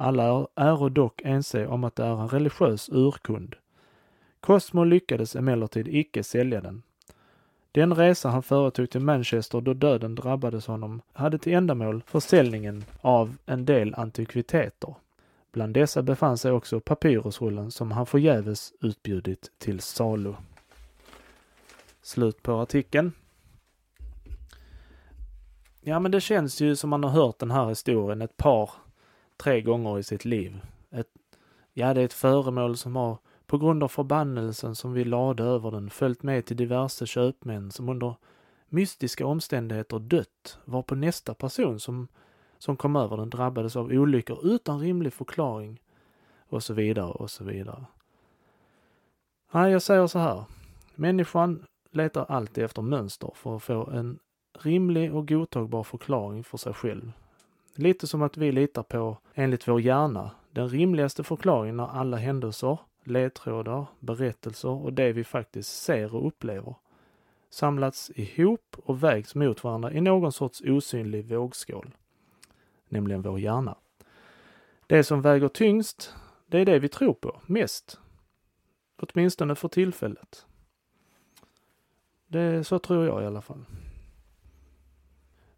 Alla 0.01 0.47
är 0.55 0.89
dock 0.89 1.21
ense 1.21 1.67
om 1.67 1.83
att 1.83 1.95
det 1.95 2.03
är 2.03 2.21
en 2.21 2.27
religiös 2.27 2.89
urkund. 2.89 3.55
Cosmo 4.39 4.83
lyckades 4.83 5.35
emellertid 5.35 5.87
icke 5.87 6.23
sälja 6.23 6.61
den. 6.61 6.83
Den 7.71 7.93
resa 7.93 8.29
han 8.29 8.43
företog 8.43 8.89
till 8.89 9.01
Manchester 9.01 9.61
då 9.61 9.73
döden 9.73 10.15
drabbades 10.15 10.67
honom 10.67 11.01
hade 11.13 11.37
till 11.37 11.53
ändamål 11.53 12.03
försäljningen 12.07 12.83
av 13.01 13.37
en 13.45 13.65
del 13.65 13.95
antikviteter. 13.95 14.95
Bland 15.51 15.73
dessa 15.73 16.01
befann 16.01 16.37
sig 16.37 16.51
också 16.51 16.79
papyrusrullen 16.79 17.71
som 17.71 17.91
han 17.91 18.05
förgäves 18.05 18.73
utbjudit 18.81 19.51
till 19.57 19.79
salu. 19.79 20.33
Slut 22.01 22.43
på 22.43 22.53
artikeln. 22.53 23.11
Ja, 25.81 25.99
men 25.99 26.11
det 26.11 26.21
känns 26.21 26.61
ju 26.61 26.75
som 26.75 26.89
man 26.89 27.03
har 27.03 27.11
hört 27.11 27.39
den 27.39 27.51
här 27.51 27.69
historien 27.69 28.21
ett 28.21 28.37
par, 28.37 28.69
tre 29.41 29.61
gånger 29.61 29.99
i 29.99 30.03
sitt 30.03 30.25
liv. 30.25 30.61
Ett, 30.91 31.07
ja, 31.73 31.93
det 31.93 32.01
är 32.01 32.05
ett 32.05 32.13
föremål 32.13 32.77
som 32.77 32.95
har, 32.95 33.17
på 33.45 33.57
grund 33.57 33.83
av 33.83 33.87
förbannelsen 33.87 34.75
som 34.75 34.93
vi 34.93 35.03
lade 35.03 35.43
över 35.43 35.71
den, 35.71 35.89
följt 35.89 36.23
med 36.23 36.45
till 36.45 36.57
diverse 36.57 37.05
köpmän 37.05 37.71
som 37.71 37.89
under 37.89 38.15
mystiska 38.69 39.25
omständigheter 39.25 39.99
dött, 39.99 40.57
var 40.65 40.81
på 40.81 40.95
nästa 40.95 41.33
person 41.33 41.79
som, 41.79 42.07
som 42.57 42.77
kom 42.77 42.95
över 42.95 43.17
den 43.17 43.29
drabbades 43.29 43.75
av 43.75 43.85
olyckor 43.85 44.39
utan 44.43 44.79
rimlig 44.79 45.13
förklaring 45.13 45.81
och 46.49 46.63
så 46.63 46.73
vidare 46.73 47.11
och 47.11 47.31
så 47.31 47.43
vidare. 47.43 47.85
Nej, 49.51 49.71
jag 49.71 49.81
säger 49.81 50.07
så 50.07 50.19
här. 50.19 50.43
Människan 50.95 51.65
letar 51.91 52.25
alltid 52.29 52.63
efter 52.63 52.81
mönster 52.81 53.31
för 53.35 53.55
att 53.55 53.63
få 53.63 53.89
en 53.89 54.19
rimlig 54.59 55.15
och 55.15 55.27
godtagbar 55.27 55.83
förklaring 55.83 56.43
för 56.43 56.57
sig 56.57 56.73
själv. 56.73 57.11
Lite 57.75 58.07
som 58.07 58.21
att 58.21 58.37
vi 58.37 58.51
litar 58.51 58.83
på, 58.83 59.17
enligt 59.33 59.67
vår 59.67 59.81
hjärna, 59.81 60.31
den 60.51 60.69
rimligaste 60.69 61.23
förklaringen 61.23 61.77
när 61.77 61.87
alla 61.87 62.17
händelser, 62.17 62.79
ledtrådar, 63.03 63.85
berättelser 63.99 64.69
och 64.69 64.93
det 64.93 65.11
vi 65.11 65.23
faktiskt 65.23 65.83
ser 65.83 66.15
och 66.15 66.27
upplever 66.27 66.75
samlats 67.51 68.11
ihop 68.15 68.75
och 68.83 69.03
vägts 69.03 69.35
mot 69.35 69.63
varandra 69.63 69.91
i 69.91 70.01
någon 70.01 70.31
sorts 70.31 70.61
osynlig 70.61 71.25
vågskål, 71.25 71.91
nämligen 72.89 73.21
vår 73.21 73.39
hjärna. 73.39 73.77
Det 74.87 75.03
som 75.03 75.21
väger 75.21 75.47
tyngst, 75.47 76.15
det 76.47 76.59
är 76.59 76.65
det 76.65 76.79
vi 76.79 76.89
tror 76.89 77.13
på 77.13 77.41
mest. 77.45 77.99
Åtminstone 78.97 79.55
för 79.55 79.67
tillfället. 79.67 80.45
Det, 82.27 82.63
så 82.63 82.79
tror 82.79 83.05
jag 83.05 83.23
i 83.23 83.25
alla 83.25 83.41
fall. 83.41 83.65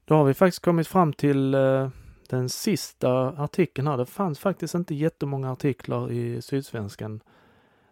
Då 0.05 0.15
har 0.15 0.23
vi 0.23 0.33
faktiskt 0.33 0.63
kommit 0.63 0.87
fram 0.87 1.13
till 1.13 1.53
eh, 1.53 1.89
den 2.33 2.49
sista 2.49 3.11
artikeln 3.37 3.87
här. 3.87 3.97
Det 3.97 4.05
fanns 4.05 4.39
faktiskt 4.39 4.75
inte 4.75 4.95
jättemånga 4.95 5.51
artiklar 5.51 6.11
i 6.11 6.41
Sydsvenskan. 6.41 7.21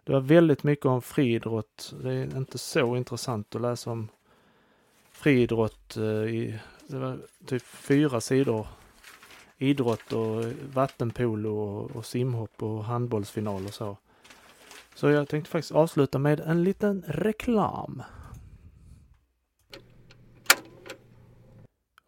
Det 0.04 0.12
var 0.12 0.20
väldigt 0.20 0.62
mycket 0.62 0.86
om 0.86 1.02
friidrott. 1.02 1.94
Det 2.02 2.12
är 2.12 2.36
inte 2.36 2.58
så 2.58 2.96
intressant 2.96 3.54
att 3.54 3.60
läsa 3.60 3.90
om 3.90 4.08
friidrott. 5.12 5.96
Eh, 5.96 6.04
I, 6.04 6.58
det 6.86 6.98
var 6.98 7.18
typ 7.46 7.62
fyra 7.62 8.20
sidor 8.20 8.66
idrott 9.58 10.12
och 10.12 10.44
vattenpolo 10.74 11.58
och, 11.58 11.90
och 11.90 12.06
simhopp 12.06 12.62
och 12.62 12.84
handbollsfinal 12.84 13.66
och 13.66 13.74
så. 13.74 13.96
Så 14.94 15.08
jag 15.08 15.28
tänkte 15.28 15.50
faktiskt 15.50 15.72
avsluta 15.72 16.18
med 16.18 16.40
en 16.40 16.64
liten 16.64 17.04
reklam. 17.06 18.02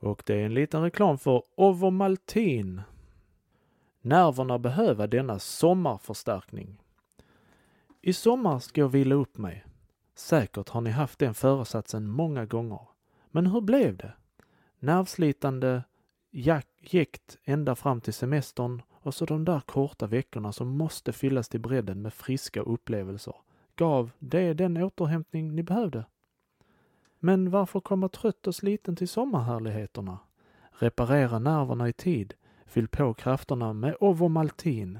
Och 0.05 0.23
det 0.27 0.35
är 0.35 0.47
en 0.47 0.55
liten 0.55 0.83
reklam 0.83 1.19
för 1.19 1.43
Ovomaltin. 1.57 2.83
Nerverna 4.01 4.59
behöver 4.59 5.07
denna 5.07 5.39
sommarförstärkning. 5.39 6.81
I 8.03 8.13
sommar 8.13 8.59
ska 8.59 8.81
jag 8.81 8.89
vila 8.89 9.15
upp 9.15 9.39
mig. 9.39 9.65
Säkert 10.15 10.69
har 10.69 10.81
ni 10.81 10.91
haft 10.91 11.19
den 11.19 11.35
föresatsen 11.35 12.11
många 12.11 12.47
gånger. 12.47 12.81
Men 13.31 13.47
hur 13.47 13.61
blev 13.61 13.97
det? 13.97 14.13
Nervslitande 14.79 15.83
jäkt 16.81 17.39
ända 17.45 17.75
fram 17.75 18.01
till 18.01 18.15
semestern 18.15 18.83
och 18.91 19.15
så 19.15 19.25
de 19.25 19.45
där 19.45 19.61
korta 19.61 20.07
veckorna 20.07 20.53
som 20.53 20.69
måste 20.69 21.13
fyllas 21.13 21.49
till 21.49 21.61
bredden 21.61 22.03
med 22.03 22.15
friska 22.15 22.61
upplevelser. 22.61 23.35
Gav 23.77 24.11
det 24.19 24.55
den 24.55 24.77
återhämtning 24.77 25.55
ni 25.55 25.63
behövde? 25.63 26.05
Men 27.25 27.51
varför 27.51 27.81
komma 27.81 28.09
trött 28.09 28.47
och 28.47 28.55
sliten 28.55 28.97
till 28.97 29.09
sommarhärligheterna? 29.09 30.19
Reparera 30.71 31.39
nerverna 31.39 31.89
i 31.89 31.93
tid. 31.93 32.35
Fyll 32.67 32.89
på 32.89 33.15
krafterna 33.15 33.73
med 33.73 33.97
Ovomaltin. 34.01 34.99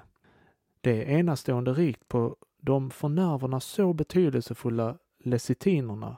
Det 0.81 1.05
är 1.05 1.19
enastående 1.19 1.73
rikt 1.73 2.09
på 2.09 2.37
de 2.61 2.91
för 2.91 3.09
nerverna 3.09 3.61
så 3.61 3.93
betydelsefulla 3.93 4.99
lecitinerna. 5.25 6.17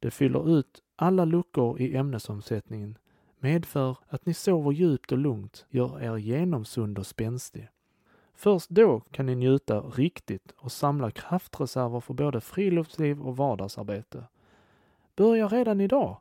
Det 0.00 0.10
fyller 0.10 0.58
ut 0.58 0.82
alla 0.96 1.24
luckor 1.24 1.80
i 1.80 1.96
ämnesomsättningen, 1.96 2.98
medför 3.38 3.96
att 4.08 4.26
ni 4.26 4.34
sover 4.34 4.72
djupt 4.72 5.12
och 5.12 5.18
lugnt, 5.18 5.66
gör 5.70 6.02
er 6.02 6.16
genomsund 6.16 6.98
och 6.98 7.06
spänstig. 7.06 7.68
Först 8.34 8.70
då 8.70 9.00
kan 9.00 9.26
ni 9.26 9.34
njuta 9.34 9.80
riktigt 9.80 10.52
och 10.56 10.72
samla 10.72 11.10
kraftreserver 11.10 12.00
för 12.00 12.14
både 12.14 12.40
friluftsliv 12.40 13.22
och 13.22 13.36
vardagsarbete. 13.36 14.24
Börja 15.20 15.48
redan 15.48 15.80
idag. 15.80 16.16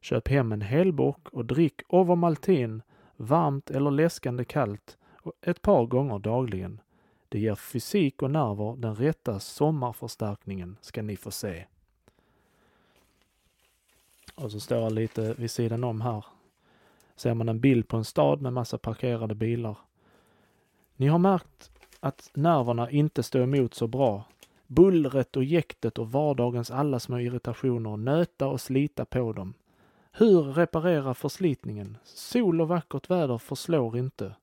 Köp 0.00 0.28
hem 0.28 0.52
en 0.52 0.60
helbock 0.60 1.28
och 1.28 1.44
drick 1.44 1.82
Ovomaltin, 1.88 2.82
varmt 3.16 3.70
eller 3.70 3.90
läskande 3.90 4.44
kallt, 4.44 4.98
ett 5.42 5.62
par 5.62 5.86
gånger 5.86 6.18
dagligen. 6.18 6.80
Det 7.28 7.38
ger 7.38 7.54
fysik 7.54 8.22
och 8.22 8.30
nerver 8.30 8.76
den 8.76 8.94
rätta 8.94 9.40
sommarförstärkningen, 9.40 10.76
ska 10.80 11.02
ni 11.02 11.16
få 11.16 11.30
se. 11.30 11.64
Och 14.34 14.52
så 14.52 14.60
står 14.60 14.80
det 14.80 14.94
lite 14.94 15.34
vid 15.38 15.50
sidan 15.50 15.84
om 15.84 16.00
här. 16.00 16.24
Ser 17.16 17.34
man 17.34 17.48
en 17.48 17.60
bild 17.60 17.88
på 17.88 17.96
en 17.96 18.04
stad 18.04 18.40
med 18.42 18.52
massa 18.52 18.78
parkerade 18.78 19.34
bilar. 19.34 19.78
Ni 20.96 21.06
har 21.06 21.18
märkt 21.18 21.70
att 22.00 22.30
nerverna 22.34 22.90
inte 22.90 23.22
står 23.22 23.42
emot 23.42 23.74
så 23.74 23.86
bra. 23.86 24.24
Bullret 24.66 25.36
och 25.36 25.44
jäktet 25.44 25.98
och 25.98 26.12
vardagens 26.12 26.70
alla 26.70 27.00
små 27.00 27.18
irritationer 27.18 27.96
nöta 27.96 28.46
och 28.46 28.60
slita 28.60 29.04
på 29.04 29.32
dem. 29.32 29.54
Hur 30.12 30.42
reparera 30.42 31.14
förslitningen? 31.14 31.96
Sol 32.04 32.60
och 32.60 32.68
vackert 32.68 33.10
väder 33.10 33.38
förslår 33.38 33.98
inte. 33.98 34.34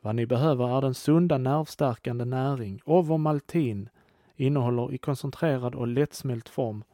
Vad 0.00 0.14
ni 0.14 0.26
behöver 0.26 0.76
är 0.76 0.80
den 0.80 0.94
sunda 0.94 1.38
nervstärkande 1.38 2.24
näring, 2.24 2.80
ovomaltin, 2.84 3.88
innehåller 4.36 4.92
i 4.94 4.98
koncentrerad 4.98 5.74
och 5.74 5.86
lättsmält 5.86 6.48
form. 6.48 6.84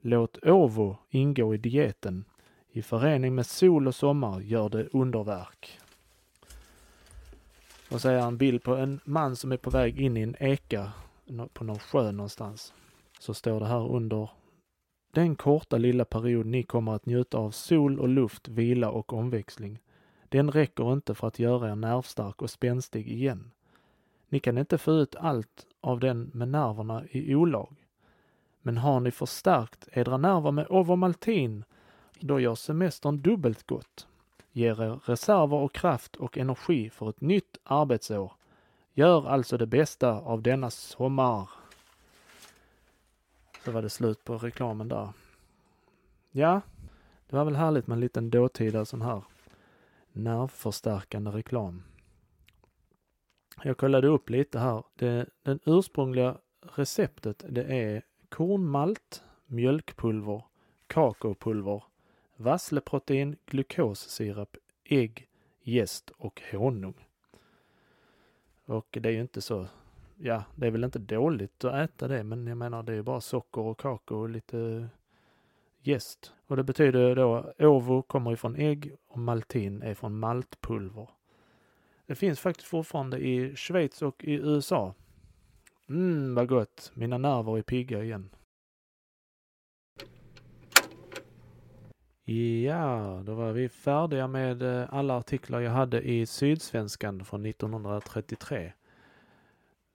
Låt 0.00 0.38
ovo 0.44 0.96
ingå 1.10 1.54
i 1.54 1.58
dieten. 1.58 2.24
I 2.70 2.82
förening 2.82 3.34
med 3.34 3.46
sol 3.46 3.88
och 3.88 3.94
sommar 3.94 4.40
gör 4.40 4.68
det 4.68 4.88
underverk. 4.92 5.78
Och 7.90 8.00
så 8.00 8.08
är 8.08 8.18
en 8.18 8.36
bild 8.36 8.62
på 8.62 8.76
en 8.76 9.00
man 9.04 9.36
som 9.36 9.52
är 9.52 9.56
på 9.56 9.70
väg 9.70 10.00
in 10.00 10.16
i 10.16 10.20
en 10.20 10.36
eka 10.38 10.92
på 11.52 11.64
någon 11.64 11.78
sjö 11.78 12.12
någonstans. 12.12 12.74
Så 13.18 13.34
står 13.34 13.60
det 13.60 13.66
här 13.66 13.92
under 13.92 14.30
den 15.12 15.36
korta 15.36 15.78
lilla 15.78 16.04
period 16.04 16.46
ni 16.46 16.62
kommer 16.62 16.94
att 16.94 17.06
njuta 17.06 17.38
av 17.38 17.50
sol 17.50 18.00
och 18.00 18.08
luft, 18.08 18.48
vila 18.48 18.90
och 18.90 19.12
omväxling. 19.12 19.78
Den 20.28 20.50
räcker 20.50 20.92
inte 20.92 21.14
för 21.14 21.26
att 21.26 21.38
göra 21.38 21.70
er 21.70 21.74
nervstark 21.74 22.42
och 22.42 22.50
spänstig 22.50 23.08
igen. 23.08 23.50
Ni 24.28 24.40
kan 24.40 24.58
inte 24.58 24.78
få 24.78 24.92
ut 24.92 25.16
allt 25.16 25.66
av 25.80 26.00
den 26.00 26.30
med 26.34 26.48
nerverna 26.48 27.04
i 27.10 27.34
olag. 27.34 27.76
Men 28.62 28.76
har 28.76 29.00
ni 29.00 29.10
förstärkt 29.10 29.88
edra 29.92 30.16
nerver 30.16 30.50
med 30.50 30.66
Ovomaltin, 30.70 31.64
då 32.20 32.40
gör 32.40 32.54
semestern 32.54 33.22
dubbelt 33.22 33.66
gott. 33.66 34.08
Ger 34.52 34.82
er 34.82 35.00
reserver 35.04 35.56
och 35.56 35.74
kraft 35.74 36.16
och 36.16 36.38
energi 36.38 36.90
för 36.90 37.10
ett 37.10 37.20
nytt 37.20 37.58
arbetsår. 37.64 38.32
Gör 38.98 39.28
alltså 39.28 39.58
det 39.58 39.66
bästa 39.66 40.12
av 40.12 40.42
denna 40.42 40.70
sommar. 40.70 41.50
Så 43.64 43.72
var 43.72 43.82
det 43.82 43.90
slut 43.90 44.24
på 44.24 44.38
reklamen 44.38 44.88
där. 44.88 45.08
Ja, 46.30 46.60
det 47.28 47.36
var 47.36 47.44
väl 47.44 47.56
härligt 47.56 47.86
med 47.86 47.96
en 47.96 48.00
liten 48.00 48.30
dåtida 48.30 48.84
sån 48.84 49.02
här 49.02 49.22
nervförstärkande 50.12 51.30
reklam. 51.30 51.82
Jag 53.62 53.76
kollade 53.76 54.08
upp 54.08 54.30
lite 54.30 54.58
här. 54.58 54.84
Det, 54.94 55.26
den 55.42 55.60
ursprungliga 55.64 56.38
receptet 56.60 57.44
det 57.48 57.64
är 57.64 58.02
kornmalt, 58.28 59.22
mjölkpulver, 59.46 60.42
kakaopulver, 60.86 61.82
vassleprotein, 62.36 63.36
glukossirap, 63.46 64.56
ägg, 64.84 65.28
jäst 65.62 66.10
och 66.16 66.42
honung. 66.52 67.07
Och 68.68 68.98
det 69.00 69.08
är 69.08 69.12
ju 69.12 69.20
inte 69.20 69.40
så, 69.40 69.66
ja, 70.16 70.44
det 70.54 70.66
är 70.66 70.70
väl 70.70 70.84
inte 70.84 70.98
dåligt 70.98 71.64
att 71.64 71.74
äta 71.74 72.08
det, 72.08 72.24
men 72.24 72.46
jag 72.46 72.56
menar 72.56 72.82
det 72.82 72.92
är 72.92 72.96
ju 72.96 73.02
bara 73.02 73.20
socker 73.20 73.60
och 73.60 73.80
kakao 73.80 74.18
och 74.18 74.28
lite 74.28 74.88
jäst. 75.82 76.32
Och 76.46 76.56
det 76.56 76.62
betyder 76.62 77.16
då, 77.16 77.52
ovo 77.58 78.02
kommer 78.02 78.32
ifrån 78.32 78.56
ägg 78.56 78.96
och 79.08 79.18
maltin 79.18 79.82
är 79.82 79.94
från 79.94 80.18
maltpulver. 80.18 81.08
Det 82.06 82.14
finns 82.14 82.40
faktiskt 82.40 82.68
fortfarande 82.68 83.18
i 83.18 83.56
Schweiz 83.56 84.02
och 84.02 84.24
i 84.24 84.32
USA. 84.32 84.94
Mm, 85.88 86.34
vad 86.34 86.48
gott. 86.48 86.92
Mina 86.94 87.18
nerver 87.18 87.58
är 87.58 87.62
pigga 87.62 88.04
igen. 88.04 88.30
Ja, 92.30 93.22
då 93.24 93.34
var 93.34 93.52
vi 93.52 93.68
färdiga 93.68 94.28
med 94.28 94.62
eh, 94.62 94.94
alla 94.94 95.16
artiklar 95.16 95.60
jag 95.60 95.70
hade 95.70 96.02
i 96.02 96.26
Sydsvenskan 96.26 97.24
från 97.24 97.46
1933. 97.46 98.72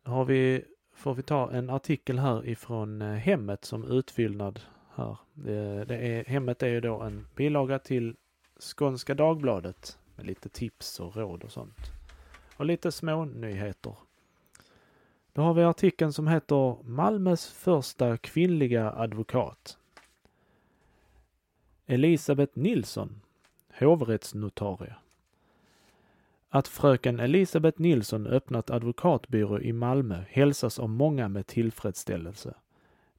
Då 0.03 0.11
har 0.11 0.25
vi, 0.25 0.63
får 0.95 1.13
vi 1.13 1.23
ta 1.23 1.51
en 1.51 1.69
artikel 1.69 2.19
här 2.19 2.47
ifrån 2.47 3.01
eh, 3.01 3.13
Hemmet 3.13 3.65
som 3.65 3.91
utfyllnad 3.91 4.61
här. 4.95 5.17
Det 5.85 5.97
är, 5.97 6.25
Hemmet 6.25 6.63
är 6.63 6.67
ju 6.67 6.81
då 6.81 7.01
en 7.01 7.27
bilaga 7.35 7.79
till 7.79 8.15
Skånska 8.59 9.15
Dagbladet 9.15 9.97
med 10.15 10.25
lite 10.25 10.49
tips 10.49 10.99
och 10.99 11.15
råd 11.15 11.43
och 11.43 11.51
sånt. 11.51 11.91
Och 12.57 12.65
lite 12.65 12.91
små 12.91 13.25
nyheter. 13.25 13.95
Då 15.33 15.41
har 15.41 15.53
vi 15.53 15.63
artikeln 15.63 16.13
som 16.13 16.27
heter 16.27 16.83
Malmös 16.83 17.47
första 17.47 18.17
kvinnliga 18.17 18.91
advokat. 18.91 19.77
Elisabeth 21.85 22.57
Nilsson, 22.57 23.21
hovrättsnotarie. 23.79 24.95
Att 26.49 26.67
fröken 26.67 27.19
Elisabeth 27.19 27.81
Nilsson 27.81 28.27
öppnat 28.27 28.69
advokatbyrå 28.69 29.59
i 29.59 29.73
Malmö 29.73 30.23
hälsas 30.29 30.79
av 30.79 30.89
många 30.89 31.27
med 31.27 31.47
tillfredsställelse. 31.47 32.53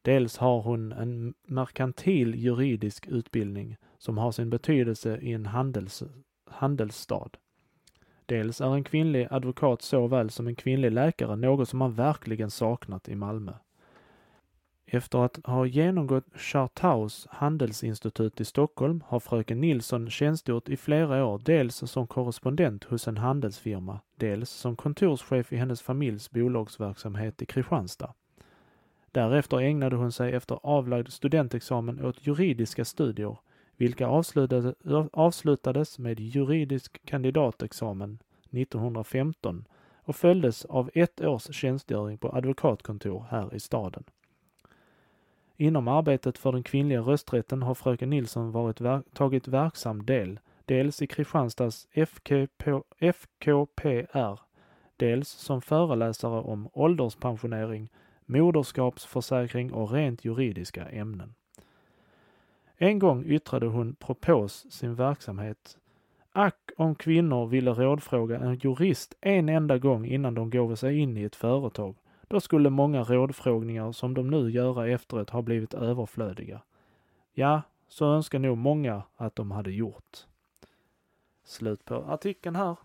Dels 0.02 0.36
har 0.36 0.62
hon 0.62 0.92
en 0.92 1.34
merkantil 1.46 2.34
juridisk 2.34 3.06
utbildning 3.06 3.76
som 3.98 4.18
har 4.18 4.32
sin 4.32 4.50
betydelse 4.50 5.18
i 5.18 5.32
en 5.32 5.46
handels, 5.46 6.02
handelsstad. 6.46 7.30
Dels 8.26 8.60
är 8.60 8.74
en 8.74 8.84
kvinnlig 8.84 9.28
advokat 9.30 9.82
såväl 9.82 10.30
som 10.30 10.46
en 10.46 10.56
kvinnlig 10.56 10.92
läkare 10.92 11.36
något 11.36 11.68
som 11.68 11.78
man 11.78 11.94
verkligen 11.94 12.50
saknat 12.50 13.08
i 13.08 13.14
Malmö. 13.14 13.52
Efter 14.86 15.18
att 15.24 15.40
ha 15.44 15.66
genomgått 15.66 16.26
Chartaus 16.34 17.26
handelsinstitut 17.30 18.40
i 18.40 18.44
Stockholm 18.44 19.02
har 19.06 19.20
fröken 19.20 19.60
Nilsson 19.60 20.10
tjänstgjort 20.10 20.68
i 20.68 20.76
flera 20.76 21.26
år, 21.26 21.42
dels 21.44 21.76
som 21.76 22.06
korrespondent 22.06 22.84
hos 22.84 23.08
en 23.08 23.16
handelsfirma, 23.16 24.00
dels 24.16 24.50
som 24.50 24.76
kontorschef 24.76 25.52
i 25.52 25.56
hennes 25.56 25.82
familjs 25.82 26.30
bolagsverksamhet 26.30 27.42
i 27.42 27.46
Kristianstad. 27.46 28.14
Därefter 29.12 29.58
ägnade 29.60 29.96
hon 29.96 30.12
sig 30.12 30.32
efter 30.32 30.58
avlagd 30.62 31.08
studentexamen 31.08 32.04
åt 32.04 32.26
juridiska 32.26 32.84
studier, 32.84 33.38
vilka 33.76 34.06
avslutades 35.12 35.98
med 35.98 36.20
juridisk 36.20 37.00
kandidatexamen 37.04 38.18
1915 38.50 39.64
och 40.04 40.16
följdes 40.16 40.64
av 40.64 40.90
ett 40.94 41.20
års 41.20 41.54
tjänstgöring 41.54 42.18
på 42.18 42.36
advokatkontor 42.36 43.26
här 43.30 43.54
i 43.54 43.60
staden. 43.60 44.04
Inom 45.56 45.88
arbetet 45.88 46.38
för 46.38 46.52
den 46.52 46.62
kvinnliga 46.62 47.00
rösträtten 47.00 47.62
har 47.62 47.74
fröken 47.74 48.10
Nilsson 48.10 48.52
varit 48.52 48.80
ver 48.80 49.02
tagit 49.12 49.48
verksam 49.48 50.06
del, 50.06 50.40
dels 50.64 51.02
i 51.02 51.06
Kristianstads 51.06 51.88
FKP, 51.92 52.80
FKPR, 52.98 54.40
dels 54.96 55.28
som 55.28 55.62
föreläsare 55.62 56.40
om 56.40 56.68
ålderspensionering, 56.72 57.90
moderskapsförsäkring 58.26 59.72
och 59.72 59.90
rent 59.90 60.24
juridiska 60.24 60.88
ämnen. 60.88 61.34
En 62.76 62.98
gång 62.98 63.24
yttrade 63.24 63.66
hon 63.66 63.94
propås 63.94 64.66
sin 64.70 64.94
verksamhet. 64.94 65.78
Ack 66.32 66.70
om 66.76 66.94
kvinnor 66.94 67.46
ville 67.46 67.70
rådfråga 67.70 68.38
en 68.38 68.54
jurist 68.54 69.14
en 69.20 69.48
enda 69.48 69.78
gång 69.78 70.06
innan 70.06 70.34
de 70.34 70.50
gav 70.50 70.74
sig 70.74 70.98
in 70.98 71.16
i 71.16 71.22
ett 71.22 71.36
företag. 71.36 71.94
Då 72.28 72.40
skulle 72.40 72.70
många 72.70 73.02
rådfrågningar 73.04 73.92
som 73.92 74.14
de 74.14 74.30
nu 74.30 74.50
göra 74.50 74.88
efteråt 74.88 75.30
ha 75.30 75.42
blivit 75.42 75.74
överflödiga. 75.74 76.60
Ja, 77.32 77.62
så 77.88 78.06
önskar 78.06 78.38
nog 78.38 78.58
många 78.58 79.02
att 79.16 79.36
de 79.36 79.50
hade 79.50 79.72
gjort. 79.72 80.18
Slut 81.44 81.84
på 81.84 81.94
artikeln 81.94 82.56
här. 82.56 82.76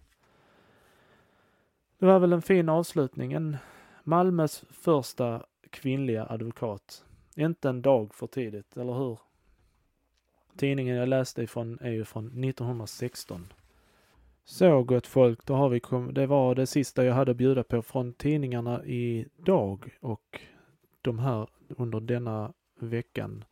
Det 2.00 2.06
var 2.06 2.20
väl 2.20 2.34
en 2.34 2.42
fin 2.42 2.70
avslutning. 2.70 3.34
En 3.34 3.58
Malmös 4.04 4.64
första 4.70 5.46
kvinnliga 5.70 6.26
advokat. 6.26 7.06
Inte 7.36 7.70
en 7.70 7.82
dag 7.82 8.14
för 8.14 8.28
tidigt, 8.28 8.78
eller 8.78 8.94
hur? 8.94 9.20
Tidningen 10.56 10.96
jag 10.96 11.10
läste 11.10 11.42
ifrån 11.44 11.78
är 11.82 11.92
ju 11.92 12.06
från 12.06 12.44
1916. 12.44 13.48
Så 14.50 14.84
gott 14.84 15.08
folk, 15.08 15.46
då 15.46 15.54
har 15.54 15.70
vi 15.70 15.80
kom, 15.80 16.14
det 16.14 16.28
var 16.28 16.56
det 16.56 16.68
sista 16.68 17.06
jag 17.06 17.14
hade 17.14 17.32
att 17.32 17.38
bjuda 17.38 17.64
på 17.64 17.82
från 17.82 18.14
tidningarna 18.14 18.86
idag 18.86 19.98
och 20.00 20.42
de 21.02 21.20
här 21.20 21.48
under 21.68 22.00
denna 22.00 22.54
veckan. 22.80 23.44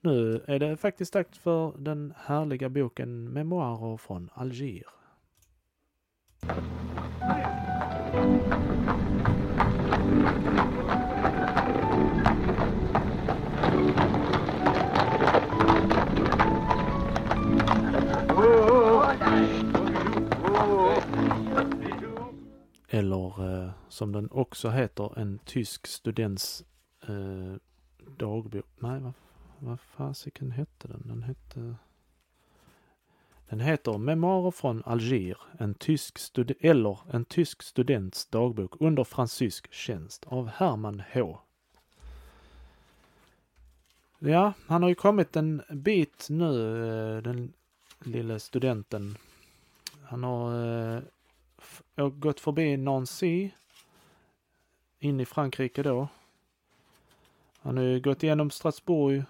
Nu 0.00 0.44
är 0.46 0.58
det 0.58 0.76
faktiskt 0.76 1.12
dags 1.12 1.38
för 1.38 1.78
den 1.78 2.14
härliga 2.16 2.68
boken 2.68 3.32
Memoarer 3.32 3.96
från 3.96 4.30
Alger. 4.34 4.84
Eller 22.88 23.64
eh, 23.64 23.70
som 23.88 24.12
den 24.12 24.30
också 24.30 24.70
heter, 24.70 25.18
en 25.18 25.38
tysk 25.38 25.86
students 25.86 26.64
eh, 27.02 27.54
dagbok. 28.16 28.66
Nej, 28.78 29.00
vad, 29.00 29.12
Vad 29.58 29.80
fasiken 29.80 30.50
hette 30.50 30.88
den? 30.88 31.02
Den 31.04 31.22
hette... 31.22 31.76
Den 33.48 33.60
heter 33.60 33.98
Memoarer 33.98 34.50
från 34.50 34.82
Alger, 34.86 35.38
en 35.58 35.74
tysk 35.74 36.18
stud- 36.18 36.56
eller 36.60 36.98
en 37.10 37.24
tysk 37.24 37.62
students 37.62 38.26
dagbok 38.26 38.76
under 38.80 39.04
fransysk 39.04 39.72
tjänst 39.72 40.24
av 40.26 40.48
Herman 40.48 41.02
H. 41.12 41.38
Ja, 44.18 44.52
han 44.66 44.82
har 44.82 44.88
ju 44.88 44.94
kommit 44.94 45.36
en 45.36 45.62
bit 45.70 46.26
nu, 46.30 46.82
eh, 46.88 47.22
den 47.22 47.52
lille 48.04 48.40
studenten. 48.40 49.16
Han 50.02 50.24
har 50.24 50.66
eh, 50.96 51.02
gått 51.96 52.40
förbi 52.40 52.76
Nancy, 52.76 53.50
in 54.98 55.20
i 55.20 55.24
Frankrike 55.24 55.82
då. 55.82 56.08
Han 57.60 57.76
har 57.76 57.84
ju 57.84 58.00
gått 58.00 58.22
igenom 58.22 58.50
Strasbourg, 58.50 59.24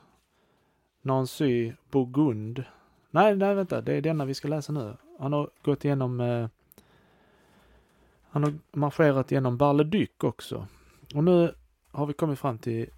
Nancy, 1.03 1.73
Burgund. 1.91 2.65
Nej, 3.11 3.37
nej 3.37 3.55
vänta, 3.55 3.81
det 3.81 3.95
är 3.95 4.01
denna 4.03 4.25
vi 4.25 4.35
ska 4.35 4.49
läsa 4.49 4.73
nu. 4.73 4.97
Han 5.19 5.33
har 5.33 5.51
gått 5.63 5.85
igenom, 5.85 6.21
eh, 6.21 6.49
han 8.31 8.45
har 8.45 8.55
marscherat 8.73 9.31
genom 9.31 9.57
Barleduc 9.57 10.11
också. 10.19 10.67
Och 11.15 11.25
nu 11.25 11.55
har 11.91 12.07
vi 12.07 12.13
kommit 12.13 12.39
fram 12.39 12.59
till 12.59 12.91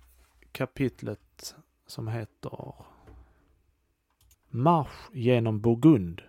kapitlet 0.52 1.54
som 1.86 2.08
heter 2.08 2.74
Marsch 4.48 5.10
genom 5.12 5.60
Burgund. 5.60 6.22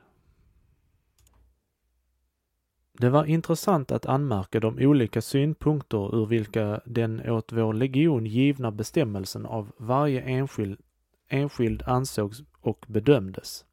Det 2.93 3.09
var 3.09 3.25
intressant 3.25 3.91
att 3.91 4.05
anmärka 4.05 4.59
de 4.59 4.77
olika 4.79 5.21
synpunkter 5.21 6.15
ur 6.15 6.25
vilka 6.25 6.81
den 6.85 7.29
åt 7.29 7.51
vår 7.51 7.73
legion 7.73 8.25
givna 8.25 8.71
bestämmelsen 8.71 9.45
av 9.45 9.71
varje 9.77 10.21
enskild, 10.21 10.79
enskild 11.29 11.83
ansågs 11.85 12.43
och 12.61 12.85
bedömdes. 12.87 13.65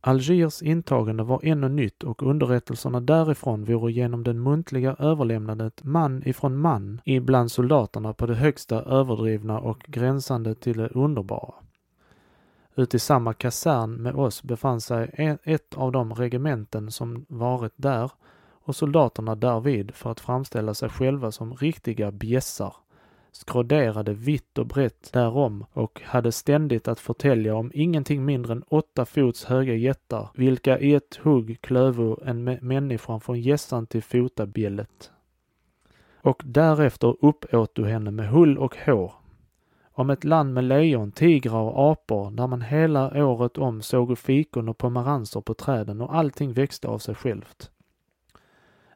Algiers 0.00 0.62
intagande 0.62 1.22
var 1.22 1.40
ännu 1.42 1.68
nytt 1.68 2.02
och 2.02 2.22
underrättelserna 2.22 3.00
därifrån 3.00 3.64
vore 3.64 3.92
genom 3.92 4.24
den 4.24 4.42
muntliga 4.42 4.96
överlämnandet 4.98 5.84
man 5.84 6.28
ifrån 6.28 6.56
man 6.56 7.00
ibland 7.04 7.50
soldaterna 7.52 8.12
på 8.12 8.26
det 8.26 8.34
högsta 8.34 8.82
överdrivna 8.82 9.60
och 9.60 9.78
gränsande 9.88 10.54
till 10.54 10.76
det 10.76 10.88
underbara. 10.88 11.63
Ute 12.76 12.96
i 12.96 13.00
samma 13.00 13.34
kasern 13.34 14.02
med 14.02 14.14
oss 14.14 14.42
befann 14.42 14.80
sig 14.80 15.38
ett 15.42 15.74
av 15.74 15.92
de 15.92 16.14
regementen 16.14 16.90
som 16.90 17.26
varit 17.28 17.72
där 17.76 18.12
och 18.64 18.76
soldaterna 18.76 19.34
därvid 19.34 19.94
för 19.94 20.10
att 20.10 20.20
framställa 20.20 20.74
sig 20.74 20.88
själva 20.88 21.32
som 21.32 21.54
riktiga 21.54 22.12
bjässar 22.12 22.74
skroderade 23.36 24.12
vitt 24.12 24.58
och 24.58 24.66
brett 24.66 25.12
därom 25.12 25.64
och 25.72 26.02
hade 26.04 26.32
ständigt 26.32 26.88
att 26.88 27.00
förtälja 27.00 27.54
om 27.56 27.70
ingenting 27.74 28.24
mindre 28.24 28.52
än 28.52 28.62
åtta 28.68 29.04
fots 29.04 29.44
höga 29.44 29.74
jättar, 29.74 30.28
vilka 30.34 30.78
i 30.78 30.94
ett 30.94 31.16
hugg 31.22 31.58
klövo 31.60 32.20
en 32.24 32.44
människa 32.44 32.64
människan 32.64 33.20
från 33.20 33.40
gässan 33.40 33.86
till 33.86 34.02
fotabjället. 34.02 35.10
Och 36.22 36.42
därefter 36.44 37.16
uppåt 37.20 37.74
du 37.74 37.84
henne 37.84 38.10
med 38.10 38.28
hull 38.28 38.58
och 38.58 38.76
hår. 38.86 39.12
Om 39.96 40.10
ett 40.10 40.24
land 40.24 40.54
med 40.54 40.64
lejon, 40.64 41.12
tigrar 41.12 41.60
och 41.60 41.92
apor 41.92 42.30
där 42.30 42.46
man 42.46 42.62
hela 42.62 43.26
året 43.26 43.58
om 43.58 43.82
såg 43.82 44.18
fikon 44.18 44.68
och 44.68 44.78
pomeranser 44.78 45.40
på 45.40 45.54
träden 45.54 46.00
och 46.00 46.14
allting 46.14 46.52
växte 46.52 46.88
av 46.88 46.98
sig 46.98 47.14
självt. 47.14 47.70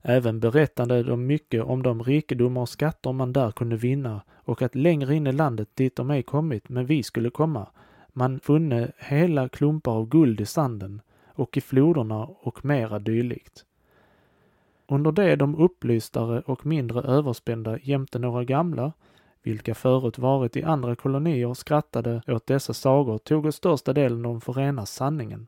Även 0.02 0.40
berättade 0.40 1.02
de 1.02 1.26
mycket 1.26 1.64
om 1.64 1.82
de 1.82 2.02
rikedomar 2.02 2.60
och 2.60 2.68
skatter 2.68 3.12
man 3.12 3.32
där 3.32 3.50
kunde 3.50 3.76
vinna 3.76 4.20
och 4.34 4.62
att 4.62 4.74
längre 4.74 5.14
in 5.14 5.26
i 5.26 5.32
landet 5.32 5.68
dit 5.74 5.96
de 5.96 6.10
ej 6.10 6.22
kommit, 6.22 6.68
men 6.68 6.86
vi 6.86 7.02
skulle 7.02 7.30
komma, 7.30 7.66
man 8.08 8.40
funne 8.40 8.92
hela 8.98 9.48
klumpar 9.48 9.92
av 9.92 10.08
guld 10.08 10.40
i 10.40 10.46
sanden 10.46 11.00
och 11.26 11.56
i 11.56 11.60
floderna 11.60 12.24
och 12.24 12.64
mera 12.64 12.98
dylikt. 12.98 13.64
Under 14.86 15.12
det 15.12 15.36
de 15.36 15.56
upplystare 15.56 16.40
och 16.40 16.66
mindre 16.66 17.00
överspända 17.00 17.78
jämte 17.78 18.18
några 18.18 18.44
gamla, 18.44 18.92
vilka 19.48 19.74
förut 19.74 20.18
varit 20.18 20.56
i 20.56 20.62
andra 20.62 20.96
kolonier 20.96 21.54
skrattade 21.54 22.22
åt 22.26 22.46
dessa 22.46 22.74
sagor, 22.74 23.18
tog 23.18 23.54
största 23.54 23.92
delen 23.92 24.22
dem 24.22 24.40
för 24.40 24.52
rena 24.52 24.86
sanningen 24.86 25.46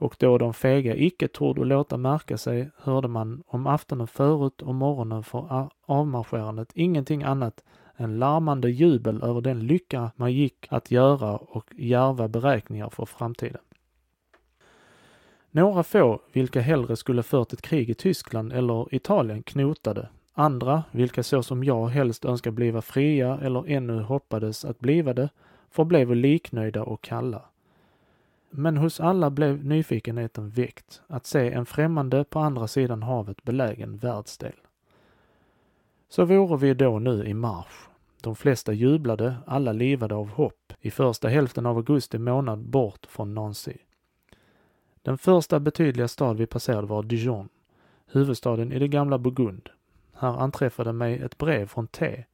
och 0.00 0.16
då 0.18 0.38
de 0.38 0.54
fega 0.54 0.96
icke 0.96 1.28
torde 1.28 1.64
låta 1.64 1.96
märka 1.96 2.38
sig 2.38 2.70
hörde 2.76 3.08
man 3.08 3.42
om 3.46 3.66
aftonen 3.66 4.06
förut 4.06 4.62
och 4.62 4.74
morgonen 4.74 5.22
för 5.22 5.68
avmarscherandet 5.86 6.72
ingenting 6.74 7.22
annat 7.22 7.64
än 7.96 8.18
larmande 8.18 8.70
jubel 8.70 9.22
över 9.22 9.40
den 9.40 9.66
lycka 9.66 10.10
man 10.16 10.32
gick 10.32 10.66
att 10.70 10.90
göra 10.90 11.36
och 11.36 11.72
djärva 11.76 12.28
beräkningar 12.28 12.88
för 12.88 13.04
framtiden. 13.04 13.60
Några 15.50 15.82
få, 15.82 16.20
vilka 16.32 16.60
hellre 16.60 16.96
skulle 16.96 17.22
fört 17.22 17.52
ett 17.52 17.62
krig 17.62 17.90
i 17.90 17.94
Tyskland 17.94 18.52
eller 18.52 18.94
Italien, 18.94 19.42
knotade. 19.42 20.08
Andra, 20.40 20.84
vilka 20.90 21.22
så 21.22 21.42
som 21.42 21.64
jag 21.64 21.86
helst 21.88 22.24
önskar 22.24 22.50
bliva 22.50 22.82
fria 22.82 23.38
eller 23.42 23.70
ännu 23.70 24.02
hoppades 24.02 24.64
att 24.64 24.78
bliva 24.78 25.14
det, 25.14 25.28
förblevo 25.70 26.14
liknöjda 26.14 26.82
och 26.82 27.02
kalla. 27.02 27.42
Men 28.50 28.76
hos 28.76 29.00
alla 29.00 29.30
blev 29.30 29.64
nyfikenheten 29.64 30.50
väckt 30.50 31.02
att 31.06 31.26
se 31.26 31.52
en 31.52 31.66
främmande 31.66 32.24
på 32.24 32.38
andra 32.38 32.68
sidan 32.68 33.02
havet 33.02 33.42
belägen 33.42 33.96
världsdel. 33.96 34.52
Så 36.08 36.24
vore 36.24 36.56
vi 36.56 36.74
då 36.74 36.98
nu 36.98 37.24
i 37.24 37.34
marsch. 37.34 37.88
De 38.22 38.36
flesta 38.36 38.72
jublade, 38.72 39.36
alla 39.46 39.72
livade 39.72 40.14
av 40.14 40.28
hopp, 40.28 40.72
i 40.80 40.90
första 40.90 41.28
hälften 41.28 41.66
av 41.66 41.76
augusti 41.76 42.18
månad 42.18 42.58
bort 42.58 43.06
från 43.06 43.34
Nancy. 43.34 43.76
Den 45.02 45.18
första 45.18 45.60
betydliga 45.60 46.08
stad 46.08 46.36
vi 46.36 46.46
passerade 46.46 46.86
var 46.86 47.02
Dijon, 47.02 47.48
huvudstaden 48.06 48.72
i 48.72 48.78
det 48.78 48.88
gamla 48.88 49.18
Burgund. 49.18 49.70
Här 50.20 50.38
anträffade 50.38 50.92
mig 50.92 51.18
ett 51.18 51.38
brev 51.38 51.66
från 51.66 51.86
T, 51.86 52.24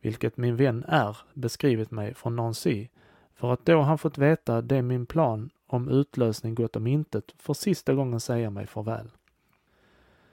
vilket 0.00 0.36
min 0.36 0.56
vän 0.56 0.84
R 0.88 1.16
beskrivit 1.34 1.90
mig 1.90 2.14
från 2.14 2.36
Nancy, 2.36 2.88
för 3.34 3.52
att 3.52 3.64
då 3.64 3.80
han 3.80 3.98
fått 3.98 4.18
veta 4.18 4.62
det 4.62 4.82
min 4.82 5.06
plan 5.06 5.50
om 5.66 5.88
utlösning 5.88 6.54
gått 6.54 6.76
om 6.76 6.86
intet 6.86 7.24
för 7.38 7.54
sista 7.54 7.94
gången 7.94 8.20
säga 8.20 8.50
mig 8.50 8.66
farväl. 8.66 9.10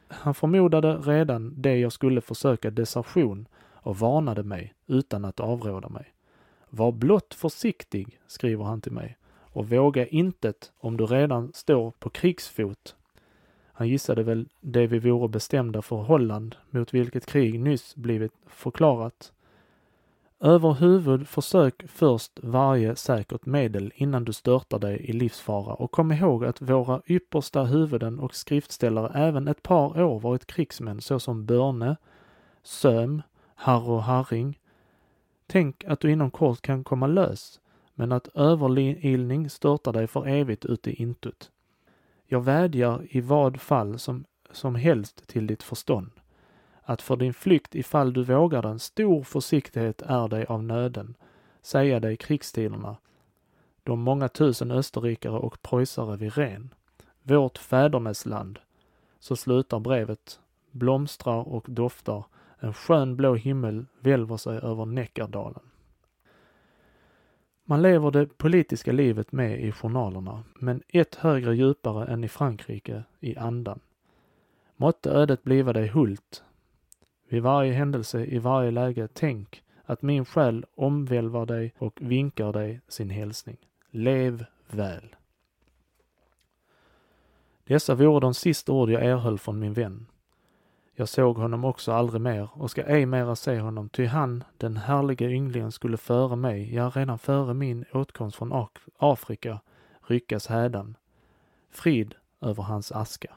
Han 0.08 0.34
förmodade 0.34 0.98
redan 0.98 1.62
det 1.62 1.78
jag 1.78 1.92
skulle 1.92 2.22
försöka 2.22 2.72
desertion 2.72 3.48
och 3.74 3.98
varnade 3.98 4.44
mig 4.44 4.74
utan 4.88 5.26
att 5.26 5.40
avråda 5.40 5.90
mig. 5.90 6.14
Var 6.70 6.92
blott 6.92 7.34
försiktig, 7.34 8.20
skriver 8.28 8.64
han 8.64 8.82
till 8.82 8.92
mig, 8.92 9.18
och 9.40 9.70
våga 9.70 10.08
intet 10.08 10.72
om 10.80 10.98
du 10.98 11.06
redan 11.06 11.54
står 11.54 11.92
på 11.92 12.10
krigsfot. 12.10 12.96
Han 13.78 13.88
gissade 13.88 14.24
väl 14.24 14.50
det 14.62 14.88
vi 14.88 15.00
vore 15.00 15.28
bestämda 15.28 15.82
för 15.82 15.96
Holland, 15.96 16.56
mot 16.70 16.94
vilket 16.94 17.26
krig 17.26 17.60
nyss 17.60 17.96
blivit 17.96 18.32
förklarat. 18.48 19.34
Överhuvud 20.40 21.28
försök 21.28 21.84
först 21.88 22.40
varje 22.44 22.96
säkert 22.96 23.46
medel 23.46 23.92
innan 23.96 24.26
du 24.26 24.34
störtar 24.34 24.80
dig 24.80 24.98
i 24.98 25.14
livsfara 25.14 25.74
och 25.74 25.92
kom 25.92 26.12
ihåg 26.12 26.46
att 26.46 26.62
våra 26.62 27.02
yppersta 27.08 27.64
huvuden 27.64 28.20
och 28.20 28.36
skriftställare 28.36 29.12
även 29.16 29.48
ett 29.48 29.64
par 29.64 30.02
år 30.04 30.20
varit 30.20 30.48
krigsmän 30.48 31.02
såsom 31.02 31.46
Börne, 31.46 31.98
Söm, 32.64 33.22
Harro 33.56 33.98
Harring. 33.98 34.60
Tänk 35.48 35.84
att 35.84 36.00
du 36.00 36.12
inom 36.12 36.32
kort 36.32 36.62
kan 36.62 36.84
komma 36.84 37.08
lös, 37.08 37.60
men 37.94 38.12
att 38.12 38.28
överilning 38.28 39.50
störtar 39.50 39.94
dig 39.94 40.08
för 40.08 40.28
evigt 40.28 40.66
ut 40.66 40.88
i 40.88 40.94
intet. 40.94 41.52
Jag 42.28 42.44
vädjar 42.44 43.08
i 43.10 43.22
vad 43.22 43.62
fall 43.62 44.00
som, 44.00 44.26
som 44.52 44.76
helst 44.76 45.28
till 45.28 45.48
ditt 45.48 45.64
förstånd 45.64 46.12
att 46.90 47.02
för 47.02 47.16
din 47.16 47.34
flykt 47.34 47.76
ifall 47.76 48.14
du 48.14 48.24
vågar 48.24 48.62
den, 48.62 48.80
stor 48.80 49.24
försiktighet 49.24 50.02
är 50.02 50.28
dig 50.28 50.46
av 50.46 50.64
nöden, 50.64 51.16
säga 51.62 52.00
dig 52.00 52.18
krigstiderna, 52.18 52.98
de 53.84 54.00
många 54.00 54.28
tusen 54.28 54.72
österrikare 54.72 55.38
och 55.38 55.62
preussare 55.62 56.18
vid 56.18 56.38
Ren, 56.38 56.74
vårt 57.24 57.58
fädernesland. 57.58 58.60
Så 59.20 59.36
slutar 59.36 59.80
brevet, 59.80 60.40
blomstrar 60.72 61.48
och 61.48 61.66
doftar, 61.68 62.26
en 62.60 62.74
skön 62.74 63.16
blå 63.16 63.36
himmel 63.36 63.86
välver 64.00 64.38
sig 64.38 64.58
över 64.58 64.86
Näckardalen. 64.86 65.67
Man 67.70 67.82
lever 67.82 68.12
det 68.12 68.38
politiska 68.38 68.92
livet 68.92 69.32
med 69.32 69.60
i 69.60 69.72
journalerna, 69.72 70.44
men 70.56 70.82
ett 70.88 71.16
högre 71.16 71.56
djupare 71.56 72.06
än 72.06 72.24
i 72.24 72.28
Frankrike 72.28 73.04
i 73.20 73.38
andan. 73.38 73.80
Måtte 74.76 75.12
ödet 75.12 75.44
bliva 75.44 75.74
dig 75.74 75.88
hult, 75.88 76.44
vid 77.30 77.44
varje 77.44 77.74
händelse, 77.74 78.26
i 78.26 78.40
varje 78.40 78.72
läge, 78.72 79.08
tänk 79.14 79.64
att 79.86 80.02
min 80.02 80.26
själ 80.26 80.66
omvälvar 80.76 81.46
dig 81.46 81.74
och 81.78 82.00
vinkar 82.02 82.54
dig 82.54 82.82
sin 82.88 83.10
hälsning. 83.10 83.58
Lev 83.90 84.46
väl. 84.68 85.16
Dessa 87.64 87.96
vore 87.96 88.20
de 88.20 88.34
sista 88.34 88.72
ord 88.72 88.90
jag 88.90 89.06
erhöll 89.06 89.40
från 89.40 89.60
min 89.60 89.74
vän. 89.74 90.06
Jag 91.00 91.10
såg 91.10 91.38
honom 91.38 91.66
också 91.66 91.92
aldrig 91.92 92.22
mer 92.22 92.50
och 92.54 92.72
ska 92.72 92.84
ej 92.84 93.06
mera 93.06 93.36
se 93.36 93.60
honom, 93.60 93.90
ty 93.90 94.06
han, 94.06 94.44
den 94.58 94.78
härliga 94.78 95.30
ynglingen, 95.30 95.72
skulle 95.72 95.98
före 95.98 96.36
mig, 96.36 96.76
ja, 96.76 96.92
redan 96.96 97.20
före 97.20 97.54
min 97.54 97.86
åtkomst 97.94 98.38
från 98.38 98.68
Afrika, 98.98 99.60
ryckas 100.08 100.48
hädan. 100.48 100.98
Frid 101.72 102.16
över 102.42 102.64
hans 102.64 102.92
aska. 102.92 103.34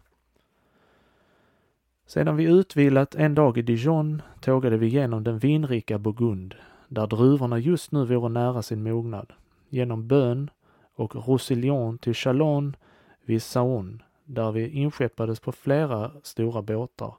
Sedan 2.07 2.37
vi 2.37 2.45
utvilat 2.45 3.15
en 3.15 3.35
dag 3.35 3.59
i 3.59 3.63
Dijon 3.63 4.23
tågade 4.41 4.77
vi 4.77 4.89
genom 4.89 5.25
den 5.25 5.39
vinrika 5.39 5.99
Burgund, 5.99 6.55
där 6.89 7.07
druvorna 7.07 7.59
just 7.59 7.93
nu 7.93 8.05
vore 8.05 8.29
nära 8.29 8.63
sin 8.63 8.83
mognad, 8.83 9.33
genom 9.69 10.09
Bön 10.09 10.51
och 10.95 11.29
Roussillon 11.29 11.99
till 11.99 12.15
Chalon 12.15 12.77
vid 13.25 13.43
Saon, 13.43 14.03
där 14.25 14.53
vi 14.53 14.69
inskeppades 14.69 15.41
på 15.41 15.53
flera 15.53 16.11
stora 16.23 16.63
båtar 16.63 17.15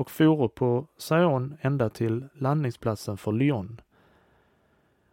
och 0.00 0.10
for 0.10 0.48
på 0.48 0.86
Sion 0.98 1.56
ända 1.60 1.88
till 1.88 2.24
landningsplatsen 2.34 3.16
för 3.16 3.32
Lyon. 3.32 3.80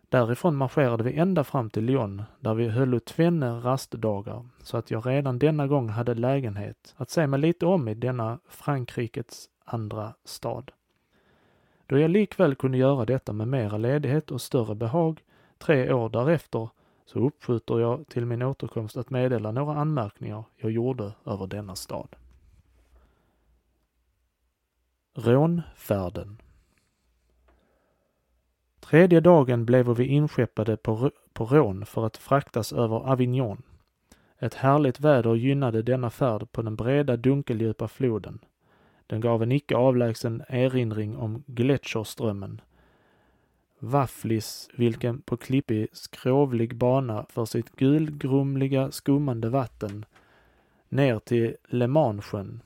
Därifrån 0.09 0.55
marscherade 0.55 1.03
vi 1.03 1.17
ända 1.17 1.43
fram 1.43 1.69
till 1.69 1.83
Lyon, 1.83 2.23
där 2.39 2.53
vi 2.53 2.67
höll 2.67 2.99
tvenne 2.99 3.51
rastdagar, 3.59 4.45
så 4.61 4.77
att 4.77 4.91
jag 4.91 5.07
redan 5.07 5.39
denna 5.39 5.67
gång 5.67 5.89
hade 5.89 6.13
lägenhet 6.13 6.95
att 6.97 7.09
se 7.09 7.27
mig 7.27 7.39
lite 7.39 7.65
om 7.65 7.87
i 7.87 7.93
denna 7.93 8.39
Frankrikes 8.49 9.49
andra 9.65 10.13
stad. 10.25 10.71
Då 11.87 11.97
jag 11.99 12.11
likväl 12.11 12.55
kunde 12.55 12.77
göra 12.77 13.05
detta 13.05 13.33
med 13.33 13.47
mera 13.47 13.77
ledighet 13.77 14.31
och 14.31 14.41
större 14.41 14.75
behag, 14.75 15.23
tre 15.57 15.93
år 15.93 16.09
därefter, 16.09 16.69
så 17.05 17.19
uppskjuter 17.19 17.79
jag 17.79 18.07
till 18.07 18.25
min 18.25 18.41
återkomst 18.41 18.97
att 18.97 19.09
meddela 19.09 19.51
några 19.51 19.75
anmärkningar 19.75 20.43
jag 20.57 20.71
gjorde 20.71 21.11
över 21.25 21.47
denna 21.47 21.75
stad. 21.75 22.15
Rånfärden 25.19 26.41
Tredje 28.79 29.19
dagen 29.19 29.65
blev 29.65 29.89
vi 29.89 30.05
inskeppade 30.05 30.77
på, 30.77 31.11
på 31.33 31.45
Rån 31.45 31.85
för 31.85 32.05
att 32.05 32.17
fraktas 32.17 32.73
över 32.73 32.95
Avignon. 32.95 33.61
Ett 34.39 34.53
härligt 34.53 34.99
väder 34.99 35.35
gynnade 35.35 35.81
denna 35.81 36.09
färd 36.09 36.51
på 36.51 36.61
den 36.61 36.75
breda 36.75 37.17
dunkeldjupa 37.17 37.87
floden. 37.87 38.39
Den 39.07 39.21
gav 39.21 39.43
en 39.43 39.51
icke 39.51 39.75
avlägsen 39.75 40.43
erinring 40.49 41.17
om 41.17 41.43
Gletscherströmmen. 41.47 42.61
Vafflis, 43.79 44.69
vilken 44.73 45.21
på 45.21 45.37
klippig, 45.37 45.87
skrovlig 45.93 46.75
bana 46.75 47.25
för 47.29 47.45
sitt 47.45 47.75
gulgrumliga, 47.75 48.91
skummande 48.91 49.49
vatten 49.49 50.05
ner 50.89 51.19
till 51.19 51.55
Le 51.67 51.87
Mansjön, 51.87 52.61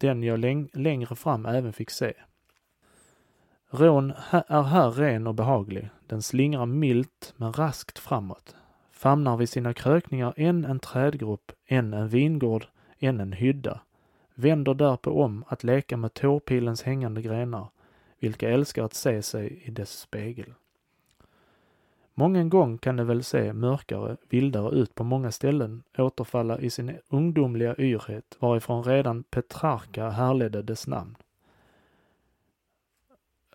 den 0.00 0.22
jag 0.22 0.38
läng 0.38 0.68
längre 0.72 1.16
fram 1.16 1.46
även 1.46 1.72
fick 1.72 1.90
se. 1.90 2.12
Rån 3.70 4.12
är 4.30 4.62
här 4.62 4.90
ren 4.90 5.26
och 5.26 5.34
behaglig. 5.34 5.88
Den 6.06 6.22
slingrar 6.22 6.66
milt 6.66 7.34
men 7.36 7.52
raskt 7.52 7.98
framåt. 7.98 8.56
Famnar 8.92 9.36
vid 9.36 9.48
sina 9.48 9.74
krökningar 9.74 10.34
än 10.36 10.64
en 10.64 10.78
trädgrop, 10.78 11.52
än 11.66 11.94
en 11.94 12.08
vingård, 12.08 12.66
än 12.98 13.20
en 13.20 13.32
hydda. 13.32 13.80
Vänder 14.34 14.74
därpå 14.74 15.22
om 15.22 15.44
att 15.48 15.64
leka 15.64 15.96
med 15.96 16.14
tårpilens 16.14 16.82
hängande 16.82 17.22
grenar, 17.22 17.68
vilka 18.18 18.50
älskar 18.50 18.84
att 18.84 18.94
se 18.94 19.22
sig 19.22 19.62
i 19.64 19.70
dess 19.70 20.00
spegel. 20.00 20.54
Mången 22.18 22.48
gång 22.48 22.78
kan 22.78 22.96
det 22.96 23.04
väl 23.04 23.22
se 23.22 23.52
mörkare, 23.52 24.16
vildare 24.28 24.76
ut 24.76 24.94
på 24.94 25.04
många 25.04 25.30
ställen, 25.32 25.82
återfalla 25.98 26.58
i 26.58 26.70
sin 26.70 26.98
ungdomliga 27.08 27.74
yrhet, 27.78 28.36
varifrån 28.38 28.84
redan 28.84 29.22
Petrarca 29.22 30.10
härledde 30.10 30.62
dess 30.62 30.86
namn. 30.86 31.16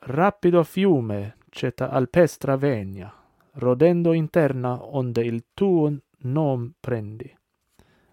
Rapido 0.02 0.64
fiume 0.64 1.32
ceta 1.54 1.90
alpestra 1.90 2.58
venia, 2.58 3.12
rodendo 3.54 4.14
interna 4.14 4.80
onde 4.82 5.26
il 5.26 5.42
tuo 5.42 5.98
nom 6.18 6.74
prendi. 6.82 7.36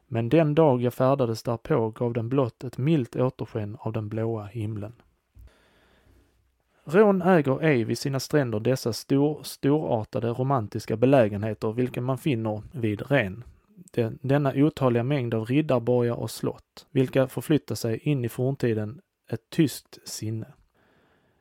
Men 0.07 0.29
den 0.29 0.55
dag 0.55 0.83
jag 0.83 0.95
färdades 0.95 1.43
därpå 1.43 1.91
gav 1.91 2.13
den 2.13 2.29
blott 2.29 2.65
ett 2.65 2.79
milt 2.79 3.17
återsken 3.17 3.77
av 3.81 3.93
den 3.93 4.09
blåa 4.09 4.45
himlen. 4.45 4.93
Rån 6.85 7.23
äger 7.23 7.63
ej 7.63 7.85
vid 7.85 7.99
sina 7.99 8.21
stränder 8.21 8.61
dessa 8.61 8.93
stor, 8.93 9.43
storartade 9.43 10.29
romantiska 10.29 10.97
belägenheter 10.97 11.73
vilka 11.73 12.01
man 12.01 12.19
finner 12.19 12.63
vid 12.73 13.11
Ren. 13.11 13.45
Den, 13.93 14.19
denna 14.23 14.53
otaliga 14.55 15.03
mängd 15.03 15.35
av 15.35 15.47
riddarborgar 15.47 16.15
och 16.15 16.31
slott, 16.31 16.87
vilka 16.91 17.29
förflyttar 17.29 17.75
sig 17.75 17.99
in 17.99 18.25
i 18.25 18.29
forntiden 18.29 19.01
ett 19.31 19.51
tyst 19.51 19.99
sinne. 20.09 20.47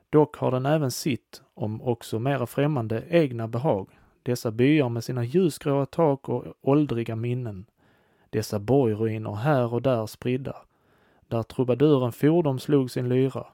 Dock 0.10 0.36
har 0.38 0.52
den 0.52 0.66
även 0.66 0.92
sitt, 0.92 1.42
om 1.54 1.82
också 1.82 2.20
mera 2.20 2.46
främmande, 2.46 3.04
egna 3.10 3.48
behag. 3.48 3.90
Dessa 4.24 4.52
byar 4.52 4.90
med 4.90 5.04
sina 5.04 5.24
ljusgråa 5.24 5.86
tak 5.86 6.30
och 6.30 6.46
åldriga 6.62 7.16
minnen. 7.16 7.66
Dessa 8.30 8.60
borgruiner 8.60 9.34
här 9.34 9.74
och 9.74 9.82
där 9.82 10.06
spridda. 10.06 10.56
Där 11.28 11.44
trubaduren 11.44 12.12
fordom 12.12 12.60
slog 12.60 12.92
sin 12.92 13.10
lyra. 13.10 13.48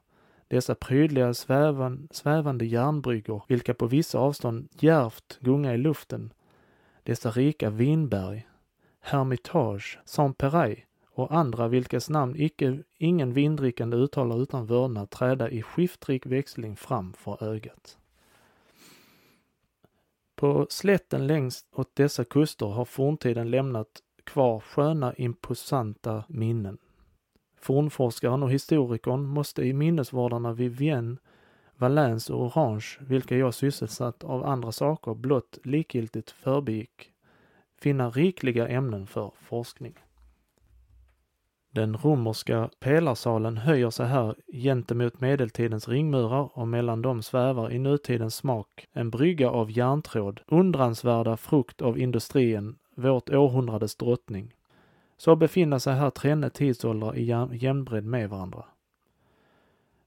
Dessa 0.47 0.75
prydliga 0.75 1.33
svävan, 1.33 2.07
svävande 2.11 2.65
järnbryggor, 2.65 3.43
vilka 3.47 3.73
på 3.73 3.87
vissa 3.87 4.19
avstånd 4.19 4.69
djärvt 4.79 5.39
gunga 5.41 5.73
i 5.73 5.77
luften. 5.77 6.33
Dessa 7.03 7.31
rika 7.31 7.69
vinberg. 7.69 8.47
Hermitage, 8.99 9.99
Saint-Péray, 10.05 10.75
och 11.11 11.31
andra 11.31 11.67
vilkas 11.67 12.09
namn 12.09 12.35
icke, 12.37 12.83
ingen 12.97 13.33
vindrickande 13.33 13.97
uttalar 13.97 14.41
utan 14.41 14.65
vördnad 14.65 15.09
träda 15.09 15.49
i 15.49 15.61
skiftrik 15.61 16.25
växling 16.25 16.75
fram 16.75 17.13
för 17.13 17.43
ögat. 17.43 17.97
På 20.35 20.67
slätten 20.69 21.27
längs 21.27 21.65
åt 21.71 21.95
dessa 21.95 22.23
kuster 22.23 22.65
har 22.65 22.85
forntiden 22.85 23.51
lämnat 23.51 23.87
kvar 24.23 24.59
sköna 24.59 25.13
imposanta 25.13 26.23
minnen. 26.27 26.77
Fornforskaren 27.65 28.43
och 28.43 28.51
historikern 28.51 29.25
måste 29.25 29.63
i 29.63 29.73
minnesvårdarna 29.73 30.53
Vivienne, 30.53 31.17
Valens 31.77 32.29
och 32.29 32.41
Orange, 32.41 32.85
vilka 32.99 33.37
jag 33.37 33.53
sysselsatt 33.53 34.23
av 34.23 34.45
andra 34.45 34.71
saker 34.71 35.13
blott 35.13 35.57
likgiltigt 35.63 36.31
förbigick, 36.31 37.11
finna 37.81 38.09
rikliga 38.09 38.67
ämnen 38.67 39.07
för 39.07 39.31
forskning. 39.39 39.93
Den 41.71 41.97
romerska 41.97 42.69
pelarsalen 42.79 43.57
höjer 43.57 43.89
sig 43.89 44.07
här 44.07 44.35
gentemot 44.53 45.19
medeltidens 45.21 45.87
ringmurar 45.87 46.49
och 46.53 46.67
mellan 46.67 47.01
dem 47.01 47.21
svävar 47.21 47.71
i 47.71 47.79
nutidens 47.79 48.35
smak 48.35 48.87
en 48.93 49.09
brygga 49.09 49.49
av 49.49 49.71
järntråd, 49.71 50.41
undransvärda 50.47 51.37
frukt 51.37 51.81
av 51.81 51.99
industrien, 51.99 52.75
vårt 52.95 53.29
århundrades 53.29 53.95
drottning. 53.95 54.53
Så 55.17 55.35
befinner 55.35 55.79
sig 55.79 55.95
här 55.95 56.09
trenne 56.09 56.49
tidsåldrar 56.49 57.15
i 57.15 57.23
jämnbredd 57.51 58.05
med 58.05 58.29
varandra. 58.29 58.65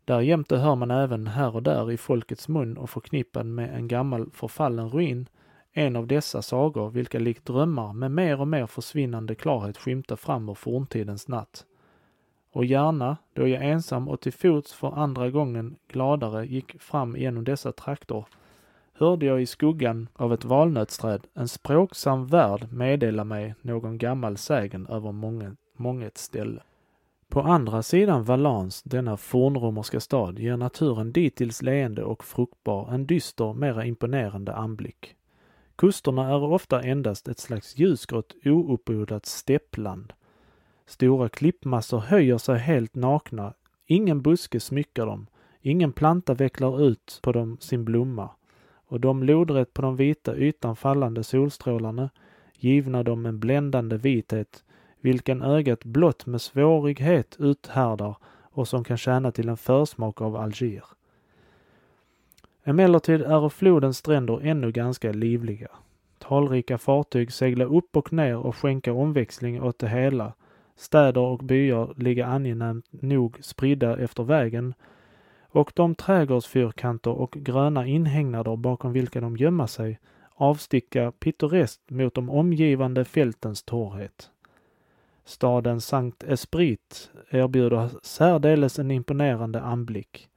Därjämte 0.04 0.56
hör 0.56 0.74
man 0.74 0.90
även 0.90 1.26
här 1.26 1.54
och 1.54 1.62
där 1.62 1.90
i 1.90 1.96
folkets 1.96 2.48
mun 2.48 2.76
och 2.76 2.90
förknippad 2.90 3.46
med 3.46 3.74
en 3.74 3.88
gammal 3.88 4.30
förfallen 4.30 4.90
ruin 4.90 5.28
en 5.72 5.96
av 5.96 6.06
dessa 6.06 6.42
sagor, 6.42 6.90
vilka 6.90 7.18
likt 7.18 7.46
drömmar 7.46 7.92
med 7.92 8.10
mer 8.10 8.40
och 8.40 8.48
mer 8.48 8.66
försvinnande 8.66 9.34
klarhet 9.34 9.78
skymtar 9.78 10.16
fram 10.16 10.48
ur 10.48 10.54
forntidens 10.54 11.28
natt. 11.28 11.64
Och 12.52 12.64
gärna, 12.64 13.16
då 13.32 13.48
jag 13.48 13.64
ensam 13.64 14.08
och 14.08 14.20
till 14.20 14.32
fots 14.32 14.72
för 14.72 14.98
andra 14.98 15.30
gången 15.30 15.76
gladare 15.88 16.46
gick 16.46 16.80
fram 16.80 17.16
genom 17.16 17.44
dessa 17.44 17.72
trakter, 17.72 18.24
hörde 18.98 19.26
jag 19.26 19.42
i 19.42 19.46
skuggan 19.46 20.08
av 20.12 20.32
ett 20.32 20.44
valnötsträd 20.44 21.26
en 21.34 21.48
språksam 21.48 22.26
värld 22.26 22.66
meddela 22.72 23.24
mig 23.24 23.54
någon 23.62 23.98
gammal 23.98 24.36
sägen 24.36 24.86
över 24.86 25.12
månget, 25.12 25.54
månget 25.76 26.18
ställe. 26.18 26.62
På 27.28 27.40
andra 27.40 27.82
sidan 27.82 28.24
Valence, 28.24 28.82
denna 28.88 29.16
fornromerska 29.16 30.00
stad, 30.00 30.38
ger 30.38 30.56
naturen 30.56 31.12
dittills 31.12 31.62
leende 31.62 32.04
och 32.04 32.24
fruktbar 32.24 32.90
en 32.90 33.06
dyster, 33.06 33.54
mera 33.54 33.84
imponerande 33.84 34.54
anblick. 34.54 35.14
Kusterna 35.76 36.28
är 36.28 36.42
ofta 36.42 36.82
endast 36.82 37.28
ett 37.28 37.38
slags 37.38 37.78
ljusgrått 37.78 38.34
ouppodlat 38.44 39.26
steppland. 39.26 40.12
Stora 40.86 41.28
klippmassor 41.28 41.98
höjer 41.98 42.38
sig 42.38 42.58
helt 42.58 42.94
nakna. 42.94 43.54
Ingen 43.86 44.22
buske 44.22 44.60
smyckar 44.60 45.06
dem. 45.06 45.26
Ingen 45.60 45.92
planta 45.92 46.34
vecklar 46.34 46.82
ut 46.82 47.20
på 47.22 47.32
dem 47.32 47.56
sin 47.60 47.84
blomma. 47.84 48.30
Och 48.88 49.00
de 49.00 49.22
lodrätt 49.22 49.74
på 49.74 49.82
de 49.82 49.96
vita 49.96 50.36
ytan 50.36 50.76
fallande 50.76 51.24
solstrålarna 51.24 52.10
givna 52.58 53.02
dem 53.02 53.26
en 53.26 53.38
bländande 53.38 53.96
vithet, 53.96 54.64
vilken 55.00 55.42
ögat 55.42 55.84
blott 55.84 56.26
med 56.26 56.40
svårighet 56.40 57.36
uthärdar 57.38 58.16
och 58.42 58.68
som 58.68 58.84
kan 58.84 58.96
tjäna 58.96 59.32
till 59.32 59.48
en 59.48 59.56
försmak 59.56 60.20
av 60.20 60.36
Alger. 60.36 60.84
Emellertid 62.64 63.22
är 63.22 63.48
flodens 63.48 63.98
stränder 63.98 64.40
ännu 64.42 64.72
ganska 64.72 65.12
livliga. 65.12 65.68
Talrika 66.18 66.78
fartyg 66.78 67.32
seglar 67.32 67.74
upp 67.74 67.96
och 67.96 68.12
ner 68.12 68.36
och 68.36 68.56
skänker 68.56 68.92
omväxling 68.92 69.62
åt 69.62 69.78
det 69.78 69.88
hela, 69.88 70.32
städer 70.76 71.20
och 71.20 71.38
byar 71.38 71.94
ligga 71.96 72.26
angenämt 72.26 72.86
nog 72.90 73.38
spridda 73.40 73.98
efter 73.98 74.22
vägen 74.22 74.74
och 75.58 75.72
de 75.74 75.94
trädgårdsfyrkanter 75.94 77.10
och 77.10 77.30
gröna 77.30 77.86
inhägnader 77.86 78.56
bakom 78.56 78.92
vilka 78.92 79.20
de 79.20 79.36
gömma 79.36 79.66
sig 79.66 79.98
avsticka 80.34 81.12
pittoreskt 81.12 81.90
mot 81.90 82.14
de 82.14 82.30
omgivande 82.30 83.04
fältens 83.04 83.62
torrhet. 83.62 84.30
Staden 85.24 85.80
Sankt 85.80 86.22
Esprit 86.22 87.10
erbjuder 87.30 87.90
särdeles 88.02 88.78
en 88.78 88.90
imponerande 88.90 89.60
anblick. 89.60 90.28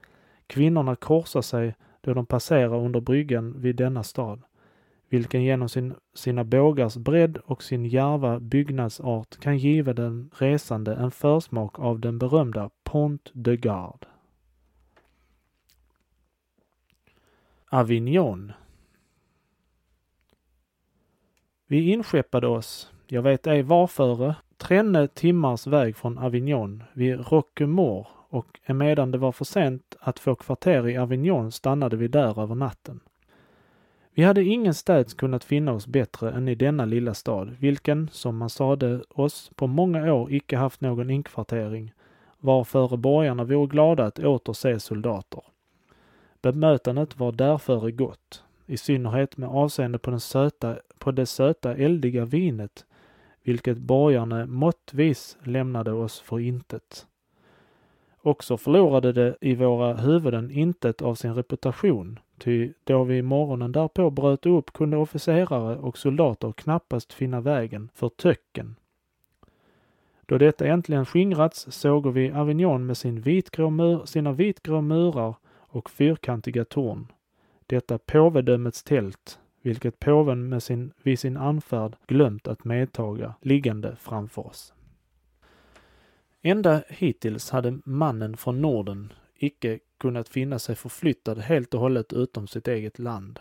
Kvinnorna 0.48 0.96
korsar 0.96 1.42
sig 1.42 1.76
då 2.02 2.14
de 2.14 2.26
passerar 2.26 2.86
under 2.86 3.00
bryggan 3.02 3.62
vid 3.62 3.76
denna 3.76 4.04
stad, 4.04 4.42
vilken 5.10 5.44
genom 5.44 5.70
sin, 5.70 5.94
sina 6.14 6.44
bågars 6.44 6.98
bredd 6.98 7.38
och 7.38 7.64
sin 7.64 7.86
järva 7.86 8.40
byggnadsart 8.40 9.40
kan 9.40 9.58
giva 9.58 9.94
den 9.94 10.30
resande 10.34 10.96
en 10.96 11.12
försmak 11.12 11.80
av 11.80 12.00
den 12.00 12.18
berömda 12.18 12.70
Pont 12.84 13.32
de 13.34 13.58
Garde. 13.58 14.11
Avignon 17.74 18.54
Vi 21.68 21.92
inskeppade 21.92 22.48
oss, 22.48 22.92
jag 23.08 23.22
vet 23.22 23.48
ej 23.48 23.62
varför, 23.62 24.36
trenne 24.58 25.08
timmars 25.08 25.68
väg 25.68 25.96
från 25.96 26.18
Avignon 26.18 26.84
vid 26.94 27.32
Roquemore 27.32 28.06
och 28.30 28.60
emedan 28.66 29.12
det 29.12 29.18
var 29.18 29.32
för 29.32 29.46
sent 29.46 29.96
att 30.00 30.20
få 30.20 30.36
kvarter 30.36 30.88
i 30.88 30.98
Avignon 30.98 31.52
stannade 31.52 31.98
vi 31.98 32.08
där 32.08 32.42
över 32.42 32.56
natten. 32.56 33.00
Vi 34.14 34.24
hade 34.24 34.44
ingenstädes 34.44 35.14
kunnat 35.14 35.44
finna 35.44 35.74
oss 35.74 35.88
bättre 35.88 36.32
än 36.32 36.48
i 36.48 36.56
denna 36.56 36.86
lilla 36.86 37.14
stad, 37.14 37.56
vilken, 37.60 38.10
som 38.12 38.38
man 38.38 38.50
sade 38.50 39.02
oss, 39.10 39.52
på 39.56 39.68
många 39.68 40.14
år 40.14 40.34
icke 40.34 40.58
haft 40.58 40.82
någon 40.82 41.10
inkvartering, 41.10 41.94
varför 42.40 42.98
borgarna 42.98 43.44
vore 43.44 43.68
glada 43.68 44.06
att 44.06 44.20
åter 44.20 44.54
se 44.54 44.80
soldater. 44.80 45.42
Bemötandet 46.42 47.20
var 47.20 47.32
därför 47.32 47.92
gott, 47.92 48.44
i 48.66 48.78
synnerhet 48.78 49.38
med 49.38 49.50
avseende 49.50 49.98
på, 49.98 50.12
den 50.12 50.20
söta, 50.20 50.78
på 50.98 51.12
det 51.12 51.26
söta 51.26 51.76
eldiga 51.76 52.26
vinet, 52.26 52.86
vilket 53.44 53.78
borgarna 53.78 54.46
måttvis 54.46 55.38
lämnade 55.44 55.92
oss 55.92 56.20
för 56.20 56.40
intet. 56.40 57.08
Också 58.22 58.58
förlorade 58.58 59.12
det 59.14 59.38
i 59.42 59.56
våra 59.56 59.94
huvuden 59.94 60.52
intet 60.52 61.02
av 61.02 61.16
sin 61.16 61.34
reputation, 61.34 62.20
ty 62.38 62.74
då 62.84 63.04
vi 63.04 63.22
morgonen 63.22 63.72
därpå 63.72 64.10
bröt 64.10 64.46
upp 64.46 64.74
kunde 64.74 64.98
officerare 64.98 65.78
och 65.78 65.98
soldater 65.98 66.52
knappast 66.52 67.14
finna 67.14 67.42
vägen 67.42 67.90
för 67.94 68.10
töcken. 68.10 68.76
Då 70.26 70.38
detta 70.38 70.66
äntligen 70.66 71.06
skingrats 71.06 71.72
såg 71.72 72.08
vi 72.08 72.32
Avignon 72.32 72.86
med 72.86 72.98
sin 72.98 73.22
vitgrå 73.22 73.70
mur, 73.70 74.06
sina 74.06 74.32
vitgrå 74.32 74.82
murar 74.82 75.36
och 75.72 75.90
fyrkantiga 75.90 76.66
torn. 76.66 77.12
Detta 77.68 77.98
påvedömets 77.98 78.84
tält, 78.84 79.40
vilket 79.62 80.00
påven 80.00 80.50
med 80.50 80.64
sin, 80.64 80.94
vid 81.04 81.20
sin 81.20 81.38
anfärd 81.38 81.96
glömt 82.08 82.48
att 82.48 82.64
medtaga, 82.64 83.34
liggande 83.42 83.96
framför 83.96 84.48
oss. 84.48 84.74
Ända 86.42 86.84
hittills 86.90 87.50
hade 87.50 87.80
mannen 87.86 88.38
från 88.38 88.62
Norden 88.62 89.14
icke 89.36 89.80
kunnat 89.98 90.30
finna 90.30 90.60
sig 90.60 90.76
förflyttad 90.76 91.38
helt 91.40 91.74
och 91.74 91.80
hållet 91.80 92.14
utom 92.14 92.48
sitt 92.48 92.68
eget 92.68 93.00
land. 93.00 93.40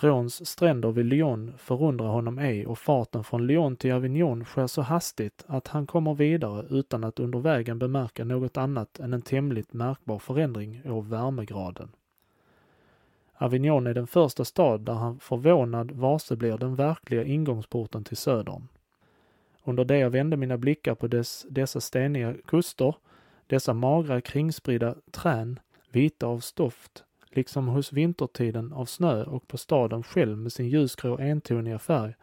Råns 0.00 0.48
stränder 0.48 0.92
vid 0.92 1.06
Lyon 1.06 1.52
förundrar 1.58 2.06
honom 2.06 2.38
ej 2.38 2.66
och 2.66 2.78
farten 2.78 3.24
från 3.24 3.46
Lyon 3.46 3.76
till 3.76 3.92
Avignon 3.92 4.44
sker 4.44 4.66
så 4.66 4.82
hastigt 4.82 5.44
att 5.46 5.68
han 5.68 5.86
kommer 5.86 6.14
vidare 6.14 6.66
utan 6.70 7.04
att 7.04 7.20
under 7.20 7.38
vägen 7.38 7.78
bemärka 7.78 8.24
något 8.24 8.56
annat 8.56 9.00
än 9.00 9.12
en 9.12 9.22
tämligt 9.22 9.72
märkbar 9.72 10.18
förändring 10.18 10.82
av 10.88 11.08
värmegraden. 11.08 11.92
Avignon 13.34 13.86
är 13.86 13.94
den 13.94 14.06
första 14.06 14.44
stad 14.44 14.80
där 14.80 14.92
han 14.92 15.18
förvånad 15.18 15.90
varse 15.90 16.36
blir 16.36 16.58
den 16.58 16.74
verkliga 16.74 17.24
ingångsporten 17.24 18.04
till 18.04 18.16
södern. 18.16 18.68
Under 19.64 19.84
det 19.84 19.98
jag 19.98 20.10
vände 20.10 20.36
mina 20.36 20.58
blickar 20.58 20.94
på 20.94 21.06
dess, 21.06 21.46
dessa 21.50 21.80
steniga 21.80 22.34
kuster, 22.46 22.94
dessa 23.46 23.74
magra 23.74 24.20
kringspridda 24.20 24.94
trän, 25.10 25.60
vita 25.90 26.26
av 26.26 26.40
stoft, 26.40 27.04
liksom 27.36 27.68
hos 27.68 27.92
vintertiden 27.92 28.72
av 28.72 28.84
snö 28.84 29.24
och 29.24 29.48
på 29.48 29.58
staden 29.58 30.02
själv 30.02 30.38
med 30.38 30.52
sin 30.52 30.68
ljusgrå 30.68 31.18
entoniga 31.18 31.78
färg, 31.78 32.14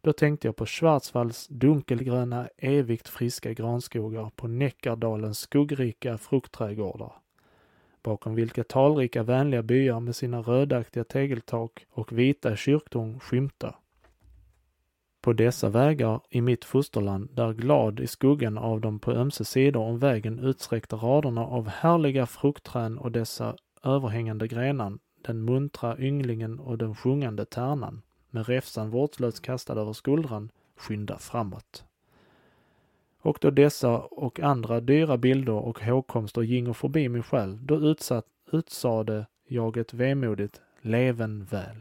då 0.00 0.12
tänkte 0.12 0.48
jag 0.48 0.56
på 0.56 0.66
Schwarzwalds 0.66 1.46
dunkelgröna, 1.48 2.48
evigt 2.56 3.08
friska 3.08 3.52
granskogar, 3.52 4.30
på 4.36 4.48
Näckardalens 4.48 5.38
skuggrika 5.38 6.18
fruktträdgårdar, 6.18 7.12
bakom 8.02 8.34
vilka 8.34 8.64
talrika 8.64 9.22
vänliga 9.22 9.62
byar 9.62 10.00
med 10.00 10.16
sina 10.16 10.42
rödaktiga 10.42 11.04
tegeltak 11.04 11.86
och 11.90 12.18
vita 12.18 12.56
kyrktorn 12.56 13.20
skymtar. 13.20 13.76
På 15.22 15.32
dessa 15.32 15.68
vägar 15.68 16.20
i 16.30 16.40
mitt 16.40 16.64
fosterland, 16.64 17.30
där 17.32 17.52
glad 17.52 18.00
i 18.00 18.06
skuggan 18.06 18.58
av 18.58 18.80
dem 18.80 18.98
på 18.98 19.12
ömse 19.12 19.44
sidor 19.44 19.82
om 19.82 19.98
vägen 19.98 20.38
utsträckta 20.38 20.96
raderna 20.96 21.46
av 21.46 21.68
härliga 21.68 22.26
fruktträd 22.26 22.98
och 22.98 23.12
dessa 23.12 23.56
överhängande 23.84 24.48
grenan, 24.48 24.98
den 25.22 25.44
muntra 25.44 25.98
ynglingen 25.98 26.58
och 26.58 26.78
den 26.78 26.94
sjungande 26.94 27.44
tärnan, 27.44 28.02
med 28.30 28.46
räfsan 28.46 28.90
vårdslöst 28.90 29.42
kastad 29.42 29.80
över 29.80 29.92
skuldran, 29.92 30.50
skynda 30.76 31.18
framåt. 31.18 31.84
Och 33.22 33.38
då 33.40 33.50
dessa 33.50 33.98
och 33.98 34.40
andra 34.40 34.80
dyra 34.80 35.16
bilder 35.16 35.52
och 35.52 35.80
hågkomster 35.80 36.42
gingo 36.42 36.74
förbi 36.74 37.08
min 37.08 37.22
själ, 37.22 37.66
då 37.66 37.74
utsatt, 37.74 38.26
utsade 38.52 39.26
jag 39.46 39.76
ett 39.76 39.94
vemodigt 39.94 40.60
leven 40.80 41.44
väl. 41.44 41.76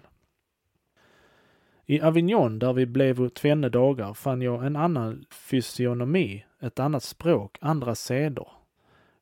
I 1.86 2.02
Avignon, 2.02 2.60
där 2.60 2.74
vi 2.74 2.86
blev 2.86 3.30
tvenne 3.30 3.70
dagar, 3.70 4.14
fann 4.14 4.42
jag 4.42 4.66
en 4.66 4.76
annan 4.76 5.26
fysionomi, 5.32 6.46
ett 6.60 6.80
annat 6.80 7.04
språk, 7.04 7.58
andra 7.62 7.96
seder. 7.96 8.48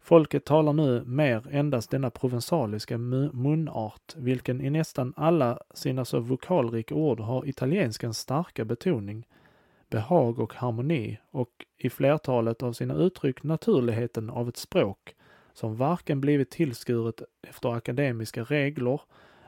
Folket 0.07 0.45
talar 0.45 0.73
nu 0.73 1.03
mer 1.05 1.43
endast 1.51 1.91
denna 1.91 2.09
provensaliska 2.09 2.97
munart, 2.97 4.15
vilken 4.15 4.61
i 4.61 4.69
nästan 4.69 5.13
alla 5.17 5.59
sina 5.73 6.05
så 6.05 6.19
vokalrika 6.19 6.95
ord 6.95 7.19
har 7.19 7.47
italienskans 7.47 8.17
starka 8.17 8.65
betoning, 8.65 9.27
behag 9.89 10.39
och 10.39 10.53
harmoni 10.53 11.17
och 11.31 11.65
i 11.77 11.89
flertalet 11.89 12.63
av 12.63 12.73
sina 12.73 12.93
uttryck 12.93 13.43
naturligheten 13.43 14.29
av 14.29 14.49
ett 14.49 14.57
språk 14.57 15.15
som 15.53 15.75
varken 15.75 16.21
blivit 16.21 16.51
tillskuret 16.51 17.21
efter 17.41 17.69
akademiska 17.69 18.43
regler 18.43 19.01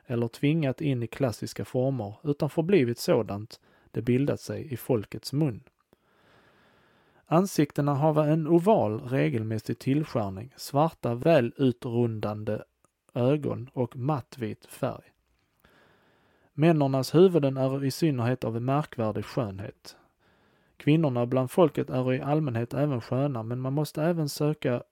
eller 0.05 0.28
tvingat 0.28 0.82
in 0.82 1.03
i 1.03 1.07
klassiska 1.07 1.66
former 1.66 2.14
utan 2.24 2.49
förblivit 2.49 2.99
sådant 2.99 3.60
det 3.91 4.01
bildat 4.01 4.39
sig 4.39 4.74
i 4.74 4.78
folkets 4.78 5.34
mun. 5.34 5.64
Ansiktena 7.32 7.93
har 7.93 8.25
en 8.25 8.47
oval 8.47 8.99
regelmässig 8.99 9.80
tillskärning, 9.80 10.53
svarta 10.57 11.15
väl 11.15 11.53
utrundande 11.57 12.61
ögon 13.13 13.69
och 13.73 13.95
mattvit 13.95 14.65
färg. 14.65 15.03
Männernas 16.53 17.15
huvuden 17.15 17.57
är 17.57 17.84
i 17.86 17.91
synnerhet 17.91 18.43
av 18.43 18.61
märkvärdig 18.61 19.25
skönhet. 19.25 19.97
Kvinnorna 20.77 21.25
bland 21.25 21.51
folket 21.51 21.89
är 21.89 22.13
i 22.13 22.21
allmänhet 22.21 22.73
även 22.73 23.01
sköna, 23.01 23.43
men 23.43 23.59
man 23.59 23.73
måste 23.73 24.03
även 24.03 24.30
söka 24.30 24.84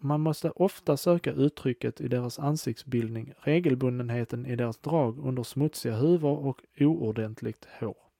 man 0.00 0.20
måste 0.20 0.50
ofta 0.50 0.96
söka 0.96 1.32
uttrycket 1.32 2.00
i 2.00 2.08
deras 2.08 2.38
ansiktsbildning, 2.38 3.32
regelbundenheten 3.38 4.46
i 4.46 4.56
deras 4.56 4.78
drag 4.78 5.26
under 5.26 5.42
smutsiga 5.42 5.96
huvor 5.96 6.46
och 6.46 6.62
oordentligt 6.80 7.68
hår. 7.80 8.11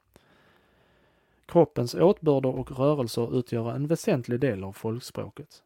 Kroppens 1.53 1.95
åtbörder 1.95 2.59
och 2.59 2.79
rörelser 2.79 3.39
utgör 3.39 3.71
en 3.71 3.87
väsentlig 3.87 4.41
del 4.41 4.65
av 4.65 4.73
folkspråket. 4.73 5.63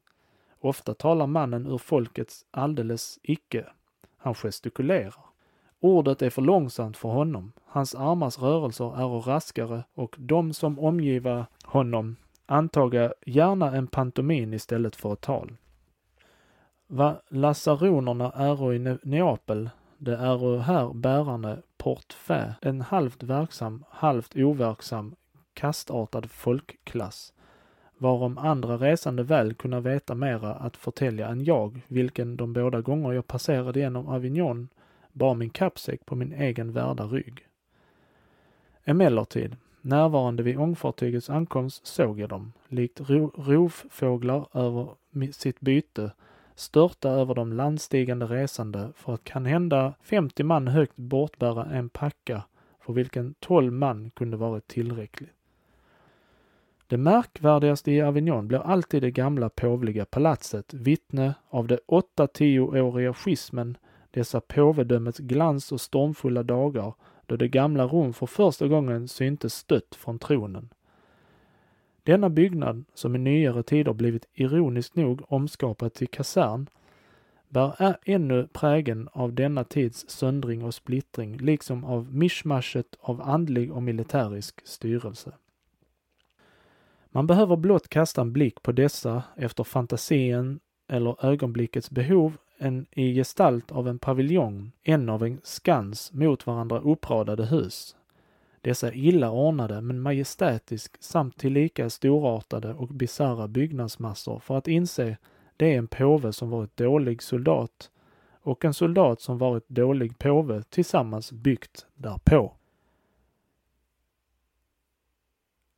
Ofta 0.61 0.95
talar 0.95 1.27
mannen 1.27 1.67
ur 1.67 1.79
folkets 1.79 2.47
alldeles 2.51 3.19
icke. 3.23 3.67
Han 4.17 4.35
gestikulerar. 4.35 5.25
Ordet 5.81 6.23
är 6.23 6.31
för 6.31 6.43
långsamt 6.43 6.97
för 6.97 7.09
honom. 7.09 7.53
Hans 7.65 7.95
armars 7.95 8.39
rörelser 8.39 9.01
är 9.01 9.21
raskare 9.21 9.85
och 9.95 10.17
de 10.19 10.53
som 10.53 10.79
omgiva 10.79 11.47
honom 11.65 12.17
antaga 12.47 13.13
gärna 13.27 13.77
en 13.77 13.87
pantomin 13.87 14.55
istället 14.55 14.97
för 14.97 15.13
ett 15.13 15.21
tal. 15.21 15.57
Vad 16.87 17.17
lasaronerna 17.29 18.33
äro 18.33 18.75
i 18.75 18.99
Neapel, 19.03 19.71
det 19.99 20.17
äro 20.17 20.57
här 20.57 20.95
bärande 20.95 21.63
portfä, 21.79 22.55
en 22.63 22.81
halvt 22.81 23.23
verksam, 23.23 23.85
halvt 23.91 24.37
overksam, 24.37 25.15
kastartad 25.57 26.31
folkklass, 26.31 27.33
varom 27.99 28.39
andra 28.39 28.77
resande 28.77 29.23
väl 29.23 29.55
kunna 29.55 29.81
veta 29.81 30.15
mera 30.15 30.55
att 30.55 30.77
förtälja 30.77 31.29
än 31.29 31.45
jag, 31.45 31.81
vilken 31.89 32.37
de 32.37 32.53
båda 32.53 32.81
gånger 32.81 33.13
jag 33.13 33.27
passerade 33.27 33.81
genom 33.81 34.09
Avignon 34.09 34.69
bar 35.13 35.35
min 35.35 35.51
kappsäck 35.51 36.07
på 36.07 36.15
min 36.15 36.33
egen 36.33 36.73
värda 36.73 37.05
rygg. 37.05 37.47
Emellertid, 38.85 39.57
Närvarande 39.87 40.43
vid 40.43 40.59
ångfartygets 40.59 41.31
ankomst 41.31 41.87
såg 41.87 42.21
jag 42.21 42.29
dem, 42.29 42.53
likt 42.69 43.01
ro 43.11 43.33
rovfåglar 43.37 44.47
över 44.53 44.89
sitt 45.33 45.61
byte, 45.61 46.13
störta 46.55 47.11
över 47.11 47.35
de 47.35 47.53
landstigande 47.53 48.27
resande 48.27 48.93
för 48.95 49.15
att 49.15 49.25
kan 49.25 49.47
hända 49.47 49.95
50 50.03 50.43
man 50.43 50.69
högt 50.69 50.97
bortbära 50.97 51.65
en 51.65 51.89
packa 51.89 52.43
för 52.81 52.93
vilken 52.93 53.35
12 53.35 53.73
man 53.73 54.11
kunde 54.11 54.37
varit 54.37 54.67
tillräckligt. 54.67 55.36
Det 56.89 56.97
märkvärdigaste 56.97 57.93
i 57.93 58.03
Avignon 58.03 58.49
blir 58.49 58.59
alltid 58.59 59.03
det 59.03 59.11
gamla 59.11 59.49
påvliga 59.49 60.05
palatset, 60.05 60.75
vittne 60.75 61.35
av 61.49 61.67
det 61.67 61.79
åtta 61.87 62.27
tioåriga 62.27 63.15
schismen, 63.15 63.77
dessa 64.11 64.41
påvedömets 64.41 65.19
glans 65.19 65.73
och 65.73 65.81
stormfulla 65.81 66.43
dagar, 66.43 66.95
då 67.27 67.37
det 67.37 67.49
gamla 67.49 67.87
Rom 67.87 68.13
för 68.13 68.27
första 68.27 68.69
gången 68.69 69.09
syntes 69.09 69.55
stött 69.55 69.95
från 69.95 70.19
tronen. 70.19 70.69
Denna 72.03 72.31
byggnad, 72.31 72.85
som 72.95 73.17
i 73.17 73.19
nyare 73.19 73.63
tider 73.63 73.93
blivit 73.93 74.27
ironiskt 74.35 74.97
nog 74.97 75.23
omskapad 75.29 75.95
till 75.95 76.09
kasern, 76.09 76.67
bär 77.49 77.97
ännu 78.05 78.49
prägen 78.53 79.09
av 79.13 79.33
denna 79.33 79.65
tids 79.65 80.11
söndring 80.11 80.65
och 80.65 80.75
splittring, 80.75 81.37
liksom 81.37 81.85
av 81.85 82.15
mischmaschet 82.15 82.97
av 83.01 83.23
andlig 83.23 83.73
och 83.73 83.83
militärisk 83.83 84.67
styrelse. 84.67 85.33
Man 87.17 87.27
behöver 87.27 87.57
blott 87.57 87.89
kasta 87.89 88.21
en 88.21 88.33
blick 88.33 88.63
på 88.63 88.73
dessa 88.73 89.23
efter 89.37 89.65
fantasien 89.65 90.61
eller 90.89 91.27
ögonblickets 91.27 91.91
behov, 91.91 92.37
än 92.59 92.87
i 92.91 93.15
gestalt 93.15 93.73
av 93.73 93.89
en 93.89 93.99
paviljong, 93.99 94.73
en 94.83 95.09
av 95.09 95.25
en 95.25 95.41
skans 95.43 96.13
mot 96.13 96.47
varandra 96.47 96.81
uppradade 96.81 97.47
hus. 97.47 97.97
Dessa 98.61 98.93
illa 98.93 99.31
ordnade 99.31 99.81
men 99.81 100.01
majestätisk 100.01 100.97
samt 101.01 101.39
tillika 101.39 101.91
storartade 101.91 102.75
och 102.75 102.89
bisarra 102.89 103.49
byggnadsmassor 103.49 104.39
för 104.39 104.59
att 104.59 104.69
inse 104.69 105.17
det 105.57 105.75
är 105.75 105.79
en 105.79 105.89
påve 105.89 106.33
som 106.33 106.51
varit 106.51 106.77
dålig 106.77 107.23
soldat 107.23 107.91
och 108.43 108.65
en 108.65 108.75
soldat 108.75 109.21
som 109.21 109.39
varit 109.39 109.69
dålig 109.69 110.19
påve 110.19 110.63
tillsammans 110.63 111.33
byggt 111.33 111.87
därpå. 111.95 112.53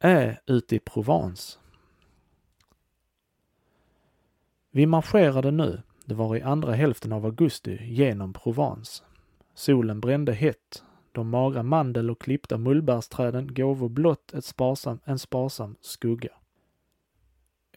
Är 0.01 0.41
ute 0.47 0.77
i 0.77 0.79
Provence. 0.79 1.59
Vi 4.71 4.87
marscherade 4.87 5.51
nu, 5.51 5.83
det 6.05 6.15
var 6.15 6.37
i 6.37 6.43
andra 6.43 6.73
hälften 6.73 7.13
av 7.13 7.25
augusti, 7.25 7.79
genom 7.85 8.33
Provence. 8.33 9.05
Solen 9.55 10.01
brände 10.01 10.33
hett. 10.33 10.85
De 11.13 11.31
magra 11.31 11.63
mandel 11.63 12.11
och 12.11 12.21
klippta 12.21 12.59
mullbärsträden 12.59 13.55
gåvo 13.55 13.89
blott 13.89 14.35
ett 14.35 14.45
sparsam, 14.45 14.99
en 15.05 15.19
sparsam 15.19 15.77
skugga. 15.81 16.33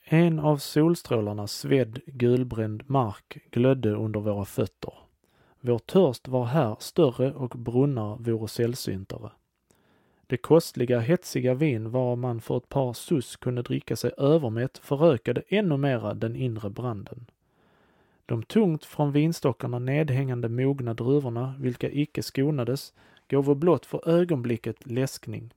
En 0.03 0.39
av 0.39 0.57
solstrålarna 0.57 1.47
svedd 1.47 1.99
gulbränd 2.05 2.89
mark 2.89 3.37
glödde 3.51 3.91
under 3.91 4.19
våra 4.19 4.45
fötter. 4.45 4.93
Vår 5.61 5.79
törst 5.79 6.27
var 6.27 6.45
här 6.45 6.75
större 6.79 7.33
och 7.33 7.49
brunnar 7.49 8.17
vore 8.17 8.47
sällsyntare. 8.47 9.31
Det 10.31 10.37
kostliga, 10.37 10.99
hetsiga 10.99 11.53
vin 11.53 11.91
var 11.91 12.15
man 12.15 12.41
för 12.41 12.57
ett 12.57 12.69
par 12.69 12.93
sus 12.93 13.35
kunde 13.35 13.61
dricka 13.61 13.95
sig 13.95 14.11
övermätt 14.17 14.77
förökade 14.77 15.43
ännu 15.47 15.77
mera 15.77 16.13
den 16.13 16.35
inre 16.35 16.69
branden. 16.69 17.25
De 18.25 18.43
tungt 18.43 18.85
från 18.85 19.11
vinstockarna 19.11 19.79
nedhängande 19.79 20.49
mogna 20.49 20.93
druvorna, 20.93 21.55
vilka 21.59 21.89
icke 21.91 22.23
skonades, 22.23 22.93
gåvo 23.29 23.55
blott 23.55 23.85
för 23.85 24.09
ögonblicket 24.09 24.91
läskning. 24.91 25.53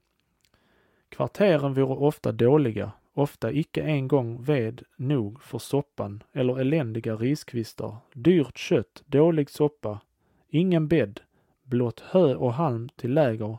Kvarteren 1.09 1.73
vore 1.73 1.95
ofta 1.95 2.31
dåliga, 2.31 2.91
ofta 3.13 3.51
icke 3.51 3.81
en 3.81 4.07
gång 4.07 4.43
ved 4.43 4.83
nog 4.95 5.43
för 5.43 5.59
soppan 5.59 6.23
eller 6.33 6.59
eländiga 6.59 7.15
riskvistar, 7.15 7.97
dyrt 8.13 8.57
kött, 8.57 9.03
dålig 9.05 9.49
soppa, 9.49 9.99
ingen 10.49 10.87
bädd, 10.87 11.19
blott 11.63 11.99
hö 11.99 12.35
och 12.35 12.53
halm 12.53 12.89
till 12.95 13.13
läger, 13.13 13.57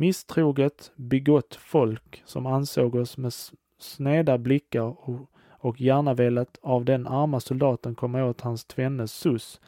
misstroget, 0.00 0.92
bigott 0.96 1.54
folk 1.54 2.22
som 2.24 2.46
ansåg 2.46 2.94
oss 2.94 3.18
med 3.18 3.32
sneda 3.78 4.38
blickar 4.38 5.08
och, 5.08 5.30
och 5.50 5.80
gärna 5.80 6.14
velat 6.14 6.58
av 6.62 6.84
den 6.84 7.06
arma 7.06 7.40
soldaten 7.40 7.94
komma 7.94 8.24
åt 8.24 8.40
hans 8.40 8.64
tvennes 8.64 9.12
sus, 9.12 9.60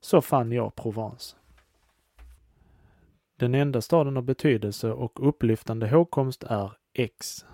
så 0.00 0.20
fann 0.20 0.52
jag 0.52 0.74
Provence. 0.74 1.36
Den 3.36 3.54
enda 3.54 3.80
staden 3.80 4.16
av 4.16 4.22
betydelse 4.22 4.92
och 4.92 5.28
upplyftande 5.28 5.88
hågkomst 5.88 6.44
är 6.44 6.72
X. 6.92 7.44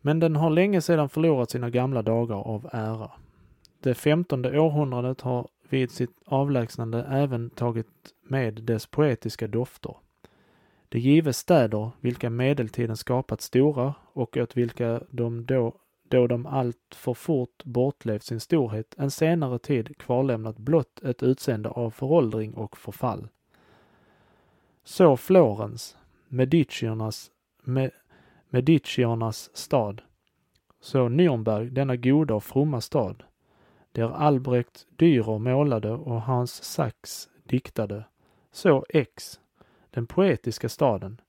Men 0.00 0.20
den 0.20 0.36
har 0.36 0.50
länge 0.50 0.80
sedan 0.80 1.08
förlorat 1.08 1.50
sina 1.50 1.70
gamla 1.70 2.02
dagar 2.02 2.36
av 2.36 2.68
ära. 2.72 3.10
Det 3.80 3.94
femtonde 3.94 4.60
århundradet 4.60 5.20
har 5.20 5.48
vid 5.68 5.90
sitt 5.90 6.16
avlägsnande 6.26 7.06
även 7.10 7.50
tagit 7.50 7.86
med 8.22 8.54
dess 8.54 8.86
poetiska 8.86 9.48
dofter. 9.48 10.01
Det 10.92 11.00
gives 11.00 11.38
städer, 11.38 11.90
vilka 12.00 12.30
medeltiden 12.30 12.96
skapat 12.96 13.40
stora 13.40 13.94
och 14.12 14.36
åt 14.36 14.56
vilka 14.56 15.00
de 15.10 15.46
då, 15.46 15.74
då 16.08 16.26
de 16.26 16.46
allt 16.46 16.94
för 16.94 17.14
fort 17.14 17.64
bortlevt 17.64 18.22
sin 18.22 18.40
storhet, 18.40 18.94
en 18.98 19.10
senare 19.10 19.58
tid 19.58 19.98
kvarlämnat 19.98 20.58
blott 20.58 21.00
ett 21.02 21.22
utseende 21.22 21.68
av 21.68 21.90
föråldring 21.90 22.54
och 22.54 22.76
förfall. 22.76 23.28
Så 24.84 25.16
Florens, 25.16 25.96
Mediciernas, 26.28 27.30
med, 27.62 27.90
Mediciernas 28.50 29.56
stad. 29.56 30.02
Så 30.80 31.08
Nürnberg, 31.08 31.70
denna 31.70 31.96
goda 31.96 32.34
och 32.34 32.44
fromma 32.44 32.80
stad, 32.80 33.22
där 33.92 34.10
Albrecht 34.10 34.86
Dürer 34.96 35.38
målade 35.38 35.90
och 35.90 36.22
Hans 36.22 36.64
Sachs 36.64 37.28
diktade. 37.44 38.04
Så 38.50 38.84
X, 38.88 39.40
den 39.94 40.06
poetiska 40.06 40.68
staden. 40.68 41.20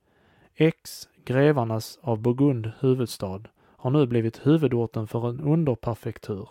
X, 0.56 1.10
grevarnas 1.26 2.00
av 2.02 2.22
Burgund 2.22 2.72
huvudstad, 2.80 3.42
har 3.58 3.92
nu 3.92 4.06
blivit 4.06 4.48
huvudorten 4.48 5.08
för 5.08 5.30
en 5.30 5.40
underperfektur. 5.40 6.50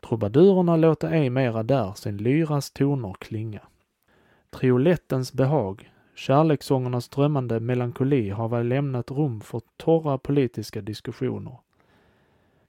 Trubadurerna 0.00 0.76
låter 0.76 1.12
ej 1.12 1.30
mera 1.30 1.62
där 1.62 1.92
sin 1.92 2.16
lyras 2.16 2.70
toner 2.70 3.14
klinga. 3.18 3.60
Triolettens 4.50 5.32
behag, 5.32 5.90
Kärlekssångernas 6.14 7.08
drömmande 7.08 7.60
melankoli 7.60 8.30
har 8.30 8.48
väl 8.48 8.68
lämnat 8.68 9.10
rum 9.10 9.40
för 9.40 9.60
torra 9.76 10.18
politiska 10.18 10.80
diskussioner. 10.80 11.58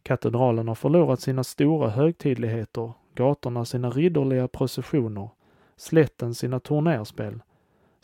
Katedralen 0.04 0.68
har 0.68 0.76
förlorat 0.76 1.22
sina 1.22 1.44
stora 1.44 1.90
högtidligheter, 1.90 2.94
gatorna 3.16 3.66
sina 3.66 3.90
ridderliga 3.90 4.48
processioner, 4.48 5.30
slätten 5.76 6.34
sina 6.34 6.60
turnerspel. 6.60 7.42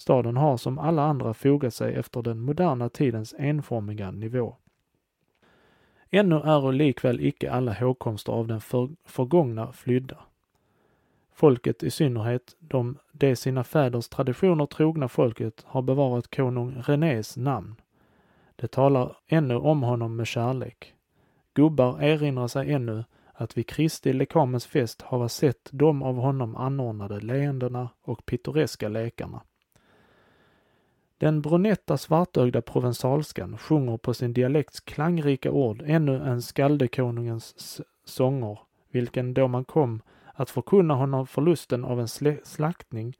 Staden 0.01 0.37
har 0.37 0.57
som 0.57 0.79
alla 0.79 1.03
andra 1.03 1.33
fogat 1.33 1.73
sig 1.73 1.95
efter 1.95 2.21
den 2.21 2.39
moderna 2.39 2.89
tidens 2.89 3.35
enformiga 3.37 4.11
nivå. 4.11 4.55
Ännu 6.09 6.35
är 6.35 6.71
likväl 6.71 7.21
icke 7.21 7.51
alla 7.51 7.73
hågkomster 7.73 8.33
av 8.33 8.47
den 8.47 8.61
för, 8.61 8.89
förgångna 9.05 9.71
flydda. 9.71 10.17
Folket 11.33 11.83
i 11.83 11.91
synnerhet, 11.91 12.55
de, 12.59 12.97
det 13.11 13.35
sina 13.35 13.63
fäders 13.63 14.07
traditioner 14.09 14.65
trogna 14.65 15.07
folket, 15.07 15.63
har 15.67 15.81
bevarat 15.81 16.35
konung 16.35 16.83
Renés 16.85 17.37
namn. 17.37 17.75
Det 18.55 18.67
talar 18.67 19.17
ännu 19.27 19.55
om 19.55 19.83
honom 19.83 20.15
med 20.15 20.27
kärlek. 20.27 20.93
Gubbar 21.53 22.01
erinrar 22.03 22.47
sig 22.47 22.73
ännu 22.73 23.03
att 23.33 23.57
vid 23.57 23.67
Kristi 23.67 24.13
lekamens 24.13 24.65
fest 24.65 25.01
hava 25.01 25.29
sett 25.29 25.69
de 25.71 26.03
av 26.03 26.15
honom 26.15 26.55
anordnade 26.55 27.19
leendena 27.19 27.89
och 28.01 28.25
pittoreska 28.25 28.89
lekarna. 28.89 29.41
Den 31.21 31.41
brunetta 31.41 31.97
svartögda 31.97 32.61
provensalskan 32.61 33.57
sjunger 33.57 33.97
på 33.97 34.13
sin 34.13 34.33
dialekts 34.33 34.79
klangrika 34.79 35.51
ord 35.51 35.83
ännu 35.85 36.23
en 36.23 36.41
skaldekonungens 36.41 37.81
sånger, 38.05 38.59
vilken 38.91 39.33
då 39.33 39.47
man 39.47 39.65
kom 39.65 40.01
att 40.33 40.49
förkunna 40.49 40.93
honom 40.93 41.27
förlusten 41.27 41.85
av 41.85 41.99
en 41.99 42.07
slaktning 42.43 43.17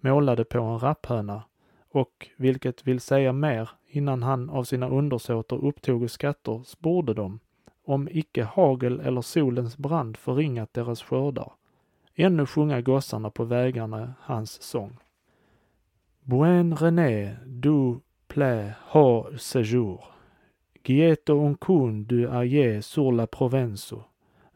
målade 0.00 0.44
på 0.44 0.58
en 0.58 0.78
rapphöna 0.78 1.42
och, 1.90 2.28
vilket 2.36 2.86
vill 2.86 3.00
säga 3.00 3.32
mer, 3.32 3.70
innan 3.88 4.22
han 4.22 4.50
av 4.50 4.64
sina 4.64 4.88
undersåter 4.88 5.64
upptog 5.64 6.10
skatter 6.10 6.62
sporde 6.64 7.14
dem, 7.14 7.40
om 7.84 8.08
icke 8.10 8.44
hagel 8.44 9.00
eller 9.00 9.20
solens 9.20 9.76
brand 9.76 10.16
förringat 10.16 10.74
deras 10.74 11.02
skördar. 11.02 11.52
Ännu 12.14 12.46
sjunga 12.46 12.80
gossarna 12.80 13.30
på 13.30 13.44
vägarna 13.44 14.14
hans 14.20 14.62
sång. 14.62 14.98
Buen 16.24 16.74
René, 16.74 17.36
du 17.46 18.00
plä 18.28 18.74
ha 18.92 19.24
séjour. 19.36 20.14
Gieto 20.84 21.40
un 21.40 21.54
cun 21.54 22.04
du 22.06 22.28
aie 22.28 22.82
sur 22.82 23.12
la 23.12 23.26
provenzo. 23.26 24.04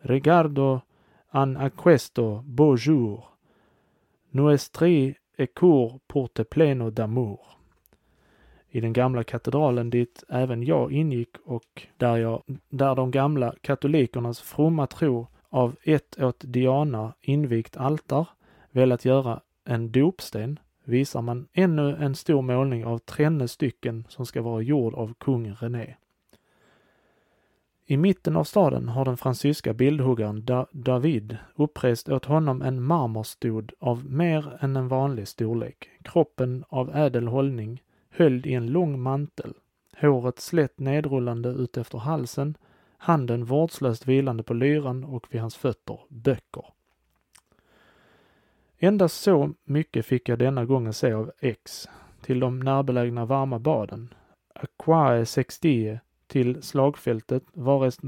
Regardo 0.05 0.83
an 1.33 1.57
aquesto 1.57 2.43
beau 2.47 2.77
jour. 2.77 3.33
Nuestri 4.33 5.17
e 5.39 5.47
cour 5.47 5.99
pour 6.07 6.29
te 6.29 6.45
pleno 6.45 6.91
d'amour. 6.91 7.57
i 8.71 8.81
den 8.81 8.93
gamla 8.93 9.25
katedralen 9.25 9.91
dit 9.91 10.25
även 10.29 10.63
jag 10.63 10.93
ingick 10.93 11.37
och 11.45 11.87
där, 11.97 12.17
jag, 12.17 12.43
där 12.69 12.95
de 12.95 13.11
gamla 13.11 13.55
katolikernas 13.61 14.41
fromma 14.41 14.87
tro 14.87 15.27
av 15.49 15.77
ett 15.83 16.23
åt 16.23 16.45
Diana 16.47 17.15
invigt 17.21 17.77
altar 17.77 18.29
velat 18.71 19.05
göra 19.05 19.41
en 19.65 19.91
dopsten 19.91 20.59
visar 20.89 21.23
man 21.23 21.49
ännu 21.53 21.97
en 21.97 22.15
stor 22.15 22.43
målning 22.43 22.85
av 22.85 22.99
trenne 22.99 23.49
stycken 23.49 24.05
som 24.09 24.27
ska 24.27 24.43
vara 24.43 24.63
gjord 24.63 24.95
av 24.95 25.15
kung 25.15 25.53
René. 25.53 25.97
I 27.89 27.97
mitten 27.97 28.37
av 28.37 28.45
staden 28.45 28.89
har 28.89 29.05
den 29.05 29.17
fransyska 29.17 29.75
bildhuggaren 29.75 30.45
da 30.45 30.67
David 30.73 31.37
upprest 31.55 32.09
åt 32.09 32.25
honom 32.25 32.63
en 32.63 32.83
marmorstod 32.83 33.73
av 33.79 34.05
mer 34.05 34.59
än 34.61 34.77
en 34.77 34.89
vanlig 34.89 35.29
storlek, 35.29 35.89
kroppen 36.03 36.65
av 36.69 36.97
ädel 36.97 37.29
hållning, 37.29 37.83
höljd 38.11 38.47
i 38.47 38.55
en 38.55 38.67
lång 38.67 39.01
mantel, 39.01 39.55
håret 40.01 40.41
slätt 40.41 40.79
nedrullande 40.79 41.49
ut 41.49 41.77
efter 41.77 41.99
halsen, 41.99 42.57
handen 42.99 43.45
vårdslöst 43.45 44.09
vilande 44.09 44.43
på 44.43 44.55
lyran 44.55 45.05
och 45.05 45.27
vid 45.31 45.41
hans 45.41 45.57
fötter 45.57 45.99
böcker. 46.09 46.65
Endast 48.79 49.21
så 49.21 49.53
mycket 49.65 50.07
fick 50.07 50.29
jag 50.29 50.39
denna 50.39 50.65
gången 50.65 50.93
se 50.93 51.13
av 51.13 51.33
X, 51.41 51.89
till 52.23 52.41
de 52.41 52.61
närbelägna 52.61 53.25
varma 53.25 53.59
baden. 53.59 54.15
Aquae 54.55 55.27
sextie 55.27 56.01
till 56.27 56.63
slagfältet 56.63 57.43
varest 57.53 58.01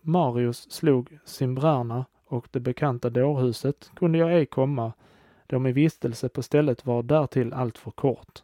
Marius 0.00 0.70
slog 0.70 1.18
Simbrana 1.24 2.06
och 2.26 2.48
det 2.50 2.60
bekanta 2.60 3.10
dårhuset 3.10 3.90
kunde 3.96 4.18
jag 4.18 4.34
ej 4.34 4.46
komma, 4.46 4.92
då 5.46 5.58
min 5.58 5.74
vistelse 5.74 6.28
på 6.28 6.42
stället 6.42 6.86
var 6.86 7.02
därtill 7.02 7.52
alltför 7.52 7.90
kort. 7.90 8.42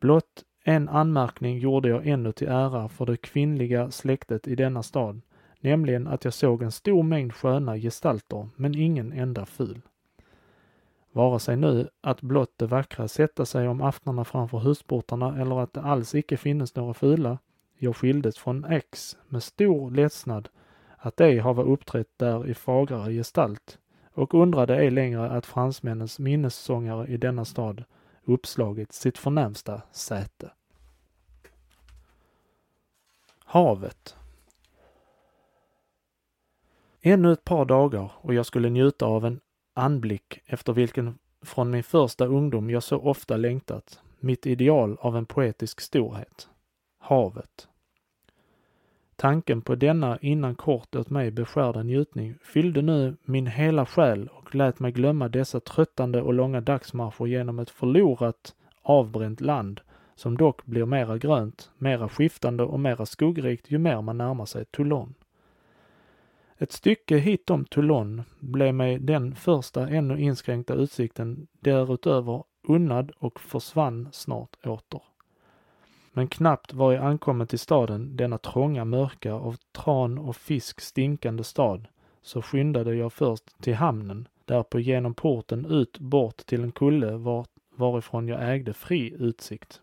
Blott 0.00 0.44
en 0.64 0.88
anmärkning 0.88 1.58
gjorde 1.58 1.88
jag 1.88 2.06
ännu 2.06 2.32
till 2.32 2.48
ära 2.48 2.88
för 2.88 3.06
det 3.06 3.16
kvinnliga 3.16 3.90
släktet 3.90 4.48
i 4.48 4.54
denna 4.54 4.82
stad, 4.82 5.20
nämligen 5.60 6.06
att 6.06 6.24
jag 6.24 6.34
såg 6.34 6.62
en 6.62 6.72
stor 6.72 7.02
mängd 7.02 7.34
sköna 7.34 7.76
gestalter, 7.76 8.48
men 8.56 8.74
ingen 8.74 9.12
enda 9.12 9.46
ful. 9.46 9.80
Vare 11.18 11.38
sig 11.40 11.56
nu 11.56 11.88
att 12.00 12.20
blott 12.20 12.52
det 12.56 12.66
vackra 12.66 13.08
sätta 13.08 13.46
sig 13.46 13.68
om 13.68 13.82
aftnarna 13.82 14.24
framför 14.24 14.58
husportarna 14.58 15.40
eller 15.40 15.60
att 15.60 15.72
det 15.72 15.80
alls 15.80 16.14
icke 16.14 16.36
finnes 16.36 16.74
några 16.74 16.94
fula, 16.94 17.38
jag 17.78 17.96
skildes 17.96 18.38
från 18.38 18.64
X 18.64 19.16
med 19.28 19.42
stor 19.42 19.90
ledsnad 19.90 20.48
att 20.96 21.20
ej 21.20 21.38
hava 21.38 21.62
uppträtt 21.62 22.18
där 22.18 22.46
i 22.46 22.54
fagrare 22.54 23.12
gestalt 23.12 23.78
och 24.14 24.34
undrade 24.34 24.76
ej 24.76 24.90
längre 24.90 25.30
att 25.30 25.46
fransmännens 25.46 26.18
minnessångare 26.18 27.06
i 27.06 27.16
denna 27.16 27.44
stad 27.44 27.84
uppslagit 28.24 28.92
sitt 28.92 29.18
förnämsta 29.18 29.82
säte. 29.92 30.50
Havet 33.44 34.16
Ännu 37.00 37.32
ett 37.32 37.44
par 37.44 37.64
dagar 37.64 38.12
och 38.14 38.34
jag 38.34 38.46
skulle 38.46 38.70
njuta 38.70 39.06
av 39.06 39.24
en 39.26 39.40
anblick 39.78 40.40
efter 40.46 40.72
vilken 40.72 41.18
från 41.42 41.70
min 41.70 41.82
första 41.82 42.26
ungdom 42.26 42.70
jag 42.70 42.82
så 42.82 42.98
ofta 42.98 43.36
längtat, 43.36 44.00
mitt 44.20 44.46
ideal 44.46 44.96
av 45.00 45.16
en 45.16 45.26
poetisk 45.26 45.80
storhet 45.80 46.48
havet. 47.08 47.68
Tanken 49.16 49.62
på 49.62 49.74
denna 49.74 50.18
innan 50.20 50.54
kort 50.54 50.94
åt 50.94 51.10
mig 51.10 51.30
beskärda 51.30 51.82
njutning 51.82 52.34
fyllde 52.42 52.82
nu 52.82 53.16
min 53.24 53.46
hela 53.46 53.86
själ 53.86 54.28
och 54.28 54.54
lät 54.54 54.80
mig 54.80 54.92
glömma 54.92 55.28
dessa 55.28 55.60
tröttande 55.60 56.22
och 56.22 56.34
långa 56.34 56.60
dagsmarscher 56.60 57.26
genom 57.26 57.58
ett 57.58 57.70
förlorat, 57.70 58.54
avbränt 58.82 59.40
land 59.40 59.80
som 60.14 60.36
dock 60.36 60.64
blir 60.64 60.86
mera 60.86 61.18
grönt, 61.18 61.70
mera 61.78 62.08
skiftande 62.08 62.62
och 62.62 62.80
mera 62.80 63.06
skuggrikt 63.06 63.70
ju 63.70 63.78
mer 63.78 64.02
man 64.02 64.18
närmar 64.18 64.46
sig 64.46 64.64
Toulon. 64.64 65.14
Ett 66.60 66.72
stycke 66.72 67.16
hitom 67.16 67.64
Toulon 67.64 68.22
blev 68.40 68.74
mig 68.74 68.98
den 68.98 69.34
första 69.34 69.88
ännu 69.88 70.20
inskränkta 70.20 70.74
utsikten 70.74 71.46
därutöver 71.60 72.44
unnad 72.68 73.12
och 73.18 73.40
försvann 73.40 74.08
snart 74.12 74.66
åter. 74.66 75.02
Men 76.12 76.28
knappt 76.28 76.72
var 76.72 76.92
jag 76.92 77.04
ankommen 77.04 77.46
till 77.46 77.58
staden, 77.58 78.16
denna 78.16 78.38
trånga, 78.38 78.84
mörka, 78.84 79.32
av 79.32 79.56
tran 79.72 80.18
och 80.18 80.36
fisk 80.36 80.80
stinkande 80.80 81.44
stad, 81.44 81.88
så 82.22 82.42
skyndade 82.42 82.94
jag 82.94 83.12
först 83.12 83.62
till 83.62 83.74
hamnen, 83.74 84.28
därpå 84.44 84.78
genom 84.78 85.14
porten 85.14 85.66
ut 85.66 85.98
bort 85.98 86.36
till 86.36 86.62
en 86.62 86.72
kulle 86.72 87.12
var, 87.12 87.46
varifrån 87.74 88.28
jag 88.28 88.54
ägde 88.54 88.72
fri 88.72 89.14
utsikt. 89.18 89.80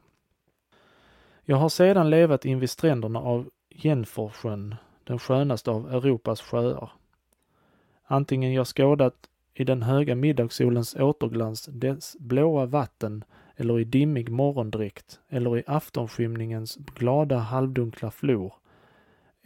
Jag 1.44 1.58
har 1.58 1.70
sedan 1.70 2.10
levat 2.10 2.46
invid 2.46 2.70
stränderna 2.70 3.20
av 3.20 3.50
Jenforsjön, 3.70 4.76
den 5.06 5.20
skönaste 5.20 5.72
av 5.72 5.94
Europas 5.94 6.42
sjöar. 6.42 6.92
Antingen 8.04 8.54
jag 8.54 8.68
skådat 8.68 9.30
i 9.54 9.64
den 9.64 9.82
höga 9.82 10.16
middagssolens 10.16 10.96
återglans 10.96 11.66
dess 11.66 12.16
blåa 12.20 12.66
vatten 12.66 13.24
eller 13.56 13.80
i 13.80 13.84
dimmig 13.84 14.30
morgondräkt 14.30 15.20
eller 15.30 15.58
i 15.58 15.64
aftonskymningens 15.68 16.76
glada 16.76 17.38
halvdunkla 17.38 18.12
flor 18.12 18.54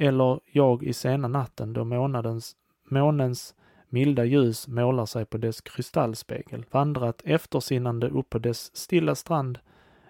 eller 0.02 0.40
jag 0.52 0.84
i 0.84 0.94
sena 0.94 1.28
natten 1.28 1.74
då 1.74 1.84
månadens, 1.84 2.56
månens 2.90 3.56
milda 3.90 4.26
ljus 4.26 4.68
målar 4.68 5.06
sig 5.06 5.26
på 5.26 5.38
dess 5.38 5.62
kristallspegel, 5.62 6.66
vandrat 6.72 7.22
eftersinnande 7.26 8.10
upp 8.10 8.30
på 8.30 8.40
dess 8.40 8.76
stilla 8.76 9.16
strand 9.16 9.60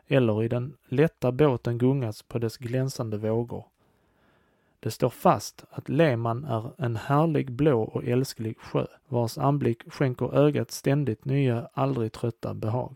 eller 0.08 0.44
i 0.44 0.48
den 0.48 0.76
lätta 0.88 1.32
båten 1.32 1.78
gungats 1.78 2.24
på 2.24 2.40
dess 2.40 2.58
glänsande 2.58 3.18
vågor. 3.18 3.66
Det 4.80 4.92
står 4.92 5.10
fast 5.10 5.66
att 5.70 5.90
Leman 5.90 6.44
är 6.44 6.72
en 6.78 6.96
härlig 6.96 7.52
blå 7.52 7.82
och 7.82 8.04
älsklig 8.04 8.58
sjö, 8.58 8.86
vars 9.08 9.38
anblick 9.38 9.94
skänker 9.94 10.36
ögat 10.36 10.72
ständigt 10.72 11.26
nya, 11.26 11.70
aldrig 11.74 12.12
trötta 12.12 12.54
behag. 12.54 12.96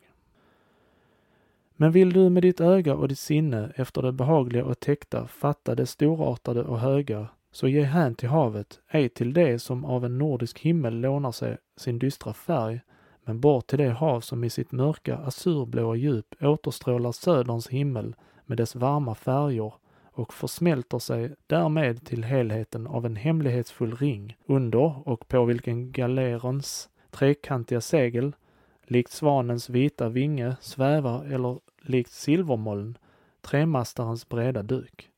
Men 1.75 1.91
vill 1.91 2.13
du 2.13 2.29
med 2.29 2.43
ditt 2.43 2.61
öga 2.61 2.95
och 2.95 3.07
ditt 3.07 3.19
sinne 3.19 3.71
efter 3.75 4.01
det 4.01 4.11
behagliga 4.11 4.65
och 4.65 4.79
täckta 4.79 5.27
fatta 5.27 5.75
det 5.75 5.85
storartade 5.85 6.63
och 6.63 6.79
höga, 6.79 7.27
så 7.51 7.67
ge 7.67 7.81
hän 7.81 8.15
till 8.15 8.29
havet, 8.29 8.79
ej 8.87 9.09
till 9.09 9.33
det 9.33 9.59
som 9.59 9.85
av 9.85 10.05
en 10.05 10.17
nordisk 10.17 10.59
himmel 10.59 10.99
lånar 10.99 11.31
sig 11.31 11.57
sin 11.77 11.99
dystra 11.99 12.33
färg, 12.33 12.81
men 13.23 13.39
bort 13.39 13.67
till 13.67 13.79
det 13.79 13.89
hav 13.89 14.21
som 14.21 14.43
i 14.43 14.49
sitt 14.49 14.71
mörka 14.71 15.17
azurblåa 15.17 15.95
djup 15.95 16.35
återstrålar 16.41 17.11
söderns 17.11 17.67
himmel 17.67 18.15
med 18.45 18.57
dess 18.57 18.75
varma 18.75 19.15
färger 19.15 19.73
och 20.13 20.33
försmälter 20.33 20.99
sig 20.99 21.35
därmed 21.47 22.05
till 22.05 22.23
helheten 22.23 22.87
av 22.87 23.05
en 23.05 23.15
hemlighetsfull 23.15 23.95
ring 23.95 24.37
under 24.45 25.07
och 25.07 25.27
på 25.27 25.45
vilken 25.45 25.91
galerons 25.91 26.89
trekantiga 27.11 27.81
segel 27.81 28.35
likt 28.83 29.11
svanens 29.11 29.69
vita 29.69 30.09
vinge 30.09 30.55
svävar 30.61 31.25
eller 31.25 31.59
likt 31.81 32.11
silvermoln 32.11 32.97
tremastarens 33.41 34.29
breda 34.29 34.63
duk. 34.63 35.09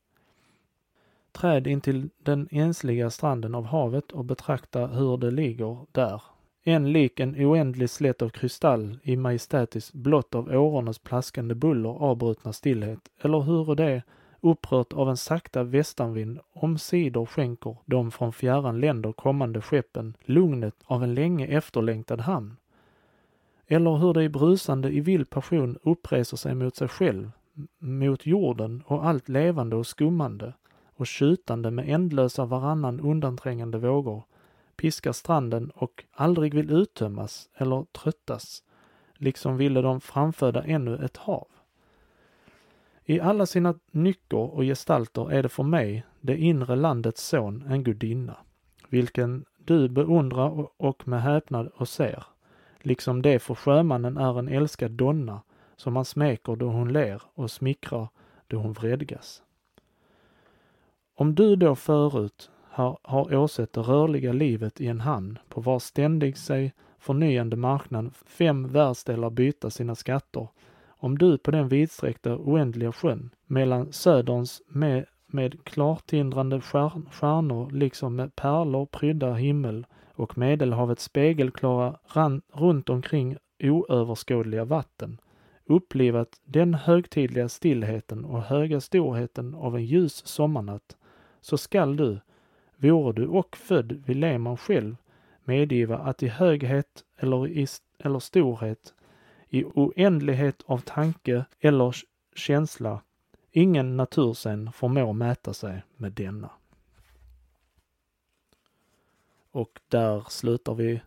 Träd 1.32 1.66
intill 1.66 2.10
den 2.18 2.48
ensliga 2.50 3.10
stranden 3.10 3.54
av 3.54 3.64
havet 3.64 4.12
och 4.12 4.24
betrakta 4.24 4.86
hur 4.86 5.16
det 5.16 5.30
ligger 5.30 5.78
där. 5.92 6.22
En 6.62 6.92
lik 6.92 7.20
en 7.20 7.36
oändlig 7.46 7.90
slätt 7.90 8.22
av 8.22 8.28
kristall 8.28 8.98
i 9.02 9.16
majestätiskt 9.16 9.94
blott 9.94 10.34
av 10.34 10.48
årornas 10.48 10.98
plaskande 10.98 11.54
buller 11.54 11.90
avbrutna 11.90 12.52
stillhet, 12.52 12.98
eller 13.20 13.40
hur 13.40 13.74
det 13.74 14.02
upprört 14.50 14.92
av 14.92 15.10
en 15.10 15.16
sakta 15.16 15.62
västanvind 15.62 16.40
omsider 16.52 17.26
skänker 17.26 17.76
de 17.84 18.10
från 18.10 18.32
fjärran 18.32 18.80
länder 18.80 19.12
kommande 19.12 19.60
skeppen 19.60 20.16
lugnet 20.24 20.74
av 20.84 21.04
en 21.04 21.14
länge 21.14 21.46
efterlängtad 21.46 22.20
hamn. 22.20 22.56
Eller 23.66 23.96
hur 23.96 24.14
det 24.14 24.22
i 24.22 24.28
brusande 24.28 24.90
i 24.90 25.00
vild 25.00 25.30
passion 25.30 25.78
uppreser 25.82 26.36
sig 26.36 26.54
mot 26.54 26.76
sig 26.76 26.88
själv, 26.88 27.30
mot 27.78 28.26
jorden 28.26 28.82
och 28.86 29.06
allt 29.06 29.28
levande 29.28 29.76
och 29.76 29.86
skummande 29.86 30.52
och 30.96 31.06
tjutande 31.06 31.70
med 31.70 31.88
ändlösa 31.88 32.44
varannan 32.44 33.00
undanträngande 33.00 33.78
vågor, 33.78 34.22
piskar 34.76 35.12
stranden 35.12 35.70
och 35.70 36.04
aldrig 36.12 36.54
vill 36.54 36.70
uttömmas 36.70 37.48
eller 37.54 37.86
tröttas, 37.92 38.62
liksom 39.14 39.56
ville 39.56 39.80
de 39.82 40.00
framföda 40.00 40.62
ännu 40.62 41.04
ett 41.04 41.16
hav. 41.16 41.46
I 43.08 43.20
alla 43.20 43.46
sina 43.46 43.74
nycker 43.90 44.54
och 44.54 44.62
gestalter 44.62 45.32
är 45.32 45.42
det 45.42 45.48
för 45.48 45.62
mig, 45.62 46.04
det 46.20 46.36
inre 46.36 46.76
landets 46.76 47.28
son, 47.28 47.64
en 47.68 47.84
gudinna, 47.84 48.36
vilken 48.88 49.44
du 49.58 49.88
beundrar 49.88 50.68
och 50.76 51.08
med 51.08 51.22
häpnad 51.22 51.70
och 51.74 51.88
ser, 51.88 52.24
liksom 52.80 53.22
det 53.22 53.38
för 53.38 53.54
sjömannen 53.54 54.16
är 54.16 54.38
en 54.38 54.48
älskad 54.48 54.90
donna 54.90 55.42
som 55.76 55.92
man 55.92 56.04
smeker 56.04 56.56
då 56.56 56.68
hon 56.68 56.92
ler 56.92 57.22
och 57.34 57.50
smickrar 57.50 58.08
då 58.46 58.56
hon 58.56 58.72
vredgas. 58.72 59.42
Om 61.14 61.34
du 61.34 61.56
då 61.56 61.74
förut 61.74 62.50
har, 62.62 62.98
har 63.02 63.34
åsett 63.34 63.72
det 63.72 63.80
rörliga 63.80 64.32
livet 64.32 64.80
i 64.80 64.86
en 64.86 65.00
hamn 65.00 65.38
på 65.48 65.60
var 65.60 65.78
ständig 65.78 66.38
sig 66.38 66.72
förnyande 66.98 67.56
marknad 67.56 68.14
fem 68.14 68.68
världsdelar 68.68 69.30
byta 69.30 69.70
sina 69.70 69.94
skatter 69.94 70.48
om 70.96 71.18
du 71.18 71.38
på 71.38 71.50
den 71.50 71.68
vidsträckta 71.68 72.36
oändliga 72.36 72.92
sjön 72.92 73.30
mellan 73.46 73.92
söderns 73.92 74.62
med, 74.68 75.06
med 75.26 75.64
klartindrande 75.64 76.60
stjärn, 76.60 77.08
stjärnor 77.12 77.70
liksom 77.70 78.16
med 78.16 78.36
pärlor 78.36 78.86
prydda 78.86 79.34
himmel 79.34 79.86
och 80.14 80.38
medelhavets 80.38 81.04
spegelklara 81.04 81.98
ran, 82.06 82.42
runt 82.52 82.88
omkring 82.88 83.36
oöverskådliga 83.62 84.64
vatten 84.64 85.18
upplivat 85.66 86.40
den 86.44 86.74
högtidliga 86.74 87.48
stillheten 87.48 88.24
och 88.24 88.42
höga 88.42 88.80
storheten 88.80 89.54
av 89.54 89.76
en 89.76 89.84
ljus 89.84 90.26
sommarnatt, 90.26 90.96
så 91.40 91.58
skall 91.58 91.96
du, 91.96 92.20
vore 92.76 93.12
du 93.12 93.26
och 93.26 93.56
född 93.56 94.02
vid 94.06 94.16
leman 94.16 94.56
själv, 94.56 94.96
medgiva 95.44 95.98
att 95.98 96.22
i 96.22 96.28
höghet 96.28 97.04
eller, 97.16 97.48
i, 97.48 97.66
eller 97.98 98.18
storhet, 98.18 98.94
i 99.56 99.64
oändlighet 99.64 100.62
av 100.66 100.78
tanke 100.78 101.44
eller 101.60 101.96
känsla, 102.34 103.00
ingen 103.52 103.96
naturscen 103.96 104.72
förmår 104.72 105.12
mäta 105.12 105.54
sig 105.54 105.82
med 105.96 106.12
denna. 106.12 106.50
Och 109.50 109.80
där 109.88 110.24
slutar 110.28 110.74
vi 110.74 111.00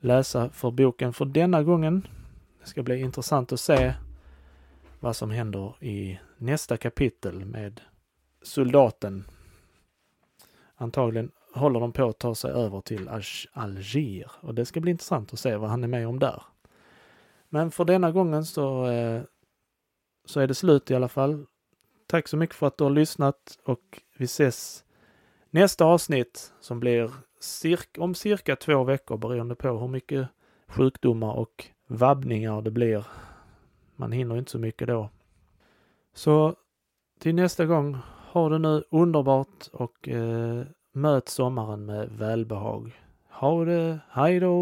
läsa 0.00 0.50
för 0.50 0.70
boken 0.70 1.12
för 1.12 1.24
denna 1.24 1.62
gången. 1.62 2.06
Det 2.60 2.66
ska 2.66 2.82
bli 2.82 3.00
intressant 3.00 3.52
att 3.52 3.60
se 3.60 3.94
vad 5.00 5.16
som 5.16 5.30
händer 5.30 5.84
i 5.84 6.20
nästa 6.36 6.76
kapitel 6.76 7.44
med 7.44 7.80
soldaten. 8.42 9.24
Antagligen 10.76 11.30
håller 11.54 11.80
de 11.80 11.92
på 11.92 12.08
att 12.08 12.18
ta 12.18 12.34
sig 12.34 12.50
över 12.50 12.80
till 12.80 13.10
Algier 13.52 14.30
och 14.40 14.54
det 14.54 14.66
ska 14.66 14.80
bli 14.80 14.90
intressant 14.90 15.32
att 15.32 15.38
se 15.38 15.56
vad 15.56 15.70
han 15.70 15.84
är 15.84 15.88
med 15.88 16.08
om 16.08 16.18
där. 16.18 16.42
Men 17.54 17.70
för 17.70 17.84
denna 17.84 18.12
gången 18.12 18.44
så, 18.44 18.86
eh, 18.86 19.22
så 20.24 20.40
är 20.40 20.46
det 20.46 20.54
slut 20.54 20.90
i 20.90 20.94
alla 20.94 21.08
fall. 21.08 21.46
Tack 22.06 22.28
så 22.28 22.36
mycket 22.36 22.56
för 22.56 22.66
att 22.66 22.78
du 22.78 22.84
har 22.84 22.90
lyssnat 22.90 23.58
och 23.64 24.02
vi 24.18 24.24
ses 24.24 24.84
nästa 25.50 25.84
avsnitt 25.84 26.52
som 26.60 26.80
blir 26.80 27.10
cirka, 27.40 28.02
om 28.02 28.14
cirka 28.14 28.56
två 28.56 28.84
veckor 28.84 29.16
beroende 29.16 29.54
på 29.54 29.78
hur 29.78 29.88
mycket 29.88 30.28
sjukdomar 30.68 31.32
och 31.34 31.66
vabbningar 31.86 32.62
det 32.62 32.70
blir. 32.70 33.06
Man 33.96 34.12
hinner 34.12 34.38
inte 34.38 34.50
så 34.50 34.58
mycket 34.58 34.88
då. 34.88 35.10
Så 36.14 36.54
till 37.20 37.34
nästa 37.34 37.66
gång, 37.66 37.98
ha 38.32 38.48
det 38.48 38.58
nu 38.58 38.84
underbart 38.90 39.68
och 39.72 40.08
eh, 40.08 40.62
möt 40.92 41.28
sommaren 41.28 41.86
med 41.86 42.08
välbehag. 42.10 43.00
Ha 43.30 43.64
det, 43.64 43.98
hejdå! 44.10 44.54